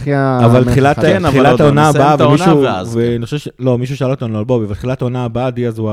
[0.44, 0.98] אבל תחילת.
[1.00, 3.00] כן, אבל תחילת לא, העונה הבאה, ומישהו, ואז, כן.
[3.00, 3.48] ואני חושב ש...
[3.58, 5.90] לא, מישהו שאל אותנו על בובי, בתחילת העונה הבאה דיאז הוא.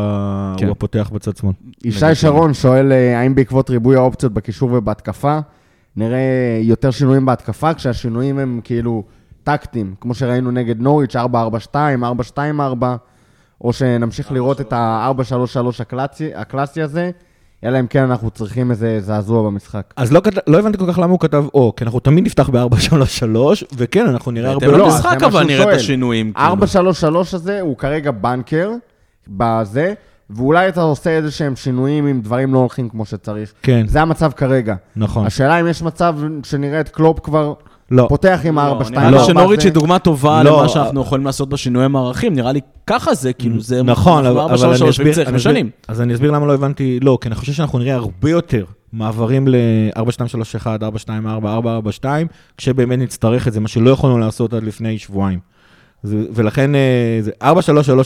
[0.57, 0.69] כן.
[0.69, 1.53] הפותח בצד שמאל.
[1.83, 5.39] ישי שרון שואל אה, האם בעקבות ריבוי האופציות בקישור ובהתקפה,
[5.95, 9.03] נראה יותר שינויים בהתקפה, כשהשינויים הם כאילו
[9.43, 11.19] טקטיים, כמו שראינו נגד נוריץ' 4-4-2,
[12.35, 12.37] 4-2-4,
[13.61, 17.11] או שנמשיך לראות את ה-4-3-3 הקלאסי, הקלאסי הזה,
[17.63, 19.93] אלא אם כן אנחנו צריכים איזה זעזוע במשחק.
[19.95, 23.37] אז לא, לא הבנתי כל כך למה הוא כתב או, כי אנחנו תמיד נפתח ב-4-3-3,
[23.77, 24.67] וכן, אנחנו נראה הרבה...
[24.67, 25.77] לא, מה אבל נראה את.
[25.77, 26.33] השינויים.
[26.33, 27.15] כאילו.
[27.15, 28.71] 4-3-3 הזה הוא כרגע בנקר
[29.27, 29.93] בזה,
[30.29, 33.53] ואולי אתה עושה איזה שהם שינויים אם דברים לא הולכים כמו שצריך.
[33.63, 34.75] כן, זה המצב כרגע.
[34.95, 35.25] נכון.
[35.25, 37.53] השאלה אם יש מצב שנראה את קלופ כבר
[37.91, 38.05] לא.
[38.09, 38.89] פותח עם לא, ה-4-2-4.
[38.91, 42.33] נראה לי שנוריץ' היא דוגמה טובה לא, למה שאנחנו יכולים לעשות בשינויי מערכים.
[42.33, 43.83] נראה לי ככה זה, כאילו זה...
[43.83, 44.39] נכון, אבל
[44.81, 45.13] אני אסביר.
[45.87, 49.47] אז אני אסביר למה לא הבנתי, לא, כי אני חושב שאנחנו נראה הרבה יותר מעברים
[49.47, 51.09] ל-4-2-3-1, 4-2-4,
[52.01, 52.05] 4-4-2,
[52.57, 55.39] כשבאמת נצטרך את זה, מה שלא יכולנו לעשות עד לפני שבועיים.
[56.03, 56.81] זה- ולכן אה,
[57.21, 57.45] זה 4-3-3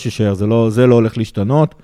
[0.06, 1.76] יישאר, זה לא- זה לא הולך להשתנות.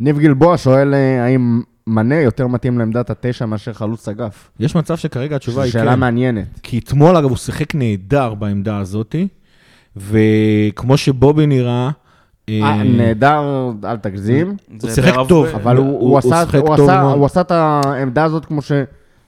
[0.00, 4.50] ניב גלבוע שואל אה, האם מנה יותר מתאים לעמדת התשע מאשר חלוץ אגף.
[4.60, 6.00] יש מצב שכרגע התשובה היא זו שאלה כן.
[6.00, 6.46] מעניינת.
[6.62, 9.28] כי אתמול, אגב, הוא שיחק נהדר בעמדה הזאתי,
[9.96, 11.90] וכמו שבובי נראה...
[12.48, 13.42] אה, אה, נהדר,
[13.84, 15.46] אל תגזים, זה שיחק טוב.
[15.46, 16.42] אבל הוא- הוא- הוא הוא עשה-
[17.02, 17.10] הוא.
[17.10, 18.60] הוא את העמדה הזאת כמו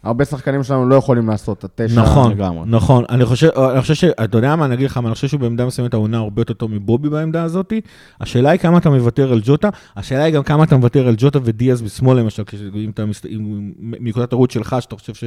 [0.02, 2.02] שהרבה שחקנים שלנו לא יכולים לעשות, התשע.
[2.02, 2.62] נכון, לגמרי.
[2.66, 3.04] נכון.
[3.08, 4.04] אני חושב, אני חושב ש...
[4.04, 6.54] אתה יודע מה, אני אגיד לך מה, אני חושב שהוא בעמדה מסוימת העונה הרבה יותר
[6.54, 7.72] טוב מבובי בעמדה הזאת.
[8.20, 11.38] השאלה היא כמה אתה מוותר על ג'וטה, השאלה היא גם כמה אתה מוותר על ג'וטה
[11.44, 12.42] ודיאז בשמאל למשל,
[12.74, 13.26] אם אתה מסת...
[13.26, 13.72] אם...
[13.78, 15.24] מנקודת הראות שלך, שאתה חושב ש...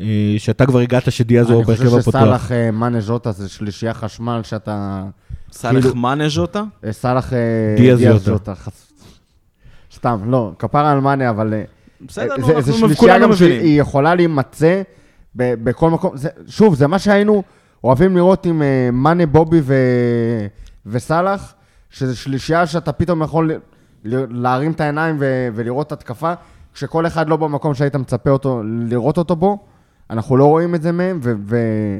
[0.00, 0.04] אה,
[0.38, 2.18] שאתה כבר הגעת שדיאז הוא אני בהרכב חושב הפותח.
[2.18, 5.04] שסאלח אה, מאנה ז'וטה זה שלישייה חשמל שאתה...
[5.52, 6.62] סאלח כאילו- מאנז' אותה?
[6.84, 7.32] אה, סאלח
[7.76, 8.54] דיאז ז'וטה.
[8.54, 8.92] חס-
[9.94, 11.54] סתם, לא, כפרה על מאנה, אבל...
[12.00, 13.60] בסדר, נו, זה- זה אנחנו שלישייה כולנו גם מבינים.
[13.60, 14.82] שהיא יכולה להימצא
[15.36, 16.16] ב- בכל מקום.
[16.16, 17.42] זה- שוב, זה מה שהיינו
[17.84, 20.46] אוהבים לראות עם אה, מאנה, בובי ו-
[20.86, 21.54] וסאלח,
[21.90, 23.58] שזה שלישייה שאתה פתאום יכול ל-
[24.04, 26.32] ל- להרים את העיניים ו- ולראות התקפה,
[26.74, 29.58] כשכל אחד לא במקום שהיית מצפה אותו, לראות אותו בו.
[30.10, 31.98] אנחנו לא רואים את זה מהם, ו- ו-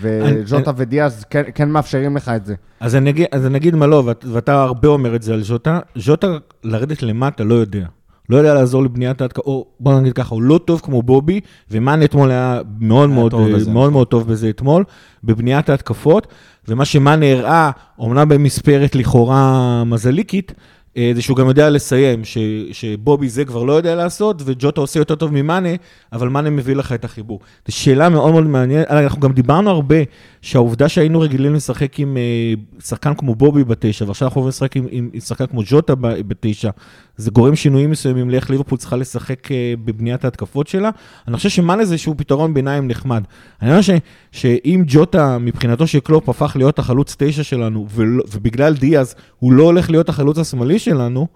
[0.00, 2.54] וג'וטה ודיאז כן- כן מאפשרים לך את זה.
[2.80, 5.42] אז אני אגיד, אז אני אגיד מה לא, ואת, ואתה הרבה אומר את זה על
[5.42, 5.80] ז'וטה.
[5.96, 6.26] ז'וטה,
[6.64, 7.86] לרדת למטה, לא יודע.
[8.30, 12.02] לא יודע לעזור לבניית ההתקפה, או בוא נגיד ככה, הוא לא טוב כמו בובי, ומאן
[12.02, 13.70] אתמול היה מאוד היה מאוד, טוב אה, בזה.
[13.70, 14.84] מאוד מאוד טוב בזה אתמול,
[15.24, 16.26] בבניית ההתקפות,
[16.68, 20.52] ומה שמאן הראה, אומנם במספרת לכאורה מזליקית,
[20.96, 22.38] אה, זה שהוא גם יודע לסיים, ש,
[22.72, 25.68] שבובי זה כבר לא יודע לעשות, וג'וטה עושה יותר טוב ממאנה,
[26.12, 27.40] אבל מאנה מביא לך את החיבור.
[27.66, 29.96] זו שאלה מאוד מאוד מעניינת, אנחנו גם דיברנו הרבה,
[30.42, 34.86] שהעובדה שהיינו רגילים לשחק עם אה, שחקן כמו בובי בתשע, ועכשיו אנחנו עוברים לשחק עם,
[34.90, 36.70] עם, עם שחקן כמו ג'וטה בתשע,
[37.16, 40.90] זה גורם שינויים מסוימים לאיך ליברפול צריכה לשחק אה, בבניית ההתקפות שלה.
[41.28, 43.24] אני חושב שמאנה זה איזשהו פתרון ביניים נחמד.
[43.62, 43.90] אני ש,
[44.32, 49.62] שאם ג'וטה, מבחינתו של קלופ, הפך להיות החלוץ תשע שלנו, ולא, ובגלל דיאז הוא לא
[49.62, 51.26] הולך להיות החלוץ השמאלי שלנו,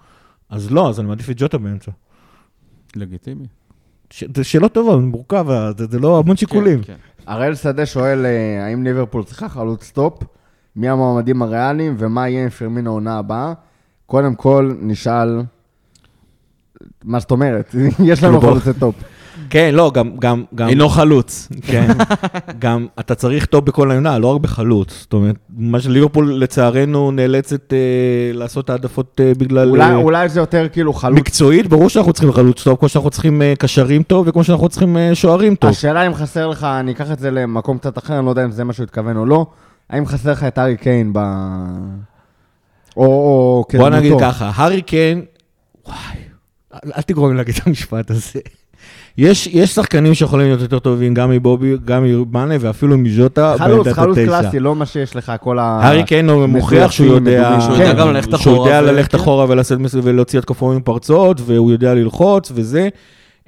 [0.50, 1.90] אז לא, אז אני מעדיף את ג'וטה באמצע.
[2.96, 3.46] לגיטימי.
[4.11, 5.46] ש- זה שאלות טובות, מורכב,
[5.78, 6.82] זה, זה לא המון שיקולים.
[6.82, 6.98] כן, כן.
[7.26, 10.22] הראל שדה שואל, אה, האם ליברפול צריכה חלוץ top?
[10.76, 13.52] מי המועמדים הריאליים ומה יהיה עם פרמינו העונה הבאה?
[14.06, 15.42] קודם כל, נשאל,
[17.04, 17.74] מה זאת אומרת?
[18.04, 18.40] יש לנו.
[18.40, 18.94] חלוצי top.
[19.51, 21.49] כן, לא, גם, גם, גם, אינו חלוץ.
[21.62, 21.89] כן,
[22.59, 25.01] גם אתה צריך טוב בכל העמדה, לא רק בחלוץ.
[25.01, 27.78] זאת אומרת, מה שליברפול לצערנו נאלצת אה,
[28.32, 29.68] לעשות העדפות אה, בגלל...
[29.68, 31.18] אולי, אה, אולי זה יותר כאילו חלוץ.
[31.18, 34.97] מקצועית, ברור שאנחנו צריכים חלוץ טוב, כמו שאנחנו צריכים אה, קשרים טוב, וכמו שאנחנו צריכים
[34.97, 35.70] אה, שוערים טוב.
[35.70, 38.51] השאלה אם חסר לך, אני אקח את זה למקום קצת אחר, אני לא יודע אם
[38.51, 39.47] זה מה שהוא התכוון או לא,
[39.91, 41.18] האם חסר לך את ארי קיין ב...
[42.97, 44.26] או, או בוא נגיד כדמותו.
[44.26, 45.24] ככה, הארי קיין,
[45.87, 45.97] וואי,
[46.97, 48.41] אל תגרום לי להגיד את המשפט הזה.
[49.18, 54.18] יש, יש שחקנים שיכולים להיות יותר טובים, גם מבובי, גם ממאנה, ואפילו מז'וטה, חלוץ, חלוץ.
[54.18, 55.62] קלאסי, לא מה שיש לך, כל ה...
[55.62, 59.18] הארי קיין הוא מוכיח שהוא יודע, שהוא יודע גם ללכת שהוא אחורה יודע ללכת כן.
[59.18, 59.46] אחורה
[59.78, 62.88] מס- ולהוציא התקפות מפרצות, והוא יודע ללחוץ וזה.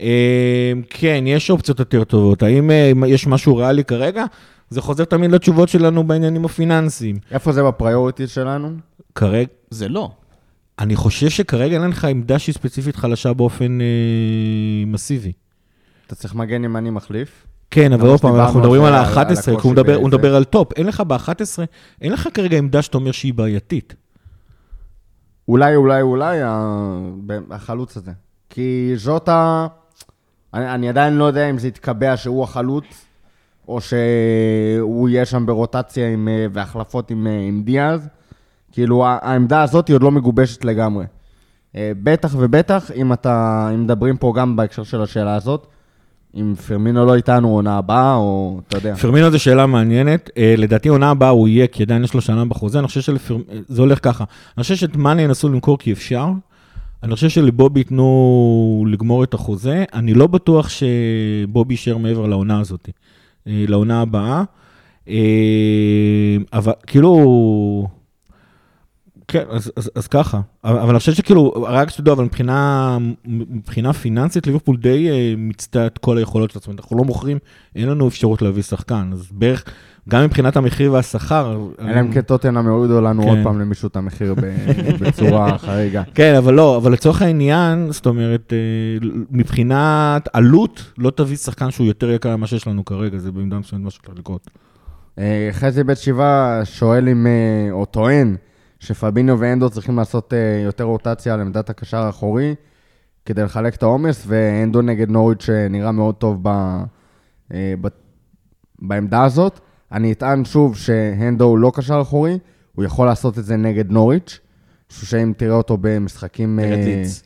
[0.00, 2.42] אה, כן, יש אופציות יותר טובות.
[2.42, 4.24] האם אה, יש משהו ריאלי כרגע?
[4.70, 7.16] זה חוזר תמיד לתשובות שלנו בעניינים הפיננסיים.
[7.30, 8.70] איפה זה ב priority שלנו?
[9.14, 10.10] כרגע, זה לא.
[10.78, 13.86] אני חושב שכרגע אין לך עמדה שהיא ספציפית חלשה באופן אה,
[14.86, 15.32] מסיבי.
[16.06, 17.46] אתה צריך מגן ימני מחליף.
[17.70, 19.94] כן, אבל עוד פעם, אנחנו מדברים על על זה, על- על ה-11, כי הוא מדבר-
[19.94, 20.06] הוא.
[20.08, 20.72] מדבר על טופ.
[20.72, 21.30] אין לך ב-11,
[22.00, 23.94] אין לך כרגע עמדה שאתה אומר שהיא בעייתית.
[25.48, 26.38] אולי, אולי, אולי
[27.50, 28.10] החלוץ הזה.
[28.50, 29.66] כי ז'וטה,
[30.54, 32.84] אני, אני עדיין לא יודע אם זה יתקבע שהוא החלוץ,
[33.68, 38.08] או שהוא יהיה שם ברוטציה עם, אה, והחלפות עם, אה, עם דיאז.
[38.72, 41.04] כאילו, העמדה הזאת היא עוד לא מגובשת לגמרי.
[41.76, 45.66] אה, בטח ובטח, אם אתה, אם מדברים פה גם בהקשר של השאלה הזאת,
[46.36, 48.94] אם פרמינו לא איתנו עונה הבאה, או אתה יודע.
[48.94, 50.30] פרמינו זו שאלה מעניינת.
[50.38, 52.78] אה, לדעתי עונה הבאה הוא יהיה, כי עדיין יש לו שנה בחוזה.
[52.78, 54.24] אני חושב שזה הולך ככה.
[54.56, 56.28] אני חושב שאת מאני ינסו למכור כי אפשר.
[57.02, 59.84] אני חושב שלבובי ייתנו לגמור את החוזה.
[59.94, 62.88] אני לא בטוח שבובי יישאר מעבר לעונה הזאת,
[63.46, 64.42] אה, לעונה הבאה.
[65.08, 65.16] אה,
[66.52, 67.95] אבל כאילו...
[69.28, 70.40] כן, אז, אז, אז ככה.
[70.64, 75.86] אבל, אבל אני חושב שכאילו, רק שתדעו, אבל מבחינה, מבחינה פיננסית, ליברפול די אה, מיצתה
[75.86, 76.78] את כל היכולות של עצמנו.
[76.78, 77.38] אנחנו לא מוכרים,
[77.76, 79.10] אין לנו אפשרות להביא שחקן.
[79.12, 79.64] אז בערך,
[80.08, 81.58] גם מבחינת המחיר והשכר...
[81.80, 83.28] אלא אם כן טוטנאם יורידו לנו כן.
[83.28, 84.34] עוד פעם למישהו את המחיר
[85.00, 86.02] בצורה חריגה.
[86.14, 91.86] כן, אבל לא, אבל לצורך העניין, זאת אומרת, אה, מבחינת עלות, לא תביא שחקן שהוא
[91.86, 94.50] יותר יקר ממה שיש לנו כרגע, זה במידה מסוימת מה שהולך לקרות.
[95.18, 98.36] אה, חזי בית שבעה שואל אם, אה, או טוען,
[98.86, 102.54] שפביניו ואנדו צריכים לעשות אה, יותר רוטציה על עמדת הקשר האחורי,
[103.24, 106.48] כדי לחלק את העומס, ואנדו נגד נוריץ' שנראה מאוד טוב ב,
[107.52, 107.88] אה, ב,
[108.78, 109.60] בעמדה הזאת.
[109.92, 112.38] אני אטען שוב שהנדו הוא לא קשר אחורי,
[112.74, 114.40] הוא יכול לעשות את זה נגד נוריץ',
[114.88, 116.58] שאם תראה אותו במשחקים...
[116.60, 117.22] נגד אה, לידס.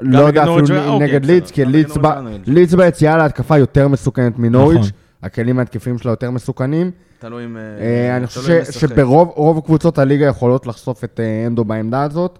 [0.00, 1.34] לא גם יודע נגד אפילו אוקיי, נגד בסדר.
[1.34, 1.74] לידס, כי נגד
[2.22, 4.90] נגד לידס ביציאה להתקפה יותר מסוכנת מנוריץ', נכון.
[5.22, 6.90] הכלים ההתקפיים שלה יותר מסוכנים.
[7.18, 7.56] תלוי אם...
[7.56, 8.64] אה, אני תלוי חושב.
[8.64, 12.38] שברוב רוב קבוצות הליגה יכולות לחשוף את אה, אנדו בעמדה הזאת.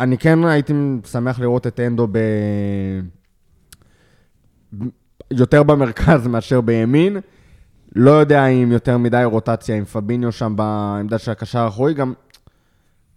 [0.00, 0.72] אני כן הייתי
[1.10, 2.18] שמח לראות את אנדו ב...
[4.78, 4.84] ב-
[5.30, 7.16] יותר במרכז מאשר בימין.
[7.96, 11.94] לא יודע אם יותר מדי רוטציה עם פביניו שם בעמדה של הקשר האחורי.
[11.94, 12.12] גם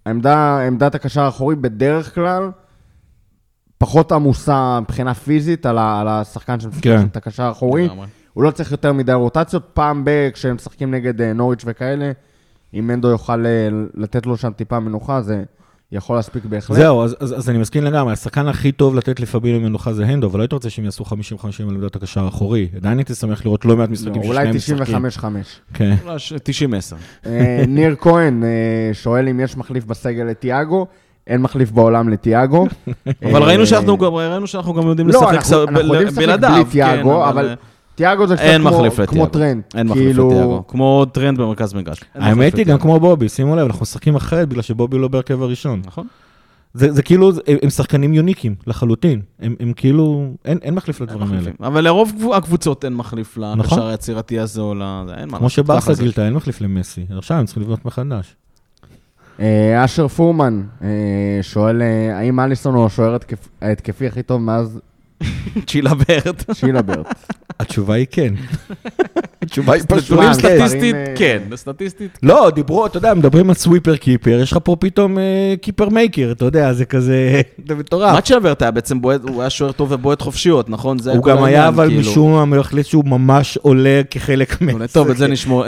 [0.05, 2.51] העמדה, עמדת הקשר האחורי בדרך כלל
[3.77, 7.05] פחות עמוסה מבחינה פיזית על, ה, על השחקן שמשחק כן.
[7.05, 7.89] את הקשר האחורי.
[8.35, 9.63] הוא לא צריך יותר מדי רוטציות.
[9.73, 10.29] פעם ב...
[10.33, 12.11] כשהם משחקים נגד אה, נוריץ' וכאלה,
[12.73, 15.43] אם מנדו יוכל אה, לתת לו שם טיפה מנוחה, זה
[15.91, 16.77] יכול להספיק בהחלט.
[16.77, 20.27] זהו, אז, אז, אז אני מסכים לגמרי, השחקן הכי טוב לתת לפביניו מנוחה זה אנדו,
[20.27, 21.07] אבל לא הייתי רוצה שהם יעשו 50-50
[21.59, 22.67] על עמדת הקשר האחורי.
[22.75, 25.35] עדיין הייתי שמח לראות לא מעט לא, משחקים אולי ששניהם משחקים.
[25.35, 25.73] 95-5.
[25.73, 25.95] כן.
[26.05, 26.35] אולי ש- 90-10.
[27.25, 28.43] אה, ניר כהן
[28.93, 30.85] שואל אם יש מחליף בסגל לטיאגו.
[31.27, 32.67] אין מחליף בעולם לטיאגו.
[33.23, 33.65] אבל ראינו
[34.47, 36.49] שאנחנו גם- יודעים לא, לשחק אנחנו- ס- אנחנו יודעים לשחק בלעדיו.
[36.53, 37.55] בלי כן, תיאגו, אבל
[37.95, 39.27] טיאגו זה קצת אין כמו- מחליף כמו.
[39.27, 39.61] טרנט.
[39.75, 40.63] אין מחליף כאילו, לטיאגו.
[40.67, 42.03] כמו טרנט במרכז מגרש.
[42.15, 42.77] האמת היא, גם.
[42.79, 45.81] כמו בובי, שימו לב, אנחנו משחקים אחרת בגלל שבובי לא בהרכב הראשון.
[45.85, 46.07] נכון.
[46.73, 49.21] זה, זה כאילו, הם, הם שחקנים יוניקים לחלוטין.
[49.39, 51.51] הם, הם כאילו, אין, אין מחליף אין לדברים האלה.
[51.59, 53.59] אבל לרוב קבו- הקבוצות אין מחליף נכון.
[53.59, 54.81] לקשר היצירתי הזה או ל...
[55.07, 56.03] זה, אין מה כמו שברסה זה.
[56.03, 57.05] גילתה, אין מחליף למסי.
[57.17, 58.35] עכשיו הם צריכים לבנות מחדש.
[59.39, 60.87] אה, אשר פורמן אה,
[61.41, 64.79] שואל, אה, האם אליסון הוא השוער התקפ- ההתקפי הכי טוב מאז
[65.67, 66.35] צ'ילה ברד.
[66.53, 67.31] שילברט?
[67.59, 68.33] התשובה היא כן.
[69.41, 70.19] התשובה היא פשוט.
[70.19, 70.33] כן.
[70.33, 71.41] סטטיסטית, אה, כן.
[71.55, 75.89] סטטיסטית, לא, דיברו, אתה יודע, מדברים על סוויפר קיפר, יש לך פה פתאום אה, קיפר
[75.89, 78.13] מייקר, אתה יודע, זה כזה, זה מטורף.
[78.13, 80.99] מה צ'ילה ברד היה בעצם בועט, הוא היה שוער טוב ובועט חופשיות, נכון?
[80.99, 82.01] זה הוא גם היה, אבל כאילו.
[82.01, 84.87] משום מה, החליט שהוא ממש עולה כחלק מה...
[84.87, 85.65] טוב, את זה נשמור,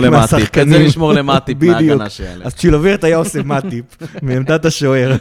[0.00, 0.58] למטיפ.
[0.58, 0.78] את זה.
[0.78, 1.62] נשמור למטיפ.
[1.62, 2.40] מההגנה שלהם.
[2.44, 3.84] אז צ'ילובירט היה עושה מאטיפ
[4.22, 5.16] מעמדת השוער.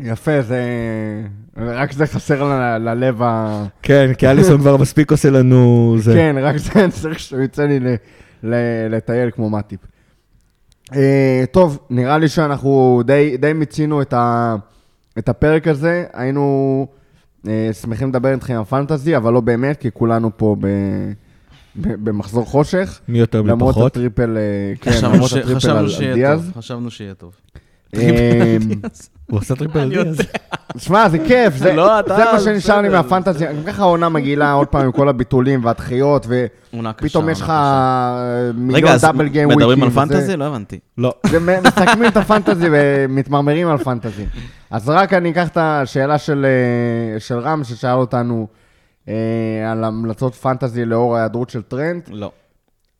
[0.00, 0.62] יפה, זה...
[1.56, 3.64] רק זה חסר ל- ללב ה...
[3.82, 6.12] כן, כי אליסון כבר מספיק עושה לנו זה.
[6.14, 7.94] כן, רק זה צריך שהוא יצא לי ל-
[8.42, 9.80] ל- לטייל כמו מטיפ.
[10.94, 14.54] אה, טוב, נראה לי שאנחנו די, די מיצינו את, ה,
[15.18, 16.04] את הפרק הזה.
[16.12, 16.86] היינו
[17.48, 20.66] אה, שמחים לדבר איתכם על פנטזי, אבל לא באמת, כי כולנו פה ב,
[21.76, 23.00] ב, במחזור חושך.
[23.08, 23.86] מי יותר מי למרות.
[23.86, 26.50] הטריפל, אה, כן, למרות הטריפל על, דיאז.
[26.58, 27.32] חשבנו שיהיה טוב.
[27.98, 28.56] אה,
[29.30, 30.16] הוא עשה טריפל דיאז.
[30.76, 33.02] שמע, זה כיף, זה, לא, מה שנשאר לי בסדר.
[33.02, 33.46] מהפנטזי.
[33.46, 36.26] גם ככה העונה מגעילה עוד פעם עם כל הביטולים והדחיות.
[36.28, 37.50] ופתאום יש לך.
[37.50, 39.58] אה, מיליון רגע, דאבל גיים וויקי.
[39.58, 40.36] מדברים על פנטזי?
[40.36, 40.78] לא הבנתי.
[40.98, 41.14] לא.
[41.30, 44.26] ומסכמים את הפנטזי ומתמרמרים על פנטזי.
[44.70, 46.46] אז רק אני אקח את השאלה של,
[47.14, 48.46] אה, של רם, ששאל אותנו
[49.08, 49.14] אה,
[49.72, 52.02] על המלצות פנטזי לאור ההיעדרות של טרנט.
[52.08, 52.30] לא.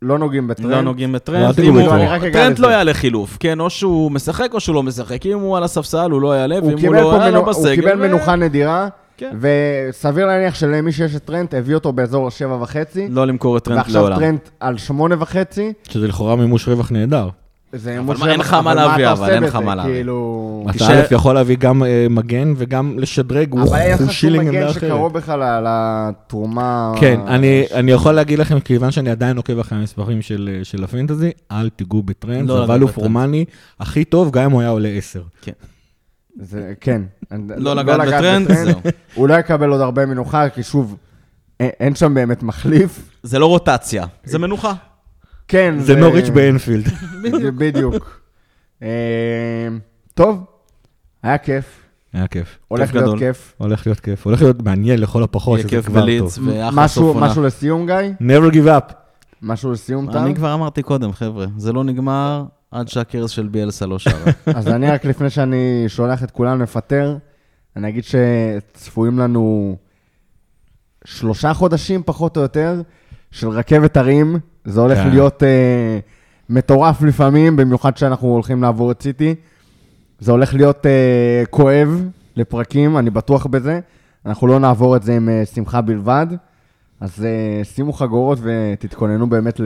[0.05, 0.71] לא נוגעים בטרנט.
[0.71, 1.59] לא נוגעים לא, בטרנט.
[1.61, 2.59] הוא- טרנט.
[2.59, 3.37] לא יעלה חילוף.
[3.41, 5.27] כן, או שהוא משחק או שהוא לא משחק.
[5.27, 7.35] אם הוא על הספסל, הוא לא יעלה, הוא ואם הוא לא פה יעלה, מנו...
[7.37, 7.69] לא בסגל.
[7.69, 9.37] הוא קיבל מנוחה נדירה, כן.
[9.41, 13.79] וסביר להניח שלמי שיש את טרנט, הביא אותו באזור השבע וחצי, לא למכור את טרנט
[13.79, 14.19] ועכשיו לעולם.
[14.19, 15.73] טרנט על שמונה וחצי.
[15.89, 17.29] שזה לכאורה מימוש רווח נהדר.
[17.75, 19.43] זה אבל אין לך מה אבל להביא, אתה אבל אין?
[19.43, 19.93] לך מה להביא.
[19.93, 20.67] כאילו...
[20.77, 24.11] אתה א' יכול להביא גם אה, מגן וגם לשדרג, הוא אבל אין הוא לך שום
[24.11, 24.83] שילינג מגן עמדה אחרת.
[24.83, 26.93] שקרוב בכלל לתרומה...
[27.01, 31.31] כן, אני, אני יכול להגיד לכם, כיוון שאני עדיין עוקב אחרי המספרים של, של הפנטזי,
[31.53, 33.07] אל תיגעו בטרנד, לא זה לגעת value בטרנד.
[33.07, 35.23] for money הכי טוב, גם אם הוא היה עולה 10.
[36.41, 37.03] זה, כן.
[37.57, 38.81] לא לגעת בטרנד, זהו.
[39.15, 40.97] הוא לא יקבל עוד הרבה מנוחה, כי שוב,
[41.61, 43.11] אין שם באמת מחליף.
[43.23, 44.73] זה לא רוטציה, זה מנוחה.
[45.49, 46.85] כן, זה נוריץ' באנפילד.
[47.43, 48.21] זה בדיוק.
[48.83, 49.69] אה,
[50.15, 50.45] טוב,
[51.23, 51.81] היה כיף,
[52.13, 52.59] היה כיף.
[52.69, 53.19] הולך להיות.
[53.19, 53.55] כיף.
[53.59, 54.27] הולך להיות כיף.
[54.27, 56.39] הולך להיות מעניין לכל הפחות, יהיה שזה כיף כבר טוב.
[56.45, 57.27] ואחלה משהו, סוף עונה.
[57.27, 57.97] משהו לסיום, גיא?
[58.21, 58.95] never give up.
[59.43, 60.19] משהו לסיום, טל?
[60.19, 64.33] אני כבר אמרתי קודם, חבר'ה, זה לא נגמר עד שהקרס של ביאלסה לא שרה.
[64.57, 67.17] אז אני רק לפני שאני שולח את כולם לפטר,
[67.77, 69.77] אני אגיד שצפויים לנו
[71.05, 72.83] שלושה חודשים פחות או יותר
[73.31, 74.39] של רכבת הרים.
[74.65, 75.11] זה הולך כן.
[75.11, 75.99] להיות אה,
[76.49, 79.35] מטורף לפעמים, במיוחד שאנחנו הולכים לעבור את סיטי.
[80.19, 83.81] זה הולך להיות אה, כואב לפרקים, אני בטוח בזה.
[84.27, 86.27] אנחנו לא נעבור את זה עם אה, שמחה בלבד.
[87.01, 89.61] אז אה, שימו חגורות ותתכוננו באמת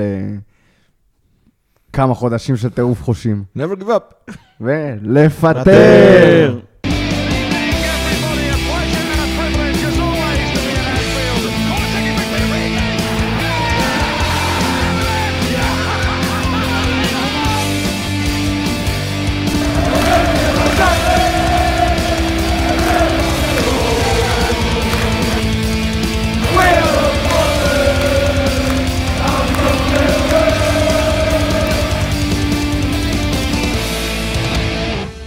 [1.95, 3.45] לכמה חודשים של טירוף חושים.
[3.57, 4.33] never give up.
[4.61, 5.63] ולפטר!
[5.63, 6.59] פטר.